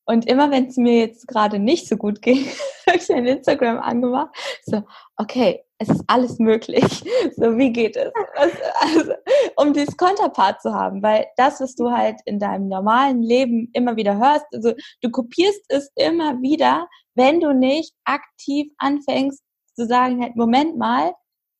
Und 0.06 0.26
immer 0.26 0.50
wenn 0.50 0.66
es 0.66 0.76
mir 0.76 0.98
jetzt 0.98 1.28
gerade 1.28 1.58
nicht 1.58 1.88
so 1.88 1.96
gut 1.96 2.22
ging, 2.22 2.46
habe 2.86 2.98
ich 2.98 3.10
ein 3.12 3.26
Instagram 3.26 3.78
angemacht. 3.78 4.34
So, 4.64 4.82
okay, 5.16 5.64
es 5.78 5.88
ist 5.88 6.04
alles 6.06 6.38
möglich. 6.38 6.84
So, 7.36 7.56
wie 7.56 7.72
geht 7.72 7.96
es? 7.96 8.10
Was, 8.36 8.50
also, 8.80 9.12
um 9.56 9.72
dieses 9.72 9.96
Konterpart 9.96 10.60
zu 10.60 10.74
haben, 10.74 11.02
weil 11.02 11.26
das, 11.36 11.60
was 11.60 11.74
du 11.74 11.90
halt 11.90 12.16
in 12.24 12.38
deinem 12.38 12.68
normalen 12.68 13.22
Leben 13.22 13.70
immer 13.72 13.96
wieder 13.96 14.18
hörst, 14.18 14.44
also 14.52 14.72
du 15.00 15.10
kopierst 15.10 15.64
es 15.68 15.90
immer 15.94 16.40
wieder, 16.42 16.86
wenn 17.14 17.40
du 17.40 17.52
nicht 17.54 17.94
aktiv 18.04 18.70
anfängst 18.78 19.42
zu 19.74 19.86
sagen, 19.86 20.22
halt, 20.22 20.36
Moment 20.36 20.76
mal, 20.76 21.14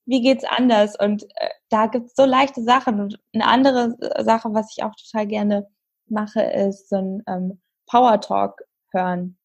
wie 0.07 0.21
geht's 0.21 0.45
anders? 0.45 0.99
Und 0.99 1.25
äh, 1.37 1.49
da 1.71 1.87
gibt's 1.87 2.15
so 2.17 2.25
leichte 2.25 2.63
Sachen. 2.63 3.01
Und 3.01 3.19
eine 3.33 3.47
andere 3.47 3.97
Sache, 4.25 4.49
was 4.53 4.75
ich 4.77 4.83
auch 4.83 4.95
total 4.97 5.27
gerne 5.27 5.69
mache, 6.09 6.43
ist 6.43 6.89
so 6.89 6.97
ein 6.97 7.23
ähm, 7.27 7.61
Power 7.91 8.21
Talk 8.21 8.63
hören. 8.93 9.37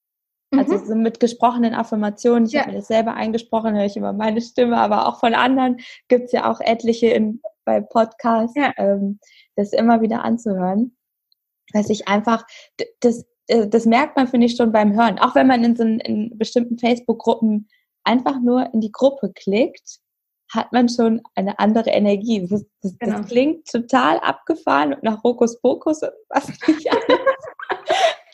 Also 0.51 0.73
mhm. 0.73 0.85
so 0.85 0.95
mit 0.95 1.19
gesprochenen 1.19 1.73
Affirmationen. 1.73 2.45
Ich 2.45 2.53
ja. 2.53 2.61
habe 2.61 2.71
mir 2.71 2.77
das 2.77 2.87
selber 2.87 3.13
eingesprochen, 3.15 3.75
höre 3.75 3.85
ich 3.85 3.97
immer 3.97 4.13
meine 4.13 4.41
Stimme, 4.41 4.77
aber 4.77 5.07
auch 5.07 5.19
von 5.19 5.33
anderen 5.33 5.77
gibt 6.07 6.25
es 6.25 6.31
ja 6.31 6.49
auch 6.49 6.61
etliche 6.61 7.07
in, 7.07 7.41
bei 7.65 7.81
Podcasts, 7.81 8.55
ja. 8.55 8.73
ähm, 8.77 9.19
das 9.55 9.73
immer 9.73 10.01
wieder 10.01 10.23
anzuhören. 10.23 10.95
Weil 11.73 11.89
ich 11.89 12.07
einfach, 12.07 12.45
das, 13.01 13.25
äh, 13.47 13.67
das 13.67 13.85
merkt 13.85 14.15
man, 14.15 14.27
finde 14.27 14.45
ich, 14.45 14.55
schon 14.55 14.71
beim 14.71 14.93
Hören. 14.93 15.19
Auch 15.19 15.35
wenn 15.35 15.47
man 15.47 15.63
in 15.63 15.75
so 15.75 15.83
in 15.83 16.37
bestimmten 16.37 16.77
Facebook-Gruppen 16.77 17.67
einfach 18.03 18.39
nur 18.39 18.71
in 18.73 18.81
die 18.81 18.91
Gruppe 18.91 19.31
klickt, 19.33 19.99
hat 20.53 20.71
man 20.71 20.87
schon 20.89 21.21
eine 21.33 21.57
andere 21.57 21.89
Energie. 21.89 22.47
Das, 22.47 22.63
das, 22.81 22.97
genau. 22.99 23.17
das 23.17 23.27
klingt 23.27 23.67
total 23.67 24.19
abgefahren 24.19 24.93
und 24.93 25.03
nach 25.03 25.23
Hokuspokus 25.23 26.03
und 26.03 26.11
was 26.29 26.47
nicht 26.67 26.89
alles. 26.91 27.24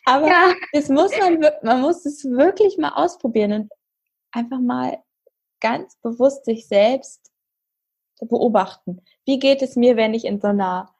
Aber 0.05 0.27
ja. 0.27 0.53
das 0.73 0.89
muss 0.89 1.11
man, 1.17 1.39
man 1.61 1.81
muss 1.81 2.05
es 2.05 2.23
wirklich 2.25 2.77
mal 2.77 2.93
ausprobieren 2.95 3.53
und 3.53 3.71
einfach 4.31 4.59
mal 4.59 4.97
ganz 5.59 5.95
bewusst 5.97 6.45
sich 6.45 6.67
selbst 6.67 7.31
beobachten. 8.19 9.01
Wie 9.25 9.39
geht 9.39 9.61
es 9.61 9.75
mir, 9.75 9.95
wenn 9.95 10.13
ich 10.13 10.25
in 10.25 10.39
so 10.39 10.47
einer, 10.47 10.93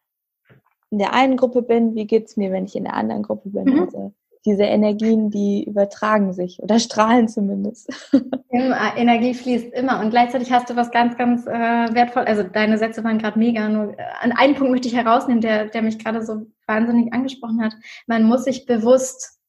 in 0.90 1.00
der 1.00 1.14
einen 1.14 1.38
Gruppe 1.38 1.62
bin? 1.62 1.96
Wie 1.96 2.06
geht 2.06 2.28
es 2.28 2.38
mir, 2.38 2.52
wenn 2.52 2.66
ich 2.66 2.76
in 2.76 2.84
der 2.84 2.94
anderen 2.94 3.24
Gruppe 3.24 3.50
bin? 3.50 3.66
Mhm. 3.66 3.84
Also 3.84 4.14
diese 4.46 4.64
Energien, 4.64 5.30
die 5.30 5.64
übertragen 5.64 6.34
sich 6.34 6.62
oder 6.62 6.80
strahlen 6.80 7.28
zumindest. 7.28 7.90
Immer, 8.50 8.98
Energie 8.98 9.34
fließt 9.34 9.74
immer 9.74 10.02
und 10.02 10.10
gleichzeitig 10.10 10.52
hast 10.52 10.70
du 10.70 10.76
was 10.76 10.92
ganz, 10.92 11.18
ganz 11.18 11.46
äh, 11.48 11.50
wertvoll. 11.50 12.24
Also 12.24 12.44
deine 12.44 12.78
Sätze 12.78 13.04
waren 13.04 13.18
gerade 13.18 13.40
mega. 13.40 13.70
Nur 13.70 13.98
äh, 13.98 14.04
an 14.20 14.34
einen 14.34 14.56
Punkt 14.56 14.72
möchte 14.72 14.88
ich 14.88 14.96
herausnehmen, 14.96 15.42
der, 15.42 15.68
der 15.68 15.82
mich 15.82 16.00
gerade 16.00 16.26
so 16.26 16.48
wahnsinnig 16.68 17.14
angesprochen 17.14 17.64
hat. 17.64 17.74
Man 18.08 18.24
muss 18.24 18.44
sich 18.44 18.66
bewusst 18.66 19.40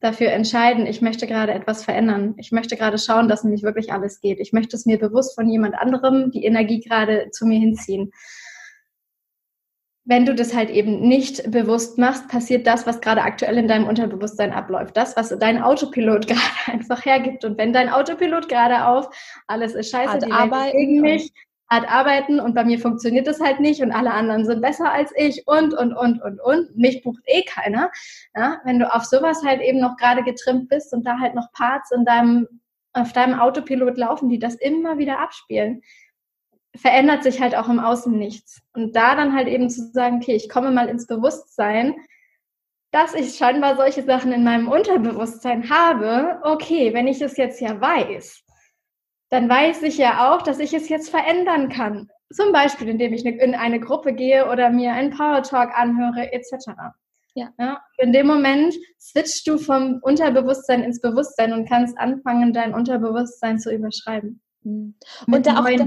dafür 0.00 0.30
entscheiden, 0.30 0.86
ich 0.86 1.02
möchte 1.02 1.26
gerade 1.26 1.52
etwas 1.52 1.84
verändern. 1.84 2.34
Ich 2.38 2.52
möchte 2.52 2.76
gerade 2.76 2.98
schauen, 2.98 3.28
dass 3.28 3.44
nämlich 3.44 3.64
wirklich 3.64 3.92
alles 3.92 4.20
geht. 4.20 4.38
Ich 4.40 4.52
möchte 4.52 4.76
es 4.76 4.86
mir 4.86 4.98
bewusst 4.98 5.34
von 5.34 5.48
jemand 5.50 5.74
anderem 5.74 6.30
die 6.30 6.44
Energie 6.44 6.80
gerade 6.80 7.30
zu 7.32 7.46
mir 7.46 7.58
hinziehen 7.58 8.12
wenn 10.08 10.24
du 10.24 10.34
das 10.34 10.54
halt 10.54 10.70
eben 10.70 11.06
nicht 11.06 11.50
bewusst 11.50 11.98
machst, 11.98 12.28
passiert 12.28 12.66
das, 12.66 12.86
was 12.86 13.02
gerade 13.02 13.20
aktuell 13.20 13.58
in 13.58 13.68
deinem 13.68 13.86
Unterbewusstsein 13.86 14.52
abläuft. 14.52 14.96
Das, 14.96 15.18
was 15.18 15.38
dein 15.38 15.62
Autopilot 15.62 16.26
gerade 16.26 16.40
einfach 16.66 17.04
hergibt. 17.04 17.44
Und 17.44 17.58
wenn 17.58 17.74
dein 17.74 17.90
Autopilot 17.90 18.48
gerade 18.48 18.86
auf, 18.86 19.10
alles 19.46 19.74
ist 19.74 19.90
scheiße, 19.90 20.12
hat 20.12 20.24
die 20.24 20.32
Arbeit 20.32 20.72
gegen 20.72 21.02
mich, 21.02 21.30
hat 21.68 21.86
arbeiten 21.86 22.40
und 22.40 22.54
bei 22.54 22.64
mir 22.64 22.78
funktioniert 22.78 23.26
das 23.26 23.38
halt 23.38 23.60
nicht 23.60 23.82
und 23.82 23.92
alle 23.92 24.12
anderen 24.12 24.46
sind 24.46 24.62
besser 24.62 24.90
als 24.90 25.12
ich 25.14 25.46
und, 25.46 25.74
und, 25.74 25.92
und, 25.92 26.22
und, 26.22 26.40
und. 26.40 26.74
Mich 26.74 27.02
bucht 27.02 27.22
eh 27.26 27.42
keiner. 27.42 27.90
Ja, 28.34 28.62
wenn 28.64 28.78
du 28.78 28.90
auf 28.90 29.04
sowas 29.04 29.42
halt 29.44 29.60
eben 29.60 29.78
noch 29.78 29.98
gerade 29.98 30.22
getrimmt 30.22 30.70
bist 30.70 30.94
und 30.94 31.06
da 31.06 31.18
halt 31.18 31.34
noch 31.34 31.52
Parts 31.52 31.90
in 31.90 32.06
deinem, 32.06 32.48
auf 32.94 33.12
deinem 33.12 33.38
Autopilot 33.38 33.98
laufen, 33.98 34.30
die 34.30 34.38
das 34.38 34.54
immer 34.54 34.96
wieder 34.96 35.18
abspielen, 35.18 35.82
verändert 36.78 37.22
sich 37.22 37.40
halt 37.40 37.56
auch 37.56 37.68
im 37.68 37.80
Außen 37.80 38.16
nichts. 38.16 38.62
Und 38.72 38.94
da 38.96 39.14
dann 39.14 39.34
halt 39.34 39.48
eben 39.48 39.68
zu 39.68 39.90
sagen, 39.92 40.16
okay, 40.16 40.34
ich 40.34 40.48
komme 40.48 40.70
mal 40.70 40.88
ins 40.88 41.06
Bewusstsein, 41.06 41.94
dass 42.90 43.14
ich 43.14 43.36
scheinbar 43.36 43.76
solche 43.76 44.02
Sachen 44.02 44.32
in 44.32 44.44
meinem 44.44 44.68
Unterbewusstsein 44.68 45.68
habe, 45.68 46.40
okay, 46.42 46.94
wenn 46.94 47.06
ich 47.06 47.20
es 47.20 47.36
jetzt 47.36 47.60
ja 47.60 47.80
weiß, 47.80 48.42
dann 49.30 49.48
weiß 49.48 49.82
ich 49.82 49.98
ja 49.98 50.32
auch, 50.32 50.42
dass 50.42 50.58
ich 50.58 50.72
es 50.72 50.88
jetzt 50.88 51.10
verändern 51.10 51.68
kann. 51.68 52.08
Zum 52.32 52.52
Beispiel, 52.52 52.88
indem 52.88 53.12
ich 53.12 53.24
in 53.24 53.54
eine 53.54 53.80
Gruppe 53.80 54.14
gehe 54.14 54.50
oder 54.50 54.70
mir 54.70 54.92
einen 54.92 55.10
Power 55.10 55.42
Talk 55.42 55.70
anhöre, 55.78 56.32
etc. 56.32 56.72
Ja. 57.34 57.50
ja. 57.58 57.80
In 57.98 58.12
dem 58.12 58.26
Moment 58.26 58.74
switchst 59.00 59.46
du 59.46 59.58
vom 59.58 59.98
Unterbewusstsein 60.02 60.82
ins 60.82 61.00
Bewusstsein 61.00 61.52
und 61.52 61.68
kannst 61.68 61.98
anfangen, 61.98 62.52
dein 62.52 62.74
Unterbewusstsein 62.74 63.58
zu 63.58 63.72
überschreiben. 63.72 64.40
Mhm. 64.62 64.94
Und 65.26 65.46
da 65.46 65.60
auch, 65.60 65.64
da, 65.64 65.86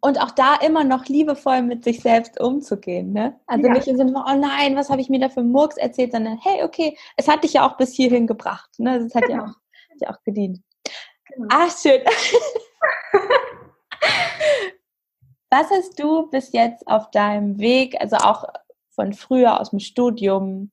und 0.00 0.20
auch 0.20 0.30
da 0.30 0.56
immer 0.56 0.84
noch 0.84 1.06
liebevoll 1.06 1.62
mit 1.62 1.84
sich 1.84 2.00
selbst 2.00 2.38
umzugehen. 2.40 3.12
Ne? 3.12 3.38
Also 3.46 3.66
ja. 3.66 3.72
nicht 3.72 3.88
im 3.88 3.96
Sinne 3.96 4.12
von, 4.12 4.22
oh 4.26 4.38
nein, 4.38 4.76
was 4.76 4.90
habe 4.90 5.00
ich 5.00 5.08
mir 5.08 5.20
da 5.20 5.28
für 5.28 5.42
Murks 5.42 5.76
erzählt, 5.76 6.12
sondern 6.12 6.38
hey, 6.38 6.62
okay, 6.62 6.96
es 7.16 7.28
hat 7.28 7.44
dich 7.44 7.54
ja 7.54 7.68
auch 7.68 7.76
bis 7.76 7.94
hierhin 7.94 8.26
gebracht. 8.26 8.70
Ne? 8.78 9.02
Das 9.02 9.14
hat 9.14 9.24
genau. 9.24 9.44
ja, 9.44 9.44
auch, 9.44 9.54
hat 9.90 10.00
ja 10.00 10.10
auch 10.10 10.22
gedient. 10.22 10.60
Genau. 11.28 11.48
Ah, 11.50 11.68
schön. 11.70 12.02
was 15.50 15.70
hast 15.70 15.98
du 15.98 16.28
bis 16.28 16.52
jetzt 16.52 16.86
auf 16.86 17.10
deinem 17.10 17.58
Weg, 17.58 18.00
also 18.00 18.16
auch 18.16 18.44
von 18.90 19.12
früher 19.12 19.60
aus 19.60 19.70
dem 19.70 19.80
Studium, 19.80 20.70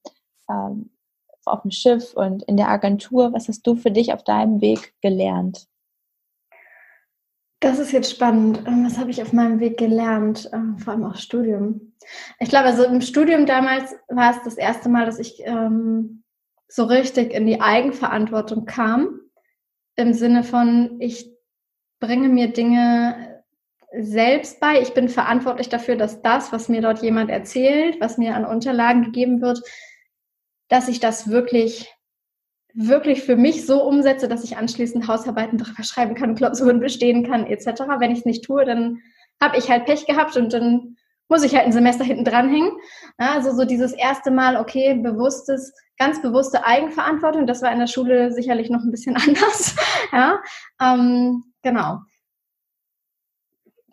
ähm, 0.50 0.92
auf 1.46 1.62
dem 1.62 1.72
Schiff 1.72 2.14
und 2.14 2.44
in 2.44 2.58
der 2.58 2.70
Agentur, 2.70 3.34
was 3.34 3.48
hast 3.48 3.66
du 3.68 3.76
für 3.76 3.92
dich 3.92 4.14
auf 4.14 4.24
deinem 4.24 4.62
Weg 4.62 4.94
gelernt? 5.02 5.68
Das 7.64 7.80
ist 7.80 7.94
jetzt 7.94 8.12
spannend. 8.12 8.62
Ähm, 8.68 8.86
was 8.86 8.98
habe 8.98 9.10
ich 9.10 9.22
auf 9.22 9.32
meinem 9.32 9.62
Weg 9.62 9.78
gelernt? 9.78 10.50
Ähm, 10.52 10.78
vor 10.80 10.92
allem 10.92 11.06
auch 11.06 11.16
Studium. 11.16 11.94
Ich 12.40 12.50
glaube, 12.50 12.66
also 12.66 12.84
im 12.84 13.00
Studium 13.00 13.46
damals 13.46 13.96
war 14.10 14.32
es 14.32 14.44
das 14.44 14.56
erste 14.56 14.90
Mal, 14.90 15.06
dass 15.06 15.18
ich 15.18 15.42
ähm, 15.46 16.24
so 16.68 16.84
richtig 16.84 17.34
in 17.34 17.48
die 17.48 17.62
Eigenverantwortung 17.62 18.66
kam. 18.66 19.22
Im 19.96 20.12
Sinne 20.12 20.44
von, 20.44 20.98
ich 21.00 21.32
bringe 22.02 22.28
mir 22.28 22.50
Dinge 22.52 23.42
selbst 23.98 24.60
bei. 24.60 24.82
Ich 24.82 24.94
bin 24.94 25.08
verantwortlich 25.08 25.70
dafür, 25.70 25.96
dass 25.96 26.22
das, 26.22 26.52
was 26.52 26.68
mir 26.68 26.82
dort 26.82 27.02
jemand 27.02 27.30
erzählt, 27.30 27.96
was 28.02 28.18
mir 28.18 28.36
an 28.36 28.44
Unterlagen 28.44 29.06
gegeben 29.06 29.40
wird, 29.40 29.62
dass 30.68 30.90
ich 30.90 31.00
das 31.00 31.30
wirklich 31.30 31.96
wirklich 32.74 33.24
für 33.24 33.36
mich 33.36 33.66
so 33.66 33.84
umsetze, 33.84 34.28
dass 34.28 34.44
ich 34.44 34.58
anschließend 34.58 35.08
Hausarbeiten 35.08 35.58
darüber 35.58 35.84
schreiben 35.84 36.16
kann, 36.16 36.36
Klausuren 36.36 36.80
bestehen 36.80 37.26
kann, 37.26 37.46
etc. 37.46 37.84
Wenn 38.00 38.12
ich 38.12 38.20
es 38.20 38.26
nicht 38.26 38.44
tue, 38.44 38.66
dann 38.66 39.00
habe 39.42 39.58
ich 39.58 39.70
halt 39.70 39.86
Pech 39.86 40.06
gehabt 40.06 40.36
und 40.38 40.54
dann 40.54 40.98
muss 41.30 41.44
ich 41.44 41.56
halt 41.56 41.66
ein 41.66 41.72
Semester 41.72 42.04
hinten 42.04 42.26
dranhängen. 42.26 42.72
Also 43.18 43.54
so 43.54 43.66
dieses 43.66 43.94
erste 43.94 44.32
Mal, 44.32 44.58
okay, 44.58 44.96
bewusstes, 44.96 45.74
ganz 45.98 46.22
bewusste 46.22 46.66
Eigenverantwortung, 46.66 47.48
das 47.48 47.62
war 47.62 47.72
in 47.72 47.80
der 47.80 47.88
Schule 47.88 48.32
sicherlich 48.32 48.70
noch 48.70 48.82
ein 48.82 48.92
bisschen 48.92 49.16
anders. 49.28 49.76
ja, 50.12 50.40
ähm, 50.82 51.44
genau. 51.62 52.00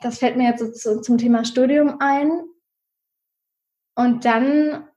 Das 0.02 0.18
fällt 0.18 0.36
mir 0.36 0.48
jetzt 0.48 0.60
so 0.60 0.70
zu, 0.72 1.00
zum 1.02 1.18
Thema 1.18 1.44
Studium 1.44 1.96
ein. 2.00 2.30
Und 3.94 4.24
dann 4.24 4.88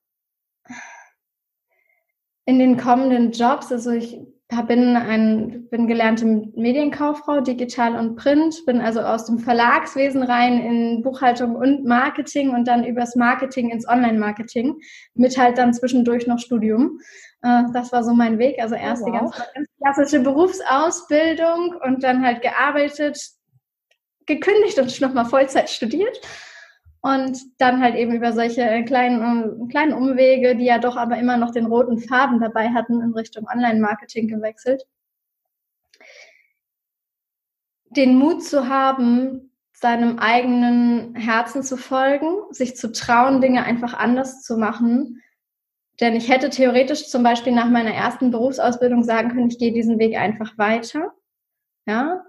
in 2.46 2.60
den 2.60 2.78
kommenden 2.78 3.32
Jobs, 3.32 3.72
also 3.72 3.92
ich 3.92 4.20
bin 4.68 4.96
ein, 4.96 5.68
bin 5.70 5.88
gelernte 5.88 6.26
Medienkauffrau, 6.26 7.42
digital 7.42 7.96
und 7.96 8.16
print, 8.16 8.64
bin 8.66 8.82
also 8.82 9.02
aus 9.02 9.26
dem 9.26 9.40
Verlagswesen 9.40 10.22
rein 10.22 10.60
in 10.60 11.02
Buchhaltung 11.02 11.56
und 11.56 11.86
Marketing 11.86 12.52
und 12.52 12.68
dann 12.68 12.86
übers 12.86 13.16
Marketing 13.16 13.70
ins 13.72 13.88
Online-Marketing 13.88 14.76
mit 15.16 15.38
halt 15.38 15.58
dann 15.58 15.74
zwischendurch 15.74 16.28
noch 16.28 16.40
Studium. 16.40 17.00
Äh, 17.42 17.64
das 17.74 17.92
war 17.92 18.04
so 18.04 18.14
mein 18.14 18.38
Weg. 18.38 18.62
Also 18.62 18.76
erst 18.76 19.04
oh, 19.04 19.08
wow. 19.08 19.12
die 19.12 19.20
ganz, 19.20 19.54
ganz 19.56 19.68
klassische 19.82 20.20
Berufsausbildung 20.24 21.76
und 21.84 22.04
dann 22.04 22.24
halt 22.24 22.42
gearbeitet, 22.42 23.20
gekündigt 24.28 24.78
und 24.78 25.02
nochmal 25.02 25.26
Vollzeit 25.26 25.70
studiert. 25.70 26.20
Und 27.06 27.38
dann 27.58 27.82
halt 27.82 27.96
eben 27.96 28.14
über 28.14 28.32
solche 28.32 28.86
kleinen, 28.86 29.68
kleinen 29.68 29.92
Umwege, 29.92 30.56
die 30.56 30.64
ja 30.64 30.80
doch 30.80 30.96
aber 30.96 31.18
immer 31.18 31.36
noch 31.36 31.52
den 31.52 31.66
roten 31.66 32.00
Faden 32.00 32.40
dabei 32.40 32.70
hatten, 32.70 33.02
in 33.02 33.14
Richtung 33.14 33.46
Online-Marketing 33.46 34.30
gewechselt. 34.30 34.86
Den 37.90 38.16
Mut 38.16 38.42
zu 38.42 38.70
haben, 38.70 39.52
seinem 39.74 40.18
eigenen 40.18 41.14
Herzen 41.16 41.62
zu 41.62 41.76
folgen, 41.76 42.28
sich 42.52 42.78
zu 42.78 42.90
trauen, 42.94 43.42
Dinge 43.42 43.66
einfach 43.66 43.94
anders 43.94 44.42
zu 44.42 44.58
machen. 44.58 45.22
Denn 46.00 46.16
ich 46.16 46.30
hätte 46.30 46.50
theoretisch 46.50 47.10
zum 47.10 47.22
Beispiel 47.22 47.52
nach 47.52 47.70
meiner 47.70 47.94
ersten 47.94 48.32
Berufsausbildung 48.32 49.04
sagen 49.04 49.28
können, 49.32 49.50
ich 49.50 49.60
gehe 49.60 49.74
diesen 49.74 50.00
Weg 50.00 50.16
einfach 50.16 50.58
weiter. 50.58 51.12
Ja, 51.86 52.24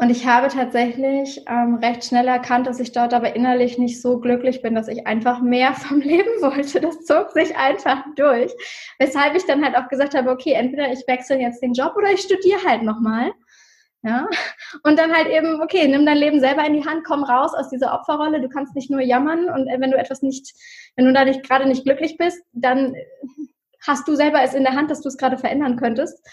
und 0.00 0.10
ich 0.10 0.26
habe 0.26 0.46
tatsächlich 0.46 1.42
ähm, 1.48 1.74
recht 1.74 2.04
schnell 2.04 2.28
erkannt, 2.28 2.68
dass 2.68 2.78
ich 2.78 2.92
dort 2.92 3.12
aber 3.12 3.34
innerlich 3.34 3.78
nicht 3.78 4.00
so 4.00 4.20
glücklich 4.20 4.62
bin, 4.62 4.76
dass 4.76 4.86
ich 4.86 5.08
einfach 5.08 5.40
mehr 5.40 5.74
vom 5.74 6.00
Leben 6.00 6.30
wollte. 6.40 6.80
Das 6.80 7.04
zog 7.04 7.32
sich 7.32 7.56
einfach 7.56 8.04
durch. 8.14 8.52
Weshalb 9.00 9.34
ich 9.34 9.44
dann 9.46 9.64
halt 9.64 9.76
auch 9.76 9.88
gesagt 9.88 10.14
habe, 10.14 10.30
okay, 10.30 10.52
entweder 10.52 10.92
ich 10.92 11.02
wechsle 11.08 11.40
jetzt 11.40 11.62
den 11.62 11.72
Job 11.72 11.94
oder 11.96 12.12
ich 12.12 12.20
studiere 12.20 12.62
halt 12.64 12.84
nochmal. 12.84 13.32
Ja, 14.04 14.28
und 14.84 14.96
dann 14.96 15.12
halt 15.12 15.26
eben, 15.26 15.60
okay, 15.60 15.88
nimm 15.88 16.06
dein 16.06 16.18
Leben 16.18 16.38
selber 16.38 16.64
in 16.64 16.74
die 16.74 16.86
Hand, 16.86 17.02
komm 17.04 17.24
raus 17.24 17.52
aus 17.52 17.68
dieser 17.68 17.92
Opferrolle. 17.92 18.40
Du 18.40 18.48
kannst 18.48 18.76
nicht 18.76 18.90
nur 18.90 19.00
jammern 19.00 19.50
und 19.50 19.66
äh, 19.66 19.80
wenn 19.80 19.90
du 19.90 19.98
etwas 19.98 20.22
nicht, 20.22 20.54
wenn 20.94 21.06
du 21.06 21.12
da 21.12 21.24
nicht 21.24 21.42
gerade 21.42 21.66
nicht 21.66 21.82
glücklich 21.82 22.16
bist, 22.16 22.40
dann 22.52 22.94
hast 23.84 24.06
du 24.06 24.14
selber 24.14 24.42
es 24.42 24.54
in 24.54 24.62
der 24.62 24.74
Hand, 24.74 24.92
dass 24.92 25.00
du 25.00 25.08
es 25.08 25.16
gerade 25.16 25.38
verändern 25.38 25.76
könntest. 25.76 26.24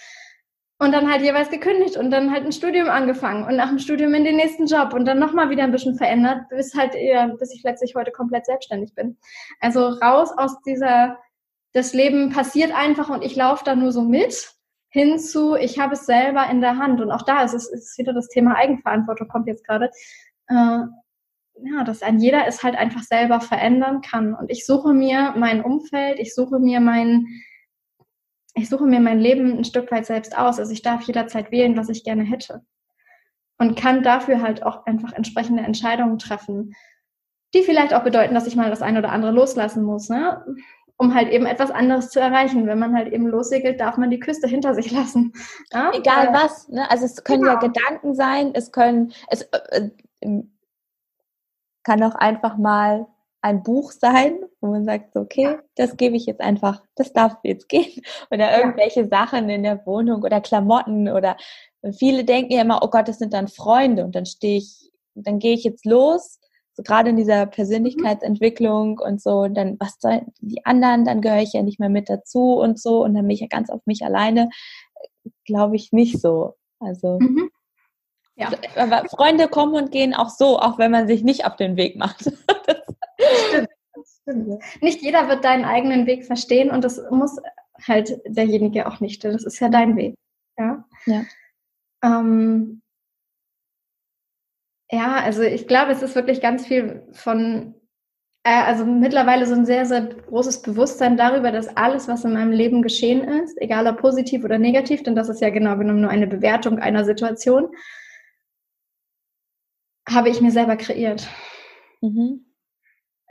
Und 0.77 0.91
dann 0.91 1.09
halt 1.09 1.21
jeweils 1.21 1.49
gekündigt 1.49 1.95
und 1.95 2.11
dann 2.11 2.31
halt 2.31 2.43
ein 2.43 2.51
Studium 2.51 2.89
angefangen 2.89 3.45
und 3.45 3.55
nach 3.55 3.69
dem 3.69 3.79
Studium 3.79 4.13
in 4.13 4.25
den 4.25 4.35
nächsten 4.35 4.65
Job 4.65 4.93
und 4.93 5.05
dann 5.05 5.19
nochmal 5.19 5.49
wieder 5.49 5.63
ein 5.63 5.71
bisschen 5.71 5.95
verändert, 5.95 6.49
bis 6.49 6.75
halt 6.75 6.95
eher, 6.95 7.29
bis 7.29 7.53
ich 7.53 7.63
letztlich 7.63 7.95
heute 7.95 8.11
komplett 8.11 8.45
selbstständig 8.45 8.93
bin. 8.93 9.17
Also 9.61 9.87
raus 9.87 10.31
aus 10.35 10.61
dieser, 10.63 11.17
das 11.71 11.93
Leben 11.93 12.29
passiert 12.29 12.75
einfach 12.75 13.09
und 13.09 13.23
ich 13.23 13.37
laufe 13.37 13.63
da 13.63 13.73
nur 13.73 13.93
so 13.93 14.01
mit, 14.01 14.55
hinzu, 14.95 15.55
ich 15.55 15.77
habe 15.77 15.93
es 15.93 16.05
selber 16.05 16.49
in 16.49 16.61
der 16.61 16.77
Hand. 16.77 17.01
Und 17.01 17.11
auch 17.11 17.23
da 17.23 17.43
ist 17.43 17.53
es 17.53 17.69
ist 17.69 17.97
wieder 17.97 18.13
das 18.13 18.29
Thema 18.29 18.55
Eigenverantwortung, 18.55 19.27
kommt 19.27 19.47
jetzt 19.47 19.67
gerade. 19.67 19.91
Äh, 20.47 20.85
ja, 21.63 21.83
dass 21.85 22.01
ein 22.01 22.19
jeder 22.19 22.47
es 22.47 22.63
halt 22.63 22.75
einfach 22.75 23.03
selber 23.03 23.39
verändern 23.41 24.01
kann. 24.01 24.33
Und 24.33 24.49
ich 24.49 24.65
suche 24.65 24.93
mir 24.93 25.33
mein 25.37 25.63
Umfeld, 25.63 26.19
ich 26.19 26.33
suche 26.33 26.59
mir 26.59 26.79
mein, 26.79 27.27
ich 28.55 28.69
suche 28.69 28.85
mir 28.85 29.01
mein 29.01 29.19
Leben 29.19 29.57
ein 29.57 29.65
Stück 29.65 29.91
weit 29.91 30.05
selbst 30.05 30.37
aus. 30.37 30.59
Also 30.59 30.71
ich 30.71 30.81
darf 30.81 31.03
jederzeit 31.03 31.51
wählen, 31.51 31.77
was 31.77 31.89
ich 31.89 32.03
gerne 32.03 32.23
hätte. 32.23 32.61
Und 33.57 33.77
kann 33.77 34.01
dafür 34.01 34.41
halt 34.41 34.63
auch 34.63 34.85
einfach 34.85 35.13
entsprechende 35.13 35.63
Entscheidungen 35.63 36.17
treffen, 36.17 36.73
die 37.53 37.63
vielleicht 37.63 37.93
auch 37.93 38.03
bedeuten, 38.03 38.33
dass 38.33 38.47
ich 38.47 38.55
mal 38.55 38.69
das 38.69 38.81
eine 38.81 38.99
oder 38.99 39.11
andere 39.11 39.31
loslassen 39.31 39.83
muss, 39.83 40.09
ne? 40.09 40.43
um 40.97 41.13
halt 41.13 41.29
eben 41.29 41.45
etwas 41.45 41.71
anderes 41.71 42.09
zu 42.09 42.19
erreichen. 42.19 42.67
Wenn 42.67 42.79
man 42.79 42.95
halt 42.95 43.11
eben 43.11 43.27
lossegelt, 43.27 43.79
darf 43.79 43.97
man 43.97 44.09
die 44.09 44.19
Küste 44.19 44.47
hinter 44.47 44.73
sich 44.73 44.91
lassen. 44.91 45.33
Ja? 45.71 45.91
Egal 45.93 46.33
was. 46.33 46.69
Ne? 46.69 46.89
Also 46.89 47.05
es 47.05 47.23
können 47.23 47.41
genau. 47.41 47.53
ja 47.53 47.59
Gedanken 47.59 48.15
sein, 48.15 48.51
es 48.53 48.71
können, 48.71 49.13
es 49.27 49.41
äh, 49.41 49.89
äh 50.21 50.43
kann 51.83 52.01
auch 52.01 52.15
einfach 52.15 52.57
mal 52.57 53.05
ein 53.45 53.61
Buch 53.61 53.91
sein, 53.91 54.39
wo 54.59 54.71
man 54.71 54.85
sagt, 54.85 55.15
okay, 55.15 55.59
das 55.75 55.97
gebe 55.97 56.15
ich 56.15 56.25
jetzt 56.25 56.41
einfach, 56.41 56.81
das 56.95 57.13
darf 57.13 57.37
jetzt 57.43 57.69
gehen. 57.69 58.01
Oder 58.31 58.57
irgendwelche 58.57 59.01
ja. 59.01 59.07
Sachen 59.07 59.49
in 59.51 59.61
der 59.61 59.85
Wohnung 59.85 60.23
oder 60.23 60.41
Klamotten 60.41 61.07
oder 61.09 61.37
viele 61.95 62.23
denken 62.23 62.53
ja 62.53 62.61
immer, 62.61 62.81
oh 62.81 62.89
Gott, 62.89 63.07
das 63.07 63.19
sind 63.19 63.33
dann 63.33 63.47
Freunde 63.47 64.03
und 64.03 64.15
dann 64.15 64.25
stehe 64.25 64.57
ich, 64.57 64.91
dann 65.13 65.37
gehe 65.37 65.53
ich 65.53 65.63
jetzt 65.63 65.85
los, 65.85 66.39
so 66.73 66.81
gerade 66.81 67.11
in 67.11 67.17
dieser 67.17 67.45
Persönlichkeitsentwicklung 67.45 68.97
und 68.97 69.21
so, 69.21 69.41
und 69.41 69.53
dann, 69.53 69.77
was 69.79 69.97
sollen 69.99 70.33
die 70.41 70.65
anderen, 70.65 71.05
dann 71.05 71.21
gehöre 71.21 71.43
ich 71.43 71.53
ja 71.53 71.61
nicht 71.61 71.79
mehr 71.79 71.89
mit 71.89 72.09
dazu 72.09 72.55
und 72.55 72.79
so 72.79 73.03
und 73.03 73.13
dann 73.13 73.27
bin 73.27 73.35
ich 73.35 73.41
ja 73.41 73.47
ganz 73.47 73.69
auf 73.69 73.81
mich 73.85 74.03
alleine. 74.03 74.49
Glaube 75.45 75.75
ich 75.75 75.91
nicht 75.91 76.19
so. 76.19 76.55
Also. 76.79 77.19
Mhm. 77.19 77.51
Ja. 78.37 78.49
Aber 78.75 79.07
Freunde 79.07 79.47
kommen 79.47 79.75
und 79.75 79.91
gehen 79.91 80.15
auch 80.15 80.29
so, 80.29 80.59
auch 80.59 80.79
wenn 80.79 80.89
man 80.89 81.07
sich 81.07 81.23
nicht 81.23 81.45
auf 81.45 81.55
den 81.55 81.77
Weg 81.77 81.95
macht. 81.95 82.31
Stimmt. 83.47 83.69
Stimmt. 84.21 84.63
Nicht 84.81 85.01
jeder 85.01 85.27
wird 85.27 85.43
deinen 85.45 85.65
eigenen 85.65 86.05
Weg 86.05 86.25
verstehen 86.25 86.69
und 86.69 86.83
das 86.83 87.01
muss 87.11 87.37
halt 87.87 88.19
derjenige 88.27 88.87
auch 88.87 88.99
nicht. 88.99 89.23
Das 89.23 89.43
ist 89.43 89.59
ja 89.59 89.69
dein 89.69 89.95
Weg. 89.95 90.15
Ja. 90.57 90.85
Ja. 91.05 91.25
Ähm, 92.03 92.81
ja, 94.91 95.15
also 95.17 95.41
ich 95.41 95.67
glaube, 95.67 95.91
es 95.91 96.01
ist 96.01 96.15
wirklich 96.15 96.41
ganz 96.41 96.67
viel 96.67 97.07
von, 97.11 97.75
äh, 98.43 98.61
also 98.63 98.85
mittlerweile 98.85 99.45
so 99.47 99.55
ein 99.55 99.65
sehr, 99.65 99.85
sehr 99.85 100.01
großes 100.05 100.61
Bewusstsein 100.61 101.17
darüber, 101.17 101.51
dass 101.51 101.75
alles, 101.75 102.07
was 102.07 102.23
in 102.23 102.33
meinem 102.33 102.51
Leben 102.51 102.81
geschehen 102.81 103.23
ist, 103.23 103.59
egal 103.59 103.87
ob 103.87 103.97
positiv 103.97 104.43
oder 104.43 104.57
negativ, 104.59 105.03
denn 105.03 105.15
das 105.15 105.29
ist 105.29 105.41
ja 105.41 105.49
genau 105.49 105.77
genommen 105.77 106.01
nur 106.01 106.11
eine 106.11 106.27
Bewertung 106.27 106.79
einer 106.79 107.03
Situation, 107.03 107.69
habe 110.07 110.29
ich 110.29 110.39
mir 110.39 110.51
selber 110.51 110.77
kreiert. 110.77 111.27
Mhm. 112.01 112.45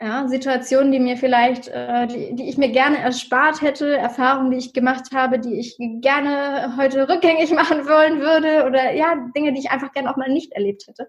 Ja, 0.01 0.27
Situationen, 0.27 0.91
die 0.91 0.99
mir 0.99 1.17
vielleicht, 1.17 1.69
äh, 1.69 2.09
die, 2.09 2.35
die 2.35 2.49
ich 2.49 2.59
mir 2.59 2.71
gerne 2.71 2.99
erspart 2.99 3.63
hätte, 3.63 3.97
Erfahrungen, 3.97 4.51
die 4.51 4.57
ich 4.57 4.73
gemacht 4.73 5.15
habe, 5.15 5.39
die 5.39 5.55
ich 5.55 5.77
gerne 5.79 6.77
heute 6.77 7.09
rückgängig 7.09 7.51
machen 7.55 7.87
wollen 7.87 8.21
würde 8.21 8.67
oder 8.67 8.93
ja, 8.93 9.15
Dinge, 9.37 9.53
die 9.53 9.61
ich 9.61 9.71
einfach 9.71 9.93
gerne 9.93 10.11
auch 10.11 10.17
mal 10.17 10.29
nicht 10.29 10.53
erlebt 10.53 10.89
hätte, 10.89 11.09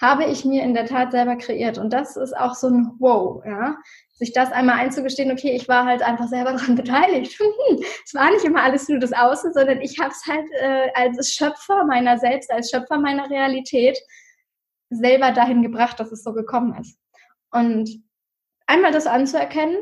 habe 0.00 0.24
ich 0.24 0.44
mir 0.44 0.62
in 0.62 0.74
der 0.74 0.84
Tat 0.84 1.12
selber 1.12 1.36
kreiert. 1.36 1.78
Und 1.78 1.92
das 1.92 2.16
ist 2.16 2.36
auch 2.36 2.54
so 2.54 2.68
ein 2.68 2.92
Wow, 2.98 3.42
ja. 3.46 3.76
Sich 4.10 4.32
das 4.32 4.52
einmal 4.52 4.78
einzugestehen, 4.78 5.30
okay, 5.30 5.52
ich 5.52 5.68
war 5.68 5.86
halt 5.86 6.02
einfach 6.02 6.28
selber 6.28 6.52
daran 6.56 6.74
beteiligt. 6.76 7.40
es 8.04 8.14
war 8.14 8.30
nicht 8.30 8.44
immer 8.44 8.62
alles 8.62 8.88
nur 8.90 8.98
das 8.98 9.14
Außen, 9.14 9.54
sondern 9.54 9.80
ich 9.80 9.98
habe 9.98 10.10
es 10.10 10.22
halt 10.26 10.46
äh, 10.60 10.90
als 10.94 11.32
Schöpfer 11.32 11.84
meiner 11.86 12.18
selbst, 12.18 12.50
als 12.50 12.70
Schöpfer 12.70 12.98
meiner 12.98 13.30
Realität 13.30 13.98
selber 14.90 15.32
dahin 15.32 15.62
gebracht, 15.62 15.98
dass 15.98 16.12
es 16.12 16.22
so 16.22 16.34
gekommen 16.34 16.78
ist. 16.78 16.98
Und 17.52 17.90
einmal 18.66 18.92
das 18.92 19.06
anzuerkennen 19.06 19.76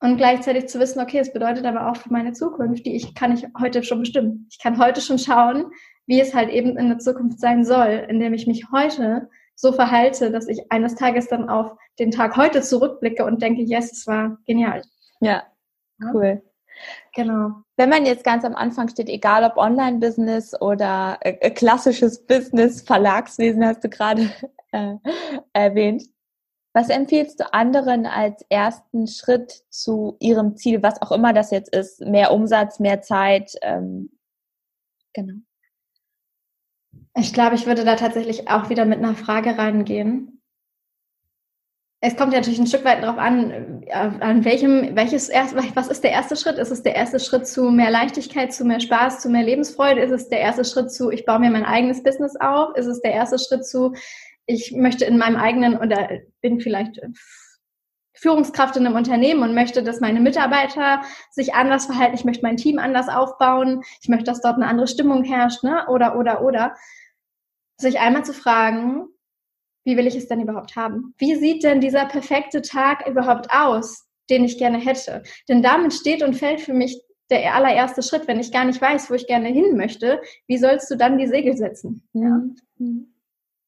und 0.00 0.16
gleichzeitig 0.16 0.68
zu 0.68 0.78
wissen, 0.78 1.00
okay, 1.00 1.18
es 1.18 1.32
bedeutet 1.32 1.64
aber 1.64 1.90
auch 1.90 1.96
für 1.96 2.12
meine 2.12 2.32
Zukunft, 2.32 2.84
die 2.86 2.96
ich 2.96 3.14
kann 3.14 3.32
ich 3.32 3.46
heute 3.58 3.82
schon 3.82 4.00
bestimmen. 4.00 4.46
Ich 4.50 4.58
kann 4.58 4.78
heute 4.78 5.00
schon 5.00 5.18
schauen, 5.18 5.72
wie 6.06 6.20
es 6.20 6.34
halt 6.34 6.50
eben 6.50 6.76
in 6.76 6.88
der 6.88 6.98
Zukunft 6.98 7.40
sein 7.40 7.64
soll, 7.64 8.06
indem 8.08 8.34
ich 8.34 8.46
mich 8.46 8.66
heute 8.72 9.28
so 9.54 9.72
verhalte, 9.72 10.30
dass 10.30 10.48
ich 10.48 10.70
eines 10.70 10.94
Tages 10.94 11.28
dann 11.28 11.48
auf 11.48 11.72
den 11.98 12.10
Tag 12.10 12.36
heute 12.36 12.60
zurückblicke 12.60 13.24
und 13.24 13.40
denke, 13.40 13.62
yes, 13.62 13.90
es 13.90 14.06
war 14.06 14.38
genial. 14.46 14.82
Ja, 15.20 15.44
cool. 16.12 16.42
Genau. 17.14 17.62
Wenn 17.76 17.88
man 17.88 18.04
jetzt 18.04 18.22
ganz 18.22 18.44
am 18.44 18.54
Anfang 18.54 18.88
steht, 18.88 19.08
egal 19.08 19.44
ob 19.44 19.56
Online-Business 19.56 20.60
oder 20.60 21.16
äh, 21.20 21.50
klassisches 21.50 22.26
Business, 22.26 22.82
Verlagswesen 22.82 23.64
hast 23.64 23.82
du 23.82 23.88
gerade 23.88 24.30
äh, 24.72 24.96
erwähnt, 25.54 26.02
was 26.76 26.90
empfiehlst 26.90 27.40
du 27.40 27.54
anderen 27.54 28.04
als 28.04 28.44
ersten 28.50 29.06
Schritt 29.06 29.64
zu 29.70 30.18
ihrem 30.20 30.56
Ziel, 30.56 30.82
was 30.82 31.00
auch 31.00 31.10
immer 31.10 31.32
das 31.32 31.50
jetzt 31.50 31.74
ist? 31.74 32.02
Mehr 32.02 32.32
Umsatz, 32.32 32.80
mehr 32.80 33.00
Zeit? 33.00 33.52
Ähm, 33.62 34.10
genau. 35.14 35.36
Ich 37.14 37.32
glaube, 37.32 37.54
ich 37.54 37.64
würde 37.66 37.86
da 37.86 37.96
tatsächlich 37.96 38.50
auch 38.50 38.68
wieder 38.68 38.84
mit 38.84 38.98
einer 38.98 39.14
Frage 39.14 39.56
reingehen. 39.56 40.42
Es 42.00 42.14
kommt 42.14 42.34
ja 42.34 42.40
natürlich 42.40 42.58
ein 42.58 42.66
Stück 42.66 42.84
weit 42.84 43.02
darauf 43.02 43.16
an, 43.16 43.82
äh, 43.86 43.92
an 43.94 44.44
welchem, 44.44 44.94
welches 44.94 45.30
erst, 45.30 45.56
was 45.74 45.88
ist 45.88 46.04
der 46.04 46.10
erste 46.10 46.36
Schritt? 46.36 46.58
Ist 46.58 46.70
es 46.70 46.82
der 46.82 46.94
erste 46.94 47.18
Schritt 47.18 47.46
zu 47.46 47.70
mehr 47.70 47.90
Leichtigkeit, 47.90 48.52
zu 48.52 48.66
mehr 48.66 48.80
Spaß, 48.80 49.20
zu 49.20 49.30
mehr 49.30 49.44
Lebensfreude? 49.44 50.02
Ist 50.02 50.12
es 50.12 50.28
der 50.28 50.40
erste 50.40 50.66
Schritt 50.66 50.92
zu, 50.92 51.10
ich 51.10 51.24
baue 51.24 51.38
mir 51.38 51.50
mein 51.50 51.64
eigenes 51.64 52.02
Business 52.02 52.36
auf? 52.38 52.76
Ist 52.76 52.86
es 52.86 53.00
der 53.00 53.12
erste 53.12 53.38
Schritt 53.38 53.64
zu, 53.64 53.94
ich 54.46 54.72
möchte 54.72 55.04
in 55.04 55.18
meinem 55.18 55.36
eigenen 55.36 55.76
oder 55.76 56.08
bin 56.40 56.60
vielleicht 56.60 57.00
Führungskraft 58.14 58.76
in 58.76 58.86
einem 58.86 58.96
Unternehmen 58.96 59.42
und 59.42 59.54
möchte, 59.54 59.82
dass 59.82 60.00
meine 60.00 60.20
Mitarbeiter 60.20 61.02
sich 61.30 61.54
anders 61.54 61.86
verhalten, 61.86 62.14
ich 62.14 62.24
möchte 62.24 62.42
mein 62.42 62.56
Team 62.56 62.78
anders 62.78 63.08
aufbauen, 63.08 63.82
ich 64.00 64.08
möchte, 64.08 64.24
dass 64.24 64.40
dort 64.40 64.56
eine 64.56 64.66
andere 64.66 64.86
Stimmung 64.86 65.22
herrscht, 65.22 65.62
ne? 65.62 65.86
Oder, 65.88 66.16
oder, 66.18 66.42
oder. 66.42 66.74
Sich 67.78 68.00
einmal 68.00 68.24
zu 68.24 68.32
fragen, 68.32 69.08
wie 69.84 69.96
will 69.96 70.06
ich 70.06 70.16
es 70.16 70.28
denn 70.28 70.40
überhaupt 70.40 70.76
haben? 70.76 71.14
Wie 71.18 71.34
sieht 71.36 71.62
denn 71.62 71.80
dieser 71.80 72.06
perfekte 72.06 72.62
Tag 72.62 73.06
überhaupt 73.06 73.48
aus, 73.50 74.06
den 74.30 74.44
ich 74.44 74.58
gerne 74.58 74.78
hätte? 74.78 75.22
Denn 75.48 75.62
damit 75.62 75.92
steht 75.92 76.22
und 76.22 76.34
fällt 76.34 76.62
für 76.62 76.72
mich 76.72 76.98
der 77.28 77.54
allererste 77.54 78.02
Schritt. 78.02 78.26
Wenn 78.26 78.40
ich 78.40 78.50
gar 78.50 78.64
nicht 78.64 78.80
weiß, 78.80 79.10
wo 79.10 79.14
ich 79.14 79.26
gerne 79.26 79.48
hin 79.48 79.76
möchte, 79.76 80.22
wie 80.46 80.56
sollst 80.56 80.90
du 80.90 80.96
dann 80.96 81.18
die 81.18 81.26
Segel 81.26 81.56
setzen? 81.56 82.08
Ja. 82.14 82.40
Mhm. 82.78 83.12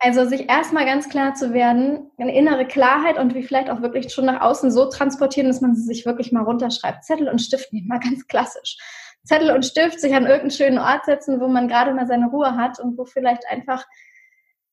Also 0.00 0.24
sich 0.24 0.48
erstmal 0.48 0.84
ganz 0.84 1.08
klar 1.08 1.34
zu 1.34 1.52
werden, 1.52 2.10
eine 2.18 2.34
innere 2.34 2.66
Klarheit 2.66 3.18
und 3.18 3.34
wie 3.34 3.42
vielleicht 3.42 3.68
auch 3.68 3.82
wirklich 3.82 4.12
schon 4.12 4.26
nach 4.26 4.40
außen 4.40 4.70
so 4.70 4.88
transportieren, 4.88 5.48
dass 5.48 5.60
man 5.60 5.74
sie 5.74 5.82
sich 5.82 6.06
wirklich 6.06 6.30
mal 6.30 6.44
runterschreibt. 6.44 7.04
Zettel 7.04 7.28
und 7.28 7.40
Stift 7.40 7.72
nehmen, 7.72 7.88
mal 7.88 7.98
ganz 7.98 8.26
klassisch. 8.28 8.76
Zettel 9.24 9.50
und 9.50 9.64
Stift 9.64 10.00
sich 10.00 10.14
an 10.14 10.22
irgendeinen 10.22 10.50
schönen 10.52 10.78
Ort 10.78 11.04
setzen, 11.04 11.40
wo 11.40 11.48
man 11.48 11.68
gerade 11.68 11.92
mal 11.92 12.06
seine 12.06 12.28
Ruhe 12.28 12.56
hat 12.56 12.78
und 12.78 12.96
wo 12.96 13.04
vielleicht 13.04 13.42
einfach 13.48 13.84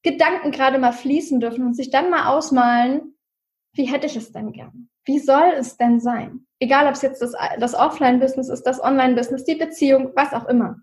Gedanken 0.04 0.52
gerade 0.52 0.78
mal 0.78 0.92
fließen 0.92 1.40
dürfen 1.40 1.66
und 1.66 1.74
sich 1.74 1.90
dann 1.90 2.12
mal 2.12 2.28
ausmalen, 2.28 3.16
wie 3.74 3.86
hätte 3.86 4.06
ich 4.06 4.16
es 4.16 4.32
denn 4.32 4.52
gern? 4.52 4.90
Wie 5.04 5.20
soll 5.20 5.52
es 5.58 5.78
denn 5.78 6.00
sein? 6.00 6.46
Egal, 6.60 6.88
ob 6.88 6.94
es 6.94 7.02
jetzt 7.02 7.22
das, 7.22 7.34
das 7.60 7.74
Offline-Business 7.74 8.50
ist, 8.50 8.64
das 8.64 8.82
Online-Business, 8.82 9.44
die 9.44 9.56
Beziehung, 9.56 10.12
was 10.16 10.34
auch 10.34 10.46
immer. 10.46 10.78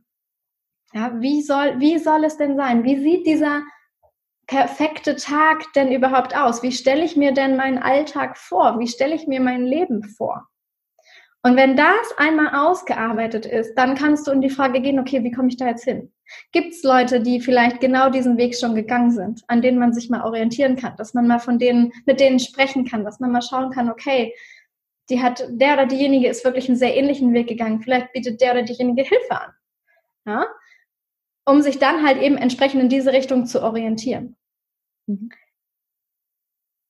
Ja, 0.92 1.20
wie 1.20 1.40
soll, 1.40 1.80
wie 1.80 1.98
soll 1.98 2.24
es 2.24 2.36
denn 2.36 2.56
sein? 2.56 2.84
Wie 2.84 3.00
sieht 3.00 3.26
dieser 3.26 3.62
perfekte 4.46 5.16
Tag 5.16 5.72
denn 5.74 5.92
überhaupt 5.92 6.36
aus? 6.36 6.62
Wie 6.62 6.72
stelle 6.72 7.04
ich 7.04 7.16
mir 7.16 7.32
denn 7.32 7.56
meinen 7.56 7.78
Alltag 7.78 8.36
vor? 8.36 8.78
Wie 8.78 8.88
stelle 8.88 9.14
ich 9.14 9.26
mir 9.26 9.40
mein 9.40 9.64
Leben 9.64 10.04
vor? 10.04 10.48
Und 11.44 11.56
wenn 11.56 11.76
das 11.76 12.16
einmal 12.18 12.54
ausgearbeitet 12.54 13.46
ist, 13.46 13.74
dann 13.74 13.96
kannst 13.96 14.26
du 14.26 14.30
in 14.30 14.40
die 14.40 14.50
Frage 14.50 14.80
gehen, 14.80 15.00
okay, 15.00 15.24
wie 15.24 15.32
komme 15.32 15.48
ich 15.48 15.56
da 15.56 15.66
jetzt 15.66 15.84
hin? 15.84 16.12
Gibt 16.52 16.72
es 16.72 16.84
Leute, 16.84 17.20
die 17.20 17.40
vielleicht 17.40 17.80
genau 17.80 18.10
diesen 18.10 18.36
Weg 18.36 18.56
schon 18.56 18.76
gegangen 18.76 19.10
sind, 19.10 19.42
an 19.48 19.60
denen 19.60 19.78
man 19.78 19.92
sich 19.92 20.08
mal 20.08 20.22
orientieren 20.22 20.76
kann, 20.76 20.96
dass 20.96 21.14
man 21.14 21.26
mal 21.26 21.40
von 21.40 21.58
denen, 21.58 21.92
mit 22.06 22.20
denen 22.20 22.38
sprechen 22.38 22.86
kann, 22.86 23.04
dass 23.04 23.18
man 23.18 23.32
mal 23.32 23.42
schauen 23.42 23.70
kann, 23.70 23.90
okay, 23.90 24.32
die 25.10 25.20
hat, 25.20 25.44
der 25.48 25.74
oder 25.74 25.86
diejenige 25.86 26.28
ist 26.28 26.44
wirklich 26.44 26.68
einen 26.68 26.78
sehr 26.78 26.96
ähnlichen 26.96 27.34
Weg 27.34 27.48
gegangen, 27.48 27.82
vielleicht 27.82 28.12
bietet 28.12 28.40
der 28.40 28.52
oder 28.52 28.62
diejenige 28.62 29.02
Hilfe 29.02 29.40
an. 29.40 29.52
Ja? 30.26 30.46
Um 31.44 31.60
sich 31.60 31.78
dann 31.78 32.06
halt 32.06 32.20
eben 32.20 32.36
entsprechend 32.36 32.80
in 32.82 32.88
diese 32.88 33.12
Richtung 33.12 33.46
zu 33.46 33.62
orientieren. 33.62 34.36
Mhm. 35.06 35.30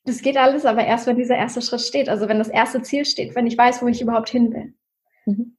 Das 0.04 0.20
geht 0.20 0.36
alles 0.36 0.66
aber 0.66 0.84
erst, 0.84 1.06
wenn 1.06 1.16
dieser 1.16 1.36
erste 1.36 1.62
Schritt 1.62 1.80
steht, 1.80 2.08
also 2.08 2.28
wenn 2.28 2.38
das 2.38 2.48
erste 2.48 2.82
Ziel 2.82 3.04
steht, 3.04 3.34
wenn 3.34 3.46
ich 3.46 3.56
weiß, 3.56 3.82
wo 3.82 3.86
ich 3.86 4.02
überhaupt 4.02 4.28
hin 4.28 4.52
will. 4.52 4.74
Mhm. 5.26 5.56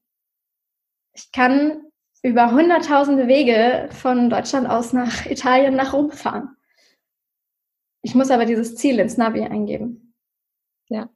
Ich 1.13 1.31
kann 1.31 1.85
über 2.23 2.51
hunderttausende 2.51 3.27
Wege 3.27 3.89
von 3.91 4.29
Deutschland 4.29 4.67
aus 4.67 4.93
nach 4.93 5.25
Italien 5.25 5.75
nach 5.75 5.93
Rom 5.93 6.11
fahren. 6.11 6.55
Ich 8.01 8.15
muss 8.15 8.31
aber 8.31 8.45
dieses 8.45 8.75
Ziel 8.75 8.99
ins 8.99 9.17
Navi 9.17 9.43
eingeben. 9.43 10.13
Ja. 10.89 11.09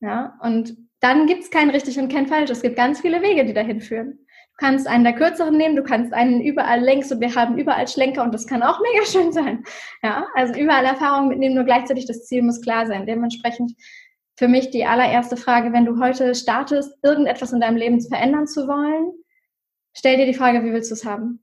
Ja, 0.00 0.38
und 0.42 0.76
dann 1.00 1.26
gibt 1.26 1.42
es 1.42 1.50
kein 1.50 1.70
richtig 1.70 1.98
und 1.98 2.12
kein 2.12 2.26
falsch. 2.26 2.50
Es 2.50 2.62
gibt 2.62 2.76
ganz 2.76 3.00
viele 3.00 3.22
Wege, 3.22 3.44
die 3.44 3.54
dahin 3.54 3.80
führen 3.80 4.26
kannst 4.58 4.86
einen 4.86 5.04
der 5.04 5.14
kürzeren 5.14 5.56
nehmen, 5.56 5.76
du 5.76 5.82
kannst 5.82 6.12
einen 6.12 6.40
überall 6.40 6.80
längs 6.80 7.10
und 7.10 7.20
wir 7.20 7.34
haben 7.34 7.56
überall 7.56 7.88
Schlenker 7.88 8.22
und 8.22 8.34
das 8.34 8.46
kann 8.46 8.62
auch 8.62 8.80
mega 8.92 9.06
schön 9.06 9.32
sein. 9.32 9.64
Ja, 10.02 10.26
also 10.34 10.54
überall 10.60 10.84
Erfahrung 10.84 11.28
mitnehmen, 11.28 11.54
nur 11.54 11.64
gleichzeitig 11.64 12.06
das 12.06 12.26
Ziel 12.26 12.42
muss 12.42 12.60
klar 12.60 12.86
sein. 12.86 13.06
Dementsprechend 13.06 13.72
für 14.36 14.48
mich 14.48 14.70
die 14.70 14.84
allererste 14.84 15.36
Frage, 15.36 15.72
wenn 15.72 15.84
du 15.84 16.00
heute 16.00 16.34
startest, 16.34 16.92
irgendetwas 17.02 17.52
in 17.52 17.60
deinem 17.60 17.76
Leben 17.76 18.00
verändern 18.00 18.46
zu 18.46 18.68
wollen, 18.68 19.12
stell 19.96 20.16
dir 20.16 20.26
die 20.26 20.34
Frage, 20.34 20.62
wie 20.64 20.72
willst 20.72 20.90
du 20.90 20.94
es 20.94 21.04
haben? 21.04 21.42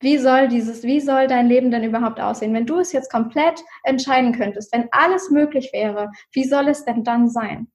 Wie 0.00 0.18
soll 0.18 0.48
dieses, 0.48 0.84
wie 0.84 1.00
soll 1.00 1.26
dein 1.26 1.48
Leben 1.48 1.70
denn 1.70 1.82
überhaupt 1.82 2.20
aussehen? 2.20 2.54
Wenn 2.54 2.66
du 2.66 2.78
es 2.78 2.92
jetzt 2.92 3.10
komplett 3.10 3.60
entscheiden 3.82 4.32
könntest, 4.32 4.72
wenn 4.72 4.88
alles 4.92 5.30
möglich 5.30 5.70
wäre, 5.72 6.10
wie 6.32 6.44
soll 6.44 6.68
es 6.68 6.84
denn 6.84 7.02
dann 7.02 7.28
sein? 7.28 7.68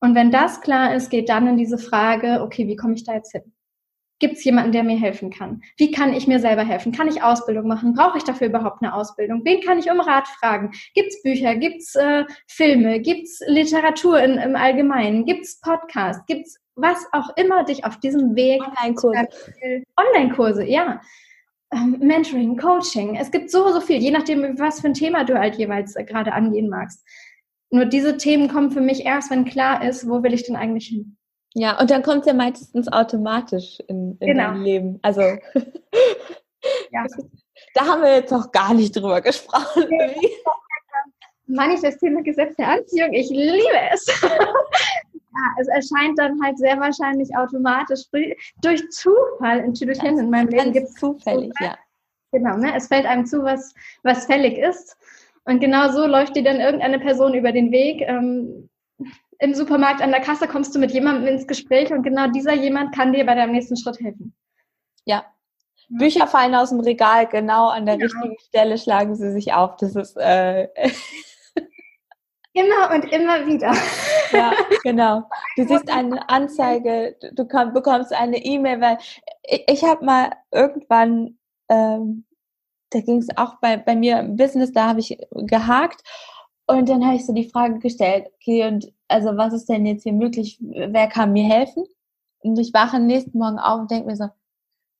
Und 0.00 0.14
wenn 0.14 0.30
das 0.30 0.60
klar 0.60 0.94
ist, 0.94 1.10
geht 1.10 1.28
dann 1.28 1.46
in 1.46 1.56
diese 1.56 1.78
Frage, 1.78 2.42
okay, 2.42 2.66
wie 2.66 2.76
komme 2.76 2.94
ich 2.94 3.04
da 3.04 3.14
jetzt 3.14 3.32
hin? 3.32 3.53
Gibt 4.20 4.34
es 4.34 4.44
jemanden, 4.44 4.72
der 4.72 4.84
mir 4.84 4.98
helfen 4.98 5.30
kann? 5.30 5.62
Wie 5.76 5.90
kann 5.90 6.14
ich 6.14 6.26
mir 6.26 6.38
selber 6.38 6.64
helfen? 6.64 6.92
Kann 6.92 7.08
ich 7.08 7.22
Ausbildung 7.22 7.66
machen? 7.66 7.94
Brauche 7.94 8.18
ich 8.18 8.24
dafür 8.24 8.46
überhaupt 8.46 8.82
eine 8.82 8.94
Ausbildung? 8.94 9.42
Wen 9.44 9.60
kann 9.60 9.78
ich 9.78 9.90
um 9.90 10.00
Rat 10.00 10.28
fragen? 10.28 10.70
Gibt 10.94 11.08
es 11.08 11.22
Bücher? 11.22 11.56
Gibt 11.56 11.82
es 11.82 11.94
äh, 11.96 12.24
Filme? 12.46 13.00
Gibt 13.00 13.24
es 13.24 13.40
Literatur 13.46 14.20
in, 14.20 14.38
im 14.38 14.56
Allgemeinen? 14.56 15.24
Gibt 15.24 15.44
es 15.44 15.60
Podcasts? 15.60 16.24
Gibt 16.26 16.46
es 16.46 16.58
was 16.76 17.06
auch 17.12 17.30
immer 17.36 17.64
dich 17.64 17.84
auf 17.84 17.98
diesem 18.00 18.34
Weg... 18.34 18.60
Online-Kurse. 18.62 19.28
Online-Kurse, 19.96 20.64
ja. 20.64 21.00
Ähm, 21.72 21.98
Mentoring, 22.00 22.56
Coaching. 22.56 23.16
Es 23.16 23.30
gibt 23.30 23.50
so, 23.50 23.72
so 23.72 23.80
viel, 23.80 24.00
je 24.00 24.10
nachdem, 24.10 24.58
was 24.58 24.80
für 24.80 24.88
ein 24.88 24.94
Thema 24.94 25.24
du 25.24 25.38
halt 25.38 25.56
jeweils 25.56 25.96
äh, 25.96 26.04
gerade 26.04 26.32
angehen 26.32 26.68
magst. 26.68 27.04
Nur 27.70 27.86
diese 27.86 28.16
Themen 28.16 28.48
kommen 28.48 28.70
für 28.70 28.80
mich 28.80 29.04
erst, 29.04 29.30
wenn 29.30 29.44
klar 29.44 29.84
ist, 29.84 30.08
wo 30.08 30.22
will 30.22 30.34
ich 30.34 30.44
denn 30.44 30.56
eigentlich 30.56 30.86
hin? 30.86 31.16
Ja, 31.54 31.78
und 31.80 31.90
dann 31.90 32.02
kommt 32.02 32.20
es 32.20 32.26
ja 32.26 32.34
meistens 32.34 32.92
automatisch 32.92 33.78
in, 33.86 34.16
in 34.18 34.26
genau. 34.26 34.50
dein 34.50 34.62
Leben. 34.62 34.98
Also 35.02 35.20
ja. 36.90 37.06
da 37.74 37.86
haben 37.86 38.02
wir 38.02 38.16
jetzt 38.16 38.32
noch 38.32 38.50
gar 38.50 38.74
nicht 38.74 38.94
drüber 38.96 39.20
gesprochen. 39.20 39.84
Manifestierende 41.46 42.24
Gesetz 42.24 42.56
der 42.56 42.68
Anziehung, 42.68 43.12
ich 43.12 43.30
liebe 43.30 43.78
es. 43.92 44.04
ja, 44.22 45.54
es 45.60 45.68
erscheint 45.68 46.18
dann 46.18 46.42
halt 46.42 46.58
sehr 46.58 46.78
wahrscheinlich 46.80 47.36
automatisch 47.36 48.02
durch 48.60 48.90
Zufall 48.90 49.60
in 49.60 49.74
Tüdelchen 49.74 50.18
in 50.18 50.30
meinem 50.30 50.48
Leben. 50.48 50.72
Gibt 50.72 50.98
zufällig, 50.98 51.52
Zufall. 51.52 51.68
ja. 51.68 51.78
Genau, 52.32 52.56
ne? 52.56 52.74
es 52.74 52.88
fällt 52.88 53.06
einem 53.06 53.26
zu, 53.26 53.44
was, 53.44 53.72
was 54.02 54.26
fällig 54.26 54.58
ist. 54.58 54.96
Und 55.44 55.60
genau 55.60 55.92
so 55.92 56.04
läuft 56.04 56.34
dir 56.34 56.42
dann 56.42 56.58
irgendeine 56.58 56.98
Person 56.98 57.34
über 57.34 57.52
den 57.52 57.70
Weg. 57.70 58.00
Ähm, 58.00 58.68
im 59.38 59.54
Supermarkt 59.54 60.02
an 60.02 60.10
der 60.10 60.20
Kasse 60.20 60.48
kommst 60.48 60.74
du 60.74 60.78
mit 60.78 60.92
jemandem 60.92 61.26
ins 61.26 61.46
Gespräch 61.46 61.92
und 61.92 62.02
genau 62.02 62.28
dieser 62.28 62.54
jemand 62.54 62.94
kann 62.94 63.12
dir 63.12 63.26
bei 63.26 63.34
deinem 63.34 63.52
nächsten 63.52 63.76
Schritt 63.76 64.00
helfen. 64.00 64.34
Ja. 65.04 65.24
Bücher 65.88 66.26
fallen 66.26 66.54
aus 66.54 66.70
dem 66.70 66.80
Regal, 66.80 67.26
genau 67.26 67.68
an 67.68 67.86
der 67.86 67.96
ja. 67.96 68.04
richtigen 68.04 68.38
Stelle 68.40 68.78
schlagen 68.78 69.14
sie 69.16 69.32
sich 69.32 69.52
auf. 69.52 69.76
Das 69.76 69.94
ist 69.96 70.16
äh 70.16 70.68
immer 72.54 72.94
und 72.94 73.04
immer 73.12 73.46
wieder. 73.46 73.72
Ja, 74.32 74.52
genau. 74.82 75.28
Du 75.56 75.64
siehst 75.64 75.88
eine 75.88 76.28
Anzeige, 76.28 77.16
du 77.34 77.44
bekommst 77.46 78.12
eine 78.12 78.38
E-Mail, 78.38 78.80
weil 78.80 78.98
ich, 79.44 79.64
ich 79.68 79.84
habe 79.84 80.04
mal 80.04 80.32
irgendwann, 80.50 81.38
ähm, 81.68 82.24
da 82.90 83.00
ging 83.00 83.18
es 83.18 83.28
auch 83.36 83.60
bei, 83.60 83.76
bei 83.76 83.94
mir 83.94 84.18
im 84.18 84.36
Business, 84.36 84.72
da 84.72 84.88
habe 84.88 84.98
ich 84.98 85.16
gehakt 85.30 86.02
und 86.66 86.88
dann 86.88 87.04
habe 87.04 87.16
ich 87.16 87.26
so 87.26 87.32
die 87.32 87.48
Frage 87.48 87.78
gestellt, 87.78 88.26
okay, 88.36 88.66
und 88.66 88.92
also 89.08 89.36
was 89.36 89.52
ist 89.52 89.68
denn 89.68 89.86
jetzt 89.86 90.02
hier 90.02 90.12
möglich? 90.12 90.58
Wer 90.60 91.08
kann 91.08 91.32
mir 91.32 91.44
helfen? 91.44 91.84
Und 92.40 92.58
ich 92.58 92.74
wache 92.74 92.96
am 92.96 93.06
nächsten 93.06 93.38
Morgen 93.38 93.58
auf 93.58 93.80
und 93.80 93.90
denke 93.90 94.06
mir 94.06 94.16
so, 94.16 94.28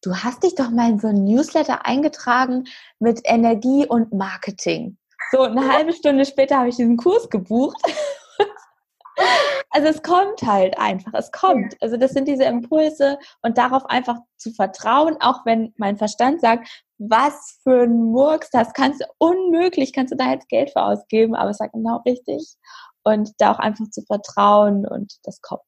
du 0.02 0.14
hast 0.16 0.42
dich 0.42 0.54
doch 0.54 0.70
mal 0.70 0.90
in 0.90 0.98
so 0.98 1.08
ein 1.08 1.24
Newsletter 1.24 1.86
eingetragen 1.86 2.64
mit 2.98 3.20
Energie 3.24 3.86
und 3.86 4.12
Marketing. 4.12 4.96
So 5.30 5.42
eine 5.42 5.66
halbe 5.72 5.92
Stunde 5.92 6.24
später 6.24 6.58
habe 6.58 6.68
ich 6.68 6.76
diesen 6.76 6.96
Kurs 6.96 7.28
gebucht. 7.28 7.76
also 9.70 9.88
es 9.88 10.02
kommt 10.02 10.42
halt 10.42 10.78
einfach, 10.78 11.12
es 11.14 11.32
kommt. 11.32 11.76
Also 11.80 11.96
das 11.96 12.12
sind 12.12 12.28
diese 12.28 12.44
Impulse 12.44 13.18
und 13.42 13.58
darauf 13.58 13.86
einfach 13.86 14.18
zu 14.36 14.52
vertrauen, 14.52 15.16
auch 15.20 15.44
wenn 15.44 15.72
mein 15.76 15.96
Verstand 15.96 16.40
sagt, 16.40 16.68
was 16.98 17.58
für 17.62 17.82
ein 17.82 18.12
Murks, 18.12 18.50
das 18.50 18.72
kannst 18.72 19.00
du 19.00 19.06
unmöglich, 19.18 19.92
kannst 19.92 20.12
du 20.12 20.16
da 20.16 20.30
jetzt 20.30 20.48
Geld 20.48 20.70
für 20.70 20.82
ausgeben, 20.82 21.34
aber 21.34 21.50
es 21.50 21.58
sagt 21.58 21.72
genau 21.72 21.96
richtig 22.06 22.56
und 23.04 23.32
da 23.38 23.52
auch 23.52 23.58
einfach 23.58 23.88
zu 23.90 24.02
vertrauen 24.02 24.86
und 24.86 25.12
das 25.24 25.40
kommt. 25.40 25.62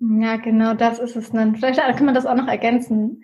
Ja, 0.00 0.36
genau, 0.36 0.74
das 0.74 0.98
ist 0.98 1.16
es 1.16 1.30
dann. 1.30 1.56
Vielleicht 1.56 1.80
kann 1.80 2.04
man 2.04 2.14
das 2.14 2.26
auch 2.26 2.34
noch 2.34 2.48
ergänzen. 2.48 3.22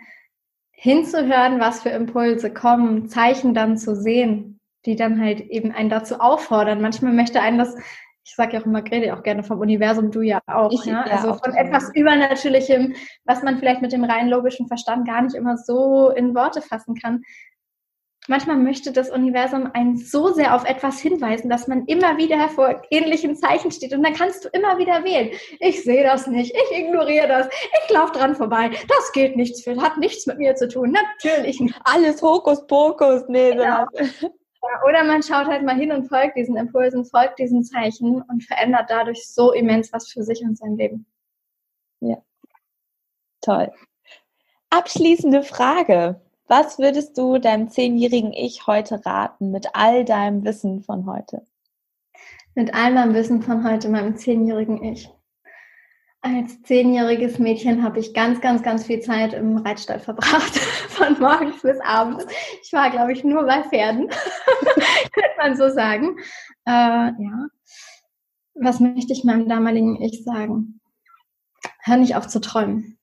Hinzuhören, 0.72 1.61
was 1.61 1.82
für 1.82 1.91
Impulse 1.91 2.53
kommen, 2.53 3.09
Zeichen 3.09 3.53
dann 3.53 3.76
zu 3.76 3.97
sehen, 3.97 4.61
die 4.86 4.97
dann 4.97 5.20
halt 5.20 5.41
eben 5.41 5.72
einen 5.72 5.91
dazu 5.91 6.20
auffordern. 6.20 6.80
Manchmal 6.80 7.12
möchte 7.12 7.41
einen 7.43 7.59
das, 7.59 7.76
ich 8.24 8.34
sage 8.34 8.55
ja 8.55 8.61
auch 8.61 8.66
immer, 8.66 8.82
rede 8.82 9.14
auch 9.14 9.22
gerne 9.22 9.43
vom 9.43 9.59
Universum, 9.59 10.11
du 10.11 10.22
ja 10.22 10.41
auch, 10.47 10.70
ich, 10.70 10.84
ja? 10.84 11.07
ja? 11.07 11.16
also 11.16 11.34
von 11.34 11.53
etwas 11.55 11.91
Übernatürlichem, 11.95 12.95
was 13.24 13.43
man 13.43 13.59
vielleicht 13.59 13.82
mit 13.82 13.93
dem 13.93 14.05
rein 14.05 14.28
logischen 14.28 14.68
Verstand 14.68 15.07
gar 15.07 15.20
nicht 15.20 15.34
immer 15.34 15.59
so 15.59 16.11
in 16.11 16.34
Worte 16.34 16.62
fassen 16.62 16.95
kann 16.95 17.22
manchmal 18.30 18.56
möchte 18.56 18.92
das 18.92 19.10
Universum 19.10 19.70
einen 19.74 19.96
so 19.96 20.32
sehr 20.32 20.54
auf 20.54 20.64
etwas 20.64 21.00
hinweisen, 21.00 21.50
dass 21.50 21.66
man 21.66 21.84
immer 21.86 22.16
wieder 22.16 22.48
vor 22.48 22.80
ähnlichen 22.90 23.36
Zeichen 23.36 23.72
steht 23.72 23.92
und 23.92 24.02
dann 24.02 24.14
kannst 24.14 24.44
du 24.44 24.48
immer 24.50 24.78
wieder 24.78 25.04
wählen. 25.04 25.30
Ich 25.58 25.82
sehe 25.82 26.04
das 26.04 26.28
nicht, 26.28 26.54
ich 26.54 26.78
ignoriere 26.78 27.28
das, 27.28 27.48
ich 27.48 27.90
laufe 27.92 28.12
dran 28.12 28.36
vorbei, 28.36 28.70
das 28.70 29.12
geht 29.12 29.36
nichts 29.36 29.62
für, 29.62 29.76
hat 29.82 29.98
nichts 29.98 30.26
mit 30.26 30.38
mir 30.38 30.54
zu 30.54 30.68
tun, 30.68 30.92
natürlich 30.92 31.60
nicht. 31.60 31.74
Alles 31.84 32.22
Hokuspokus, 32.22 33.24
nee. 33.28 33.50
Genau. 33.50 33.84
Oder 34.86 35.04
man 35.04 35.22
schaut 35.22 35.46
halt 35.46 35.64
mal 35.64 35.74
hin 35.74 35.90
und 35.90 36.08
folgt 36.08 36.36
diesen 36.36 36.56
Impulsen, 36.56 37.04
folgt 37.04 37.38
diesen 37.40 37.64
Zeichen 37.64 38.22
und 38.22 38.44
verändert 38.44 38.88
dadurch 38.88 39.26
so 39.26 39.52
immens 39.52 39.92
was 39.92 40.08
für 40.08 40.22
sich 40.22 40.40
und 40.42 40.56
sein 40.56 40.76
Leben. 40.76 41.04
Ja. 42.00 42.22
Toll. 43.40 43.72
Abschließende 44.70 45.42
Frage. 45.42 46.20
Was 46.51 46.80
würdest 46.80 47.16
du 47.16 47.38
deinem 47.38 47.68
zehnjährigen 47.68 48.32
Ich 48.32 48.66
heute 48.66 49.07
raten 49.07 49.53
mit 49.53 49.68
all 49.76 50.05
deinem 50.05 50.44
Wissen 50.44 50.82
von 50.82 51.07
heute? 51.07 51.46
Mit 52.57 52.74
all 52.74 52.92
meinem 52.92 53.14
Wissen 53.14 53.40
von 53.40 53.62
heute, 53.62 53.88
meinem 53.88 54.16
zehnjährigen 54.16 54.82
Ich. 54.82 55.09
Als 56.22 56.61
zehnjähriges 56.62 57.38
Mädchen 57.38 57.84
habe 57.84 58.01
ich 58.01 58.14
ganz, 58.14 58.40
ganz, 58.40 58.64
ganz 58.64 58.84
viel 58.84 58.98
Zeit 58.98 59.32
im 59.32 59.59
Reitstall 59.59 60.01
verbracht, 60.01 60.57
von 60.88 61.20
morgens 61.20 61.62
bis 61.62 61.78
abends. 61.82 62.26
Ich 62.64 62.72
war, 62.72 62.90
glaube 62.90 63.12
ich, 63.12 63.22
nur 63.22 63.44
bei 63.46 63.62
Pferden, 63.62 64.09
könnte 65.12 65.36
man 65.38 65.57
so 65.57 65.68
sagen. 65.68 66.16
Äh, 66.66 66.72
ja. 66.72 67.46
Was 68.55 68.80
möchte 68.80 69.12
ich 69.12 69.22
meinem 69.22 69.48
damaligen 69.48 70.03
Ich 70.03 70.24
sagen? 70.24 70.80
Hör 71.84 71.96
nicht 71.96 72.16
auf 72.16 72.26
zu 72.26 72.40
träumen. 72.40 72.98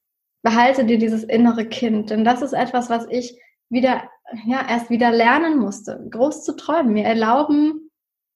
Behalte 0.47 0.85
dir 0.85 0.97
dieses 0.97 1.25
innere 1.25 1.65
Kind, 1.65 2.09
denn 2.09 2.23
das 2.23 2.41
ist 2.41 2.53
etwas, 2.53 2.89
was 2.89 3.05
ich 3.09 3.37
wieder, 3.67 4.03
ja, 4.45 4.65
erst 4.69 4.89
wieder 4.89 5.11
lernen 5.11 5.57
musste, 5.57 6.07
groß 6.09 6.45
zu 6.45 6.55
träumen, 6.55 6.93
mir 6.93 7.03
erlauben, 7.03 7.91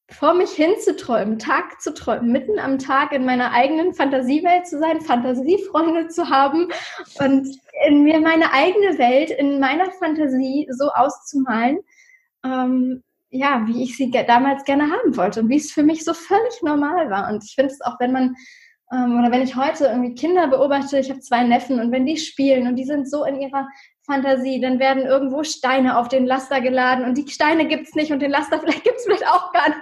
vor 0.10 0.34
mich 0.34 0.50
hinzuträumen, 0.52 1.40
Tag 1.40 1.80
zu 1.80 1.94
träumen, 1.94 2.34
mitten 2.34 2.60
am 2.60 2.80
Tag 2.80 3.14
in 3.14 3.24
meiner 3.24 3.54
eigenen 3.54 3.94
Fantasiewelt 3.94 4.68
zu 4.68 4.78
sein, 4.78 5.00
Fantasiefreunde 5.00 6.10
zu 6.10 6.30
haben 6.30 6.68
und 7.20 7.48
in 7.88 8.04
mir 8.04 8.20
meine 8.20 8.52
eigene 8.52 8.98
Welt 8.98 9.32
in 9.32 9.62
meiner 9.62 9.90
Fantasie 9.92 10.68
so 10.70 10.90
auszumalen, 10.90 11.80
ähm, 12.44 13.04
ja, 13.30 13.64
wie 13.68 13.84
ich 13.84 13.96
sie 13.96 14.12
damals 14.12 14.66
gerne 14.66 14.92
haben 14.92 15.16
wollte 15.16 15.40
und 15.40 15.48
wie 15.48 15.56
es 15.56 15.72
für 15.72 15.84
mich 15.84 16.04
so 16.04 16.14
völlig 16.14 16.62
normal 16.62 17.10
war. 17.10 17.32
Und 17.32 17.46
ich 17.46 17.56
finde 17.56 17.72
es 17.72 17.80
auch, 17.80 17.98
wenn 18.02 18.12
man 18.12 18.36
oder 18.94 19.32
wenn 19.32 19.42
ich 19.42 19.56
heute 19.56 19.86
irgendwie 19.86 20.16
Kinder 20.16 20.48
beobachte, 20.48 21.00
ich 21.00 21.10
habe 21.10 21.22
zwei 21.22 21.44
Neffen 21.44 21.80
und 21.80 21.94
wenn 21.94 22.06
die 22.06 22.18
spielen 22.18 22.68
und 22.68 22.76
die 22.76 22.84
sind 22.84 23.10
so 23.10 23.24
in 23.24 23.40
ihrer 23.40 23.66
Fantasie, 24.06 24.60
dann 24.60 24.80
werden 24.80 25.04
irgendwo 25.04 25.44
Steine 25.44 25.98
auf 25.98 26.10
den 26.10 26.26
Laster 26.26 26.60
geladen 26.60 27.06
und 27.06 27.18
die 27.18 27.30
Steine 27.30 27.68
gibt 27.68 27.88
es 27.88 27.96
nicht 27.96 28.12
und 28.12 28.20
den 28.22 28.32
Laster 28.32 28.60
vielleicht 28.62 28.84
gibt 28.84 28.98
es 28.98 29.06
vielleicht 29.06 29.28
auch 29.28 29.54
gar 29.54 29.70
nicht. 29.70 29.82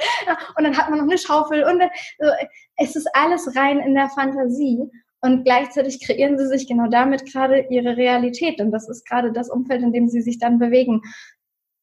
Und 0.55 0.63
dann 0.63 0.77
hat 0.77 0.91
man 0.91 0.99
noch 0.99 1.07
eine 1.07 1.17
Schaufel 1.17 1.63
und 1.63 1.81
also, 1.81 2.33
es 2.77 2.95
ist 2.95 3.07
alles 3.13 3.55
rein 3.55 3.79
in 3.79 3.95
der 3.95 4.09
Fantasie. 4.09 4.87
Und 5.21 5.43
gleichzeitig 5.43 6.05
kreieren 6.05 6.37
sie 6.37 6.47
sich 6.47 6.67
genau 6.67 6.87
damit 6.87 7.29
gerade 7.29 7.65
ihre 7.69 7.97
Realität. 7.97 8.61
Und 8.61 8.71
das 8.71 8.87
ist 8.87 9.05
gerade 9.05 9.33
das 9.33 9.49
Umfeld, 9.49 9.81
in 9.81 9.91
dem 9.91 10.07
sie 10.07 10.21
sich 10.21 10.39
dann 10.39 10.59
bewegen. 10.59 11.01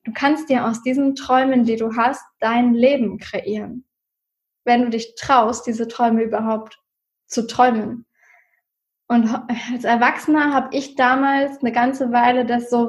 Du 0.04 0.12
kannst 0.14 0.48
dir 0.48 0.64
aus 0.64 0.82
diesen 0.82 1.16
Träumen, 1.16 1.64
die 1.64 1.76
du 1.76 1.96
hast, 1.96 2.24
dein 2.40 2.72
Leben 2.72 3.18
kreieren. 3.18 3.84
Wenn 4.64 4.84
du 4.84 4.90
dich 4.90 5.16
traust, 5.16 5.66
diese 5.66 5.86
Träume 5.86 6.22
überhaupt 6.22 6.80
zu 7.26 7.46
träumen. 7.46 8.06
Und 9.08 9.28
als 9.72 9.84
Erwachsener 9.84 10.52
habe 10.52 10.76
ich 10.76 10.96
damals 10.96 11.60
eine 11.60 11.72
ganze 11.72 12.12
Weile 12.12 12.44
das 12.44 12.70
so 12.70 12.88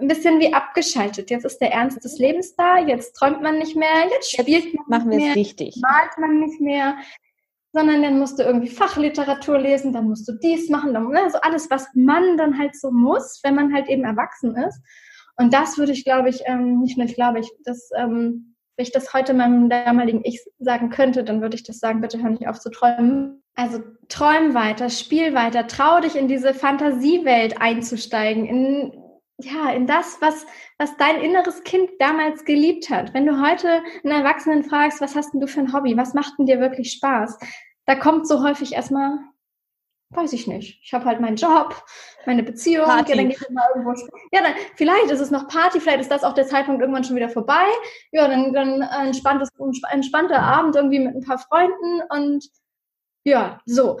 ein 0.00 0.08
bisschen 0.08 0.40
wie 0.40 0.52
abgeschaltet. 0.52 1.30
Jetzt 1.30 1.44
ist 1.44 1.58
der 1.58 1.72
Ernst 1.72 2.02
des 2.04 2.18
Lebens 2.18 2.56
da, 2.56 2.78
jetzt 2.78 3.12
träumt 3.14 3.42
man 3.42 3.58
nicht 3.58 3.76
mehr, 3.76 4.08
jetzt 4.10 4.32
spielt 4.32 4.64
jetzt 4.64 4.74
man 4.74 4.84
machen 4.88 5.08
nicht 5.10 5.24
mehr, 5.24 5.36
richtig. 5.36 5.76
malt 5.80 6.18
man 6.18 6.40
nicht 6.40 6.60
mehr, 6.60 6.96
sondern 7.72 8.02
dann 8.02 8.18
musst 8.18 8.38
du 8.38 8.42
irgendwie 8.42 8.68
Fachliteratur 8.68 9.58
lesen, 9.58 9.92
dann 9.92 10.08
musst 10.08 10.26
du 10.26 10.32
dies 10.32 10.68
machen, 10.70 10.92
dann, 10.92 11.14
also 11.16 11.38
alles, 11.42 11.70
was 11.70 11.86
man 11.94 12.36
dann 12.36 12.58
halt 12.58 12.74
so 12.74 12.90
muss, 12.90 13.40
wenn 13.44 13.54
man 13.54 13.72
halt 13.72 13.88
eben 13.88 14.04
erwachsen 14.04 14.56
ist. 14.56 14.80
Und 15.36 15.54
das 15.54 15.78
würde 15.78 15.92
ich, 15.92 16.04
glaube 16.04 16.28
ich, 16.28 16.42
ähm, 16.46 16.80
nicht 16.80 16.98
nur 16.98 17.06
ich 17.06 17.14
glaube, 17.14 17.40
ich, 17.40 17.50
das, 17.64 17.90
ähm, 17.96 18.49
wenn 18.80 18.86
ich 18.86 18.92
das 18.92 19.12
heute 19.12 19.34
meinem 19.34 19.68
damaligen 19.68 20.22
Ich 20.24 20.40
sagen 20.58 20.88
könnte, 20.88 21.22
dann 21.22 21.42
würde 21.42 21.54
ich 21.54 21.64
das 21.64 21.80
sagen, 21.80 22.00
bitte 22.00 22.22
hör 22.22 22.30
nicht 22.30 22.48
auf 22.48 22.60
zu 22.60 22.70
träumen. 22.70 23.42
Also 23.54 23.80
träum 24.08 24.54
weiter, 24.54 24.88
spiel 24.88 25.34
weiter, 25.34 25.66
trau 25.66 26.00
dich 26.00 26.16
in 26.16 26.28
diese 26.28 26.54
Fantasiewelt 26.54 27.60
einzusteigen, 27.60 28.46
in 28.46 28.92
ja, 29.42 29.70
in 29.70 29.86
das, 29.86 30.16
was, 30.22 30.46
was 30.78 30.96
dein 30.96 31.20
inneres 31.20 31.62
Kind 31.62 31.90
damals 31.98 32.46
geliebt 32.46 32.88
hat. 32.88 33.12
Wenn 33.12 33.26
du 33.26 33.42
heute 33.42 33.82
einen 34.02 34.24
Erwachsenen 34.24 34.64
fragst, 34.64 35.02
was 35.02 35.14
hast 35.14 35.34
denn 35.34 35.40
du 35.40 35.46
für 35.46 35.60
ein 35.60 35.74
Hobby? 35.74 35.98
Was 35.98 36.14
macht 36.14 36.38
denn 36.38 36.46
dir 36.46 36.60
wirklich 36.60 36.92
Spaß? 36.92 37.38
Da 37.84 37.96
kommt 37.96 38.26
so 38.26 38.42
häufig 38.42 38.72
erstmal, 38.72 39.18
weiß 40.10 40.32
ich 40.32 40.46
nicht. 40.46 40.80
Ich 40.82 40.92
habe 40.92 41.04
halt 41.04 41.20
meinen 41.20 41.36
Job, 41.36 41.74
meine 42.26 42.42
Beziehung. 42.42 42.86
Party. 42.86 43.12
Ja, 43.12 43.16
dann 43.16 43.28
geht 43.28 43.50
mal 43.50 43.68
irgendwo. 43.74 43.92
Ja, 44.32 44.42
dann, 44.42 44.54
vielleicht 44.76 45.10
ist 45.10 45.20
es 45.20 45.30
noch 45.30 45.48
Party, 45.48 45.80
vielleicht 45.80 46.00
ist 46.00 46.10
das 46.10 46.24
auch 46.24 46.34
der 46.34 46.46
Zeitpunkt 46.46 46.80
irgendwann 46.80 47.04
schon 47.04 47.16
wieder 47.16 47.28
vorbei. 47.28 47.64
Ja, 48.12 48.28
dann, 48.28 48.52
dann 48.52 48.82
entspanntes, 48.82 49.48
entspannter 49.90 50.40
Abend 50.40 50.76
irgendwie 50.76 50.98
mit 50.98 51.14
ein 51.14 51.24
paar 51.24 51.38
Freunden 51.38 52.02
und 52.10 52.48
ja, 53.24 53.60
so. 53.66 53.98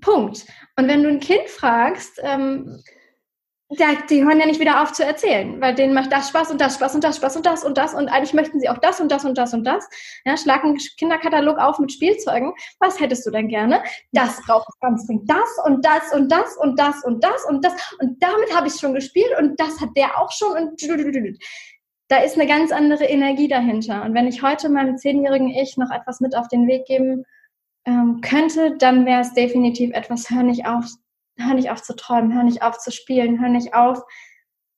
Punkt. 0.00 0.46
Und 0.76 0.88
wenn 0.88 1.02
du 1.02 1.08
ein 1.08 1.20
Kind 1.20 1.48
fragst, 1.48 2.20
ähm, 2.22 2.80
ja, 3.72 3.94
die 4.08 4.24
hören 4.24 4.40
ja 4.40 4.46
nicht 4.46 4.58
wieder 4.58 4.82
auf 4.82 4.92
zu 4.92 5.04
erzählen, 5.04 5.60
weil 5.60 5.76
denen 5.76 5.94
macht 5.94 6.10
das 6.10 6.28
Spaß 6.28 6.50
und 6.50 6.60
das 6.60 6.74
Spaß 6.74 6.96
und 6.96 7.04
das 7.04 7.16
Spaß 7.16 7.36
und 7.36 7.46
das 7.46 7.64
und 7.64 7.78
das 7.78 7.94
und 7.94 8.08
eigentlich 8.08 8.34
möchten 8.34 8.58
sie 8.58 8.68
auch 8.68 8.78
das 8.78 9.00
und 9.00 9.12
das 9.12 9.24
und 9.24 9.38
das 9.38 9.54
und 9.54 9.64
das. 9.64 9.88
Ja, 10.24 10.36
schlag 10.36 10.64
einen 10.64 10.76
Kinderkatalog 10.98 11.56
auf 11.58 11.78
mit 11.78 11.92
Spielzeugen. 11.92 12.52
Was 12.80 12.98
hättest 12.98 13.24
du 13.26 13.30
denn 13.30 13.46
gerne? 13.46 13.80
Das 14.10 14.40
braucht 14.44 14.68
es 14.68 14.80
ganz 14.80 15.06
dringend. 15.06 15.30
Das 15.30 15.64
und 15.64 15.84
das 15.84 16.12
und 16.12 16.32
das 16.32 16.56
und 16.56 16.78
das 16.78 17.04
und 17.04 17.22
das 17.22 17.44
und 17.44 17.64
das 17.64 17.72
und 18.00 18.20
damit 18.20 18.54
habe 18.54 18.66
ich 18.66 18.74
schon 18.74 18.92
gespielt 18.92 19.30
und 19.38 19.58
das 19.60 19.80
hat 19.80 19.90
der 19.96 20.20
auch 20.20 20.32
schon 20.32 20.50
und 20.50 20.82
da 22.08 22.16
ist 22.16 22.34
eine 22.34 22.48
ganz 22.48 22.72
andere 22.72 23.04
Energie 23.04 23.46
dahinter. 23.46 24.02
Und 24.02 24.14
wenn 24.14 24.26
ich 24.26 24.42
heute 24.42 24.68
meinem 24.68 24.98
zehnjährigen 24.98 25.48
Ich 25.48 25.76
noch 25.76 25.92
etwas 25.92 26.20
mit 26.20 26.36
auf 26.36 26.48
den 26.48 26.66
Weg 26.66 26.86
geben 26.86 27.24
ähm, 27.86 28.20
könnte, 28.20 28.76
dann 28.78 29.06
wäre 29.06 29.20
es 29.20 29.32
definitiv 29.32 29.92
etwas, 29.94 30.28
hör 30.28 30.42
nicht 30.42 30.66
auf, 30.66 30.86
hör 31.46 31.54
nicht 31.54 31.70
auf 31.70 31.82
zu 31.82 31.94
träumen, 31.94 32.34
hör 32.34 32.42
nicht 32.42 32.62
auf 32.62 32.78
zu 32.78 32.90
spielen, 32.90 33.40
hör 33.40 33.48
nicht 33.48 33.74
auf, 33.74 34.02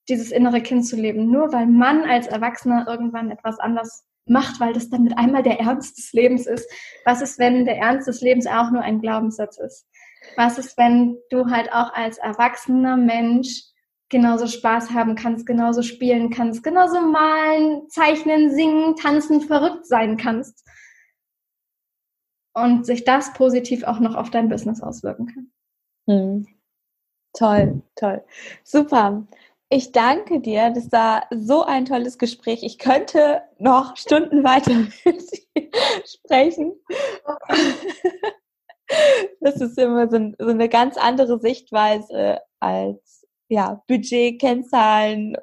dieses 0.09 0.31
innere 0.33 0.61
Kind 0.61 0.87
zu 0.87 0.97
leben. 0.97 1.31
Nur 1.31 1.53
weil 1.53 1.67
man 1.67 2.05
als 2.05 2.27
Erwachsener 2.27 2.87
irgendwann 2.89 3.31
etwas 3.31 3.59
anders 3.59 4.05
macht, 4.27 4.61
weil 4.61 4.73
das 4.73 4.91
dann 4.91 5.05
mit 5.05 5.17
einmal 5.19 5.43
der 5.43 5.61
Ernst 5.61 5.99
des 5.99 6.13
Lebens 6.13 6.47
ist. 6.47 6.69
Was 7.05 7.23
ist, 7.23 7.39
wenn 7.39 7.65
der 7.65 7.77
Ernst 7.79 8.09
des 8.09 8.21
Lebens 8.21 8.47
auch 8.47 8.71
nur 8.71 8.83
ein 8.83 9.01
Glaubenssatz 9.01 9.59
ist? 9.59 9.87
Was 10.37 10.59
ist, 10.59 10.79
wenn 10.79 11.19
du 11.31 11.47
halt 11.47 11.73
auch 11.73 11.93
als 11.95 12.19
erwachsener 12.19 12.97
Mensch 12.97 13.63
genauso 14.09 14.47
Spaß 14.47 14.91
haben 14.91 15.15
kannst, 15.15 15.47
genauso 15.47 15.83
spielen 15.83 16.31
kannst, 16.31 16.63
genauso 16.63 17.01
malen, 17.01 17.89
zeichnen, 17.89 18.55
singen, 18.55 18.95
tanzen, 18.97 19.41
verrückt 19.41 19.87
sein 19.87 20.17
kannst? 20.17 20.63
und 22.55 22.87
sich 22.87 23.05
das 23.05 23.33
positiv 23.33 23.85
auch 23.85 24.01
noch 24.01 24.15
auf 24.15 24.31
dein 24.31 24.49
Business 24.49 24.83
auswirken 24.83 25.27
kann. 25.27 25.53
Hm. 26.09 26.47
Toll, 27.35 27.83
toll. 27.97 28.25
Super. 28.65 29.27
Ich 29.71 29.93
danke 29.93 30.41
dir. 30.41 30.71
Das 30.71 30.93
war 30.93 31.25
so 31.31 31.65
ein 31.65 31.87
tolles 31.87 32.19
Gespräch. 32.19 32.63
Ich 32.63 32.79
könnte 32.79 33.43
noch 33.59 33.97
Stunden 33.97 34.45
weiter 34.45 34.73
mit 35.05 35.33
dir 35.33 35.71
sprechen. 36.05 36.75
Das 39.41 39.57
ist 39.61 39.79
immer 39.79 40.11
so, 40.11 40.33
so 40.39 40.49
eine 40.51 40.69
ganz 40.69 40.97
andere 40.99 41.39
Sichtweise 41.41 42.41
als 42.61 43.27
ja, 43.49 43.83
Budget, 43.87 44.41
Kennzahlen, 44.41 45.37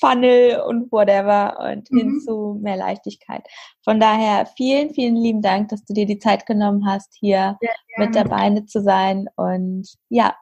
Funnel 0.00 0.60
und 0.60 0.90
whatever 0.90 1.58
und 1.60 1.90
mhm. 1.90 1.98
hin 1.98 2.20
zu 2.20 2.58
mehr 2.62 2.76
Leichtigkeit. 2.76 3.46
Von 3.82 4.00
daher 4.00 4.46
vielen, 4.56 4.94
vielen 4.94 5.16
lieben 5.16 5.42
Dank, 5.42 5.68
dass 5.68 5.84
du 5.84 5.92
dir 5.92 6.06
die 6.06 6.18
Zeit 6.18 6.46
genommen 6.46 6.86
hast, 6.86 7.14
hier 7.18 7.58
mit 7.96 8.14
dabei 8.14 8.50
zu 8.66 8.80
sein 8.80 9.28
und 9.36 9.88
ja, 10.08 10.34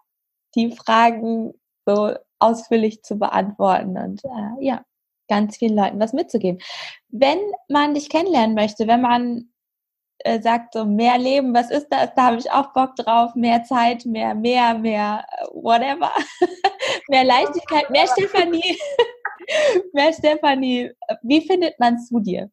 die 0.55 0.73
Fragen 0.73 1.53
so 1.87 2.15
ausführlich 2.39 3.03
zu 3.03 3.19
beantworten 3.19 3.97
und 3.97 4.25
äh, 4.25 4.65
ja, 4.65 4.85
ganz 5.29 5.57
vielen 5.57 5.77
Leuten 5.77 6.01
was 6.01 6.13
mitzugeben. 6.13 6.61
Wenn 7.09 7.39
man 7.69 7.95
dich 7.95 8.11
kennenlernen 8.11 8.55
möchte, 8.55 8.87
wenn 8.87 9.01
man 9.01 9.53
äh, 10.19 10.41
sagt 10.41 10.75
so 10.75 10.85
mehr 10.85 11.19
Leben, 11.19 11.55
was 11.55 11.71
ist 11.71 11.89
das? 11.91 12.11
Da 12.15 12.27
habe 12.27 12.37
ich 12.37 12.51
auch 12.51 12.73
Bock 12.73 12.97
drauf, 12.97 13.35
mehr 13.35 13.65
Zeit, 13.65 14.05
mehr, 14.05 14.35
mehr, 14.35 14.75
mehr, 14.75 15.25
äh, 15.31 15.47
whatever, 15.53 16.13
mehr 17.09 17.25
Leichtigkeit, 17.25 17.91
mehr 17.91 18.07
Stefanie. 18.07 18.79
Mehr 19.93 20.13
Stefanie, 20.13 20.93
wie 21.23 21.47
findet 21.47 21.79
man 21.79 21.99
zu 21.99 22.21
dir? 22.21 22.51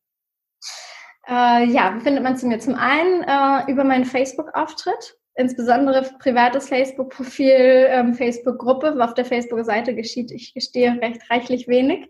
Äh, 1.28 1.66
ja, 1.66 1.96
wie 1.96 2.02
findet 2.02 2.24
man 2.24 2.38
zu 2.38 2.48
mir? 2.48 2.60
Zum 2.60 2.76
einen 2.76 3.24
äh, 3.24 3.72
über 3.72 3.84
meinen 3.84 4.06
Facebook-Auftritt, 4.06 5.16
insbesondere 5.36 6.02
privates 6.20 6.68
Facebook-Profil, 6.68 7.88
ähm, 7.90 8.16
Facebook-Gruppe. 8.16 8.98
Auf 9.00 9.14
der 9.14 9.26
Facebook-Seite 9.26 9.94
geschieht, 9.94 10.32
ich 10.32 10.56
gestehe, 10.56 11.00
recht 11.02 11.22
reichlich 11.30 11.68
wenig. 11.68 12.10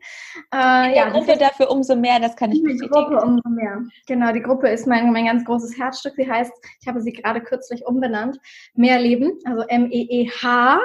Äh, 0.54 0.96
ja, 0.96 1.10
Gruppe 1.10 1.38
dafür 1.38 1.70
umso 1.70 1.98
mehr, 1.98 2.22
das 2.22 2.38
kann 2.38 2.52
ich 2.52 2.60
die 2.60 2.64
bestätigen. 2.64 2.92
Gruppe 2.92 3.22
umso 3.22 3.50
mehr. 3.50 3.84
Genau, 4.08 4.32
die 4.32 4.42
Gruppe 4.42 4.70
ist 4.70 4.88
mein, 4.88 5.12
mein 5.12 5.26
ganz 5.26 5.44
großes 5.44 5.78
Herzstück. 5.78 6.14
Sie 6.16 6.30
heißt, 6.30 6.54
ich 6.82 6.88
habe 6.88 7.02
sie 7.02 7.12
gerade 7.12 7.42
kürzlich 7.42 7.86
umbenannt, 7.86 8.40
Mehr 8.74 9.00
Leben, 9.00 9.38
also 9.46 9.64
M-E-E-H-R 9.68 10.80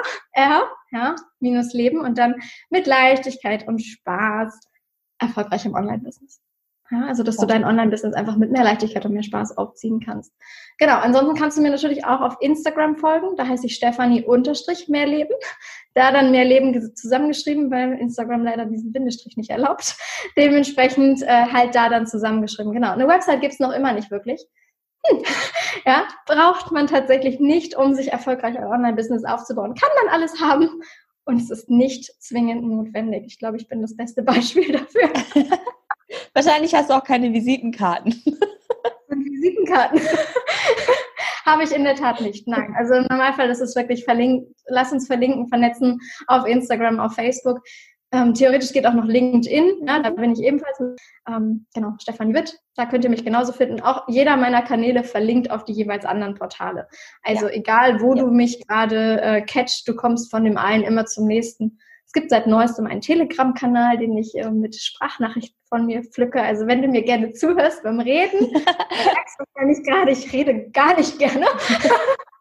ja, 0.95 1.15
minus 1.39 1.73
Leben 1.73 1.99
und 1.99 2.17
dann 2.17 2.35
mit 2.69 2.87
Leichtigkeit 2.87 3.67
und 3.67 3.79
Spaß 3.79 4.59
erfolgreich 5.19 5.65
im 5.65 5.73
Online-Business. 5.73 6.41
Ja, 6.91 7.07
also, 7.07 7.23
dass 7.23 7.37
du 7.37 7.47
dein 7.47 7.63
Online-Business 7.65 8.13
einfach 8.13 8.37
mit 8.37 8.51
mehr 8.51 8.63
Leichtigkeit 8.63 9.03
und 9.05 9.13
mehr 9.13 9.23
Spaß 9.23 9.57
aufziehen 9.57 9.99
kannst. 9.99 10.31
Genau. 10.77 10.99
Ansonsten 10.99 11.35
kannst 11.35 11.57
du 11.57 11.63
mir 11.63 11.71
natürlich 11.71 12.05
auch 12.05 12.21
auf 12.21 12.37
Instagram 12.41 12.97
folgen. 12.97 13.35
Da 13.37 13.47
heiße 13.47 13.65
ich 13.65 13.75
Stefanie 13.75 14.23
unterstrich 14.23 14.87
Mehrleben. 14.87 15.35
Da 15.95 16.11
dann 16.11 16.29
Mehrleben 16.29 16.95
zusammengeschrieben, 16.95 17.71
weil 17.71 17.93
Instagram 17.93 18.43
leider 18.43 18.65
diesen 18.65 18.93
Bindestrich 18.93 19.35
nicht 19.35 19.49
erlaubt. 19.49 19.97
Dementsprechend 20.37 21.23
äh, 21.23 21.45
halt 21.51 21.73
da 21.73 21.89
dann 21.89 22.05
zusammengeschrieben. 22.05 22.71
Genau. 22.71 22.91
Eine 22.91 23.07
Website 23.07 23.41
gibt's 23.41 23.59
noch 23.59 23.71
immer 23.71 23.93
nicht 23.93 24.11
wirklich. 24.11 24.45
Hm. 25.09 25.23
Ja, 25.85 26.07
braucht 26.25 26.71
man 26.71 26.87
tatsächlich 26.87 27.39
nicht, 27.39 27.75
um 27.75 27.93
sich 27.93 28.11
erfolgreich 28.11 28.57
ein 28.57 28.63
Online-Business 28.63 29.23
aufzubauen. 29.23 29.75
Kann 29.75 29.89
man 30.03 30.13
alles 30.13 30.41
haben 30.41 30.81
und 31.25 31.39
es 31.39 31.51
ist 31.51 31.69
nicht 31.69 32.11
zwingend 32.19 32.63
notwendig. 32.63 33.25
Ich 33.27 33.37
glaube, 33.37 33.57
ich 33.57 33.67
bin 33.67 33.81
das 33.81 33.95
beste 33.95 34.23
Beispiel 34.23 34.71
dafür. 34.71 35.11
Wahrscheinlich 36.33 36.73
hast 36.73 36.89
du 36.89 36.95
auch 36.95 37.03
keine 37.03 37.31
Visitenkarten. 37.33 38.13
Visitenkarten 39.09 40.01
habe 41.45 41.63
ich 41.63 41.71
in 41.71 41.83
der 41.83 41.95
Tat 41.95 42.21
nicht. 42.21 42.47
Nein, 42.47 42.73
also 42.77 42.95
im 42.95 43.05
Normalfall 43.09 43.49
ist 43.49 43.61
es 43.61 43.75
wirklich 43.75 44.03
verlinkt. 44.03 44.49
Lass 44.67 44.91
uns 44.91 45.07
verlinken, 45.07 45.47
vernetzen 45.47 45.99
auf 46.27 46.45
Instagram, 46.47 46.99
auf 46.99 47.13
Facebook. 47.13 47.59
Ähm, 48.15 48.33
theoretisch 48.33 48.71
geht 48.71 48.87
auch 48.87 48.93
noch 48.93 49.05
LinkedIn, 49.05 49.85
ja, 49.85 49.99
da 50.01 50.09
bin 50.09 50.31
ich 50.31 50.39
ebenfalls. 50.39 50.79
Ähm, 51.27 51.65
genau, 51.73 51.93
Stefan 52.01 52.33
Witt, 52.33 52.59
da 52.75 52.85
könnt 52.85 53.03
ihr 53.03 53.09
mich 53.09 53.25
genauso 53.25 53.51
finden. 53.51 53.81
Auch 53.81 54.07
jeder 54.07 54.37
meiner 54.37 54.61
Kanäle 54.61 55.03
verlinkt 55.03 55.51
auf 55.51 55.65
die 55.65 55.73
jeweils 55.73 56.05
anderen 56.05 56.35
Portale. 56.35 56.87
Also 57.23 57.47
ja. 57.47 57.53
egal, 57.53 58.01
wo 58.01 58.13
ja. 58.13 58.23
du 58.23 58.31
mich 58.31 58.65
gerade 58.67 59.21
äh, 59.21 59.41
catchst, 59.41 59.87
du 59.87 59.95
kommst 59.95 60.31
von 60.31 60.43
dem 60.43 60.57
einen 60.57 60.83
immer 60.83 61.05
zum 61.05 61.27
nächsten 61.27 61.77
gibt 62.15 62.31
seit 62.31 62.47
neuestem 62.47 62.87
einen 62.87 63.01
Telegram-Kanal, 63.01 63.99
den 63.99 64.17
ich 64.17 64.33
äh, 64.35 64.49
mit 64.49 64.75
Sprachnachrichten 64.75 65.55
von 65.69 65.85
mir 65.85 66.01
pflücke. 66.03 66.41
Also 66.41 66.65
wenn 66.65 66.81
du 66.81 66.87
mir 66.87 67.03
gerne 67.03 67.33
zuhörst 67.33 67.83
beim 67.83 67.99
Reden, 67.99 68.39
merkst 68.51 69.37
du 69.37 69.43
wahrscheinlich 69.53 69.83
gerade, 69.85 70.11
ich 70.11 70.33
rede 70.33 70.71
gar 70.71 70.97
nicht 70.97 71.19
gerne. 71.19 71.45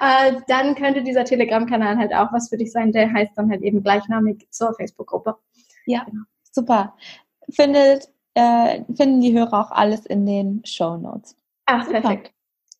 äh, 0.00 0.34
dann 0.48 0.74
könnte 0.74 1.02
dieser 1.02 1.24
Telegram-Kanal 1.24 1.96
halt 1.96 2.14
auch 2.14 2.32
was 2.32 2.48
für 2.48 2.56
dich 2.56 2.72
sein. 2.72 2.92
Der 2.92 3.12
heißt 3.12 3.32
dann 3.36 3.50
halt 3.50 3.62
eben 3.62 3.82
gleichnamig 3.82 4.46
zur 4.50 4.74
Facebook-Gruppe. 4.74 5.36
Ja, 5.86 6.04
genau. 6.04 6.22
super. 6.50 6.96
Findet, 7.50 8.08
äh, 8.34 8.82
finden 8.94 9.20
die 9.20 9.36
Hörer 9.36 9.66
auch 9.66 9.70
alles 9.70 10.06
in 10.06 10.26
den 10.26 10.62
Show 10.64 10.96
Notes. 10.96 11.36
Ach, 11.66 11.84
super. 11.84 12.00
perfekt. 12.00 12.32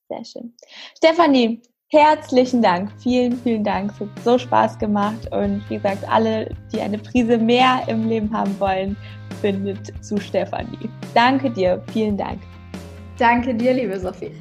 Sehr 0.08 0.24
schön. 0.24 0.54
Stefanie, 0.96 1.62
Herzlichen 1.94 2.60
Dank, 2.60 2.90
vielen, 3.00 3.36
vielen 3.38 3.62
Dank. 3.62 3.92
Es 3.92 4.00
hat 4.00 4.08
so 4.24 4.36
Spaß 4.36 4.80
gemacht 4.80 5.30
und 5.30 5.62
wie 5.68 5.76
gesagt, 5.76 6.02
alle, 6.08 6.52
die 6.72 6.80
eine 6.80 6.98
Prise 6.98 7.38
mehr 7.38 7.82
im 7.86 8.08
Leben 8.08 8.36
haben 8.36 8.58
wollen, 8.58 8.96
findet 9.40 9.92
zu 10.04 10.18
Stefanie. 10.18 10.90
Danke 11.14 11.50
dir, 11.50 11.80
vielen 11.92 12.16
Dank. 12.16 12.40
Danke 13.16 13.54
dir, 13.54 13.74
liebe 13.74 14.00
Sophie. 14.00 14.32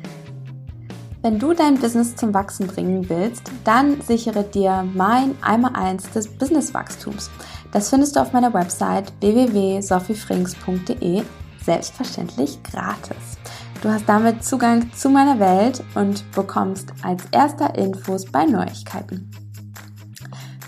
Wenn 1.23 1.39
du 1.39 1.53
dein 1.53 1.79
Business 1.79 2.15
zum 2.17 2.33
Wachsen 2.33 2.67
bringen 2.67 3.07
willst, 3.07 3.49
dann 3.63 4.01
sichere 4.01 4.43
dir 4.43 4.85
mein 4.93 5.35
Einmal-Eins 5.41 6.09
des 6.09 6.27
Businesswachstums. 6.27 7.31
Das 7.71 7.89
findest 7.89 8.17
du 8.17 8.19
auf 8.19 8.33
meiner 8.33 8.53
Website 8.53 9.13
www.sophiefrings.de, 9.21 11.23
selbstverständlich 11.63 12.61
gratis. 12.63 13.37
Du 13.81 13.87
hast 13.87 14.03
damit 14.05 14.43
Zugang 14.43 14.91
zu 14.91 15.09
meiner 15.09 15.39
Welt 15.39 15.81
und 15.95 16.29
bekommst 16.33 16.91
als 17.03 17.23
erster 17.31 17.73
Infos 17.75 18.25
bei 18.25 18.43
Neuigkeiten. 18.43 19.31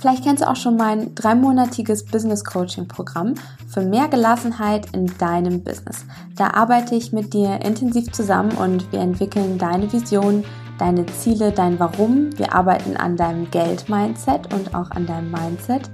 Vielleicht 0.05 0.23
kennst 0.23 0.43
du 0.43 0.47
auch 0.47 0.55
schon 0.55 0.77
mein 0.77 1.15
dreimonatiges 1.15 2.05
Business 2.05 2.43
Coaching 2.43 2.87
Programm 2.87 3.33
für 3.67 3.81
mehr 3.81 4.07
Gelassenheit 4.07 4.85
in 4.93 5.07
deinem 5.17 5.63
Business. 5.63 6.05
Da 6.35 6.51
arbeite 6.51 6.93
ich 6.93 7.11
mit 7.11 7.33
dir 7.33 7.59
intensiv 7.65 8.11
zusammen 8.11 8.51
und 8.51 8.91
wir 8.91 8.99
entwickeln 8.99 9.57
deine 9.57 9.91
Vision, 9.91 10.45
deine 10.77 11.07
Ziele, 11.07 11.51
dein 11.51 11.79
Warum. 11.79 12.29
Wir 12.37 12.53
arbeiten 12.53 12.95
an 12.97 13.17
deinem 13.17 13.49
Geld-Mindset 13.49 14.53
und 14.53 14.75
auch 14.75 14.91
an 14.91 15.07
deinem 15.07 15.31
Mindset, 15.31 15.89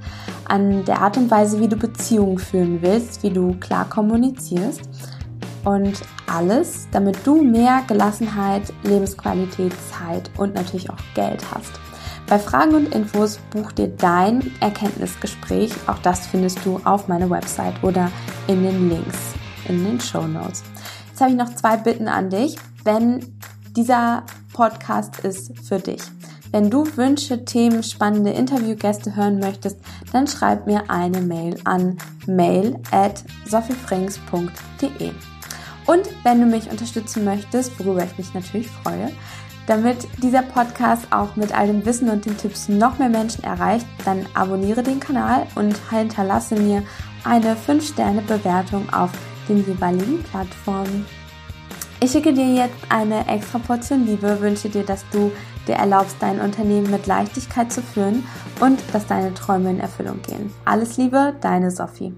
an 0.50 0.84
der 0.84 1.02
Art 1.02 1.16
und 1.16 1.32
Weise, 1.32 1.62
wie 1.62 1.70
du 1.70 1.78
Beziehungen 1.78 2.38
führen 2.38 2.82
willst, 2.82 3.24
wie 3.24 3.30
du 3.30 3.56
klar 3.62 3.88
kommunizierst 3.88 4.82
und 5.64 6.02
alles, 6.28 6.86
damit 6.92 7.26
du 7.26 7.42
mehr 7.42 7.84
Gelassenheit, 7.88 8.74
Lebensqualität, 8.84 9.72
Zeit 9.90 10.30
und 10.38 10.54
natürlich 10.54 10.90
auch 10.90 11.00
Geld 11.16 11.42
hast. 11.56 11.91
Bei 12.32 12.40
Fragen 12.40 12.76
und 12.76 12.96
Infos 12.96 13.40
buch 13.50 13.74
dir 13.74 13.90
dein 13.90 14.54
Erkenntnisgespräch. 14.62 15.74
Auch 15.88 15.98
das 15.98 16.28
findest 16.28 16.66
du 16.66 16.80
auf 16.86 17.10
meiner 17.10 17.30
Website 17.30 17.84
oder 17.84 18.10
in 18.48 18.64
den 18.64 18.88
Links 18.88 19.18
in 19.68 19.84
den 19.84 20.00
Show 20.00 20.26
Notes. 20.26 20.64
Jetzt 21.10 21.20
habe 21.20 21.32
ich 21.32 21.38
noch 21.38 21.54
zwei 21.56 21.76
Bitten 21.76 22.08
an 22.08 22.30
dich, 22.30 22.56
wenn 22.86 23.38
dieser 23.76 24.24
Podcast 24.54 25.20
ist 25.26 25.52
für 25.62 25.80
dich. 25.80 26.02
Wenn 26.52 26.70
du 26.70 26.86
Wünsche, 26.96 27.44
Themen, 27.44 27.84
spannende 27.84 28.32
Interviewgäste 28.32 29.14
hören 29.14 29.40
möchtest, 29.40 29.80
dann 30.14 30.26
schreib 30.26 30.68
mir 30.68 30.90
eine 30.90 31.20
Mail 31.20 31.60
an 31.66 31.98
mail 32.28 32.80
at 32.92 33.26
sophiefrings.de. 33.46 35.12
Und 35.86 36.10
wenn 36.24 36.40
du 36.40 36.46
mich 36.46 36.72
unterstützen 36.72 37.26
möchtest, 37.26 37.78
worüber 37.78 38.06
ich 38.06 38.18
mich 38.18 38.34
natürlich 38.34 38.70
freue, 38.70 39.12
damit 39.68 40.08
dieser 40.22 40.42
Podcast 40.42 41.08
auch 41.12 41.36
mit 41.36 41.58
all 41.58 41.68
dem 41.68 41.86
Wissen 41.86 42.10
und 42.10 42.26
den 42.26 42.38
Tipps 42.38 42.68
noch 42.68 43.00
mehr 43.00 43.10
Menschen 43.10 43.44
erreicht, 43.44 43.86
dann 44.06 44.26
abonniere 44.34 44.84
den 44.84 45.00
Kanal 45.00 45.48
und 45.56 45.76
hinterlasse 45.90 46.56
mir 46.56 46.84
eine 47.24 47.56
5-Sterne-Bewertung 47.56 48.92
auf 48.92 49.12
den 49.48 49.66
jeweiligen 49.66 50.24
Plattformen. 50.24 51.06
Ich 52.00 52.12
schicke 52.12 52.34
dir 52.34 52.48
jetzt 52.54 52.78
eine 52.90 53.28
extra 53.28 53.60
Portion 53.60 54.08
Liebe, 54.08 54.42
wünsche 54.42 54.70
dir, 54.70 54.84
dass 54.84 55.06
du 55.12 55.32
dir 55.68 55.76
erlaubst, 55.76 56.16
dein 56.20 56.40
Unternehmen 56.40 56.90
mit 56.90 57.06
Leichtigkeit 57.06 57.72
zu 57.72 57.84
führen 57.84 58.24
und 58.60 58.82
dass 58.92 59.06
deine 59.06 59.34
Träume 59.36 59.70
in 59.70 59.80
Erfüllung 59.80 60.20
gehen. 60.24 60.52
Alles 60.66 60.98
Liebe, 60.98 61.36
deine 61.42 61.70
Sophie. 61.70 62.14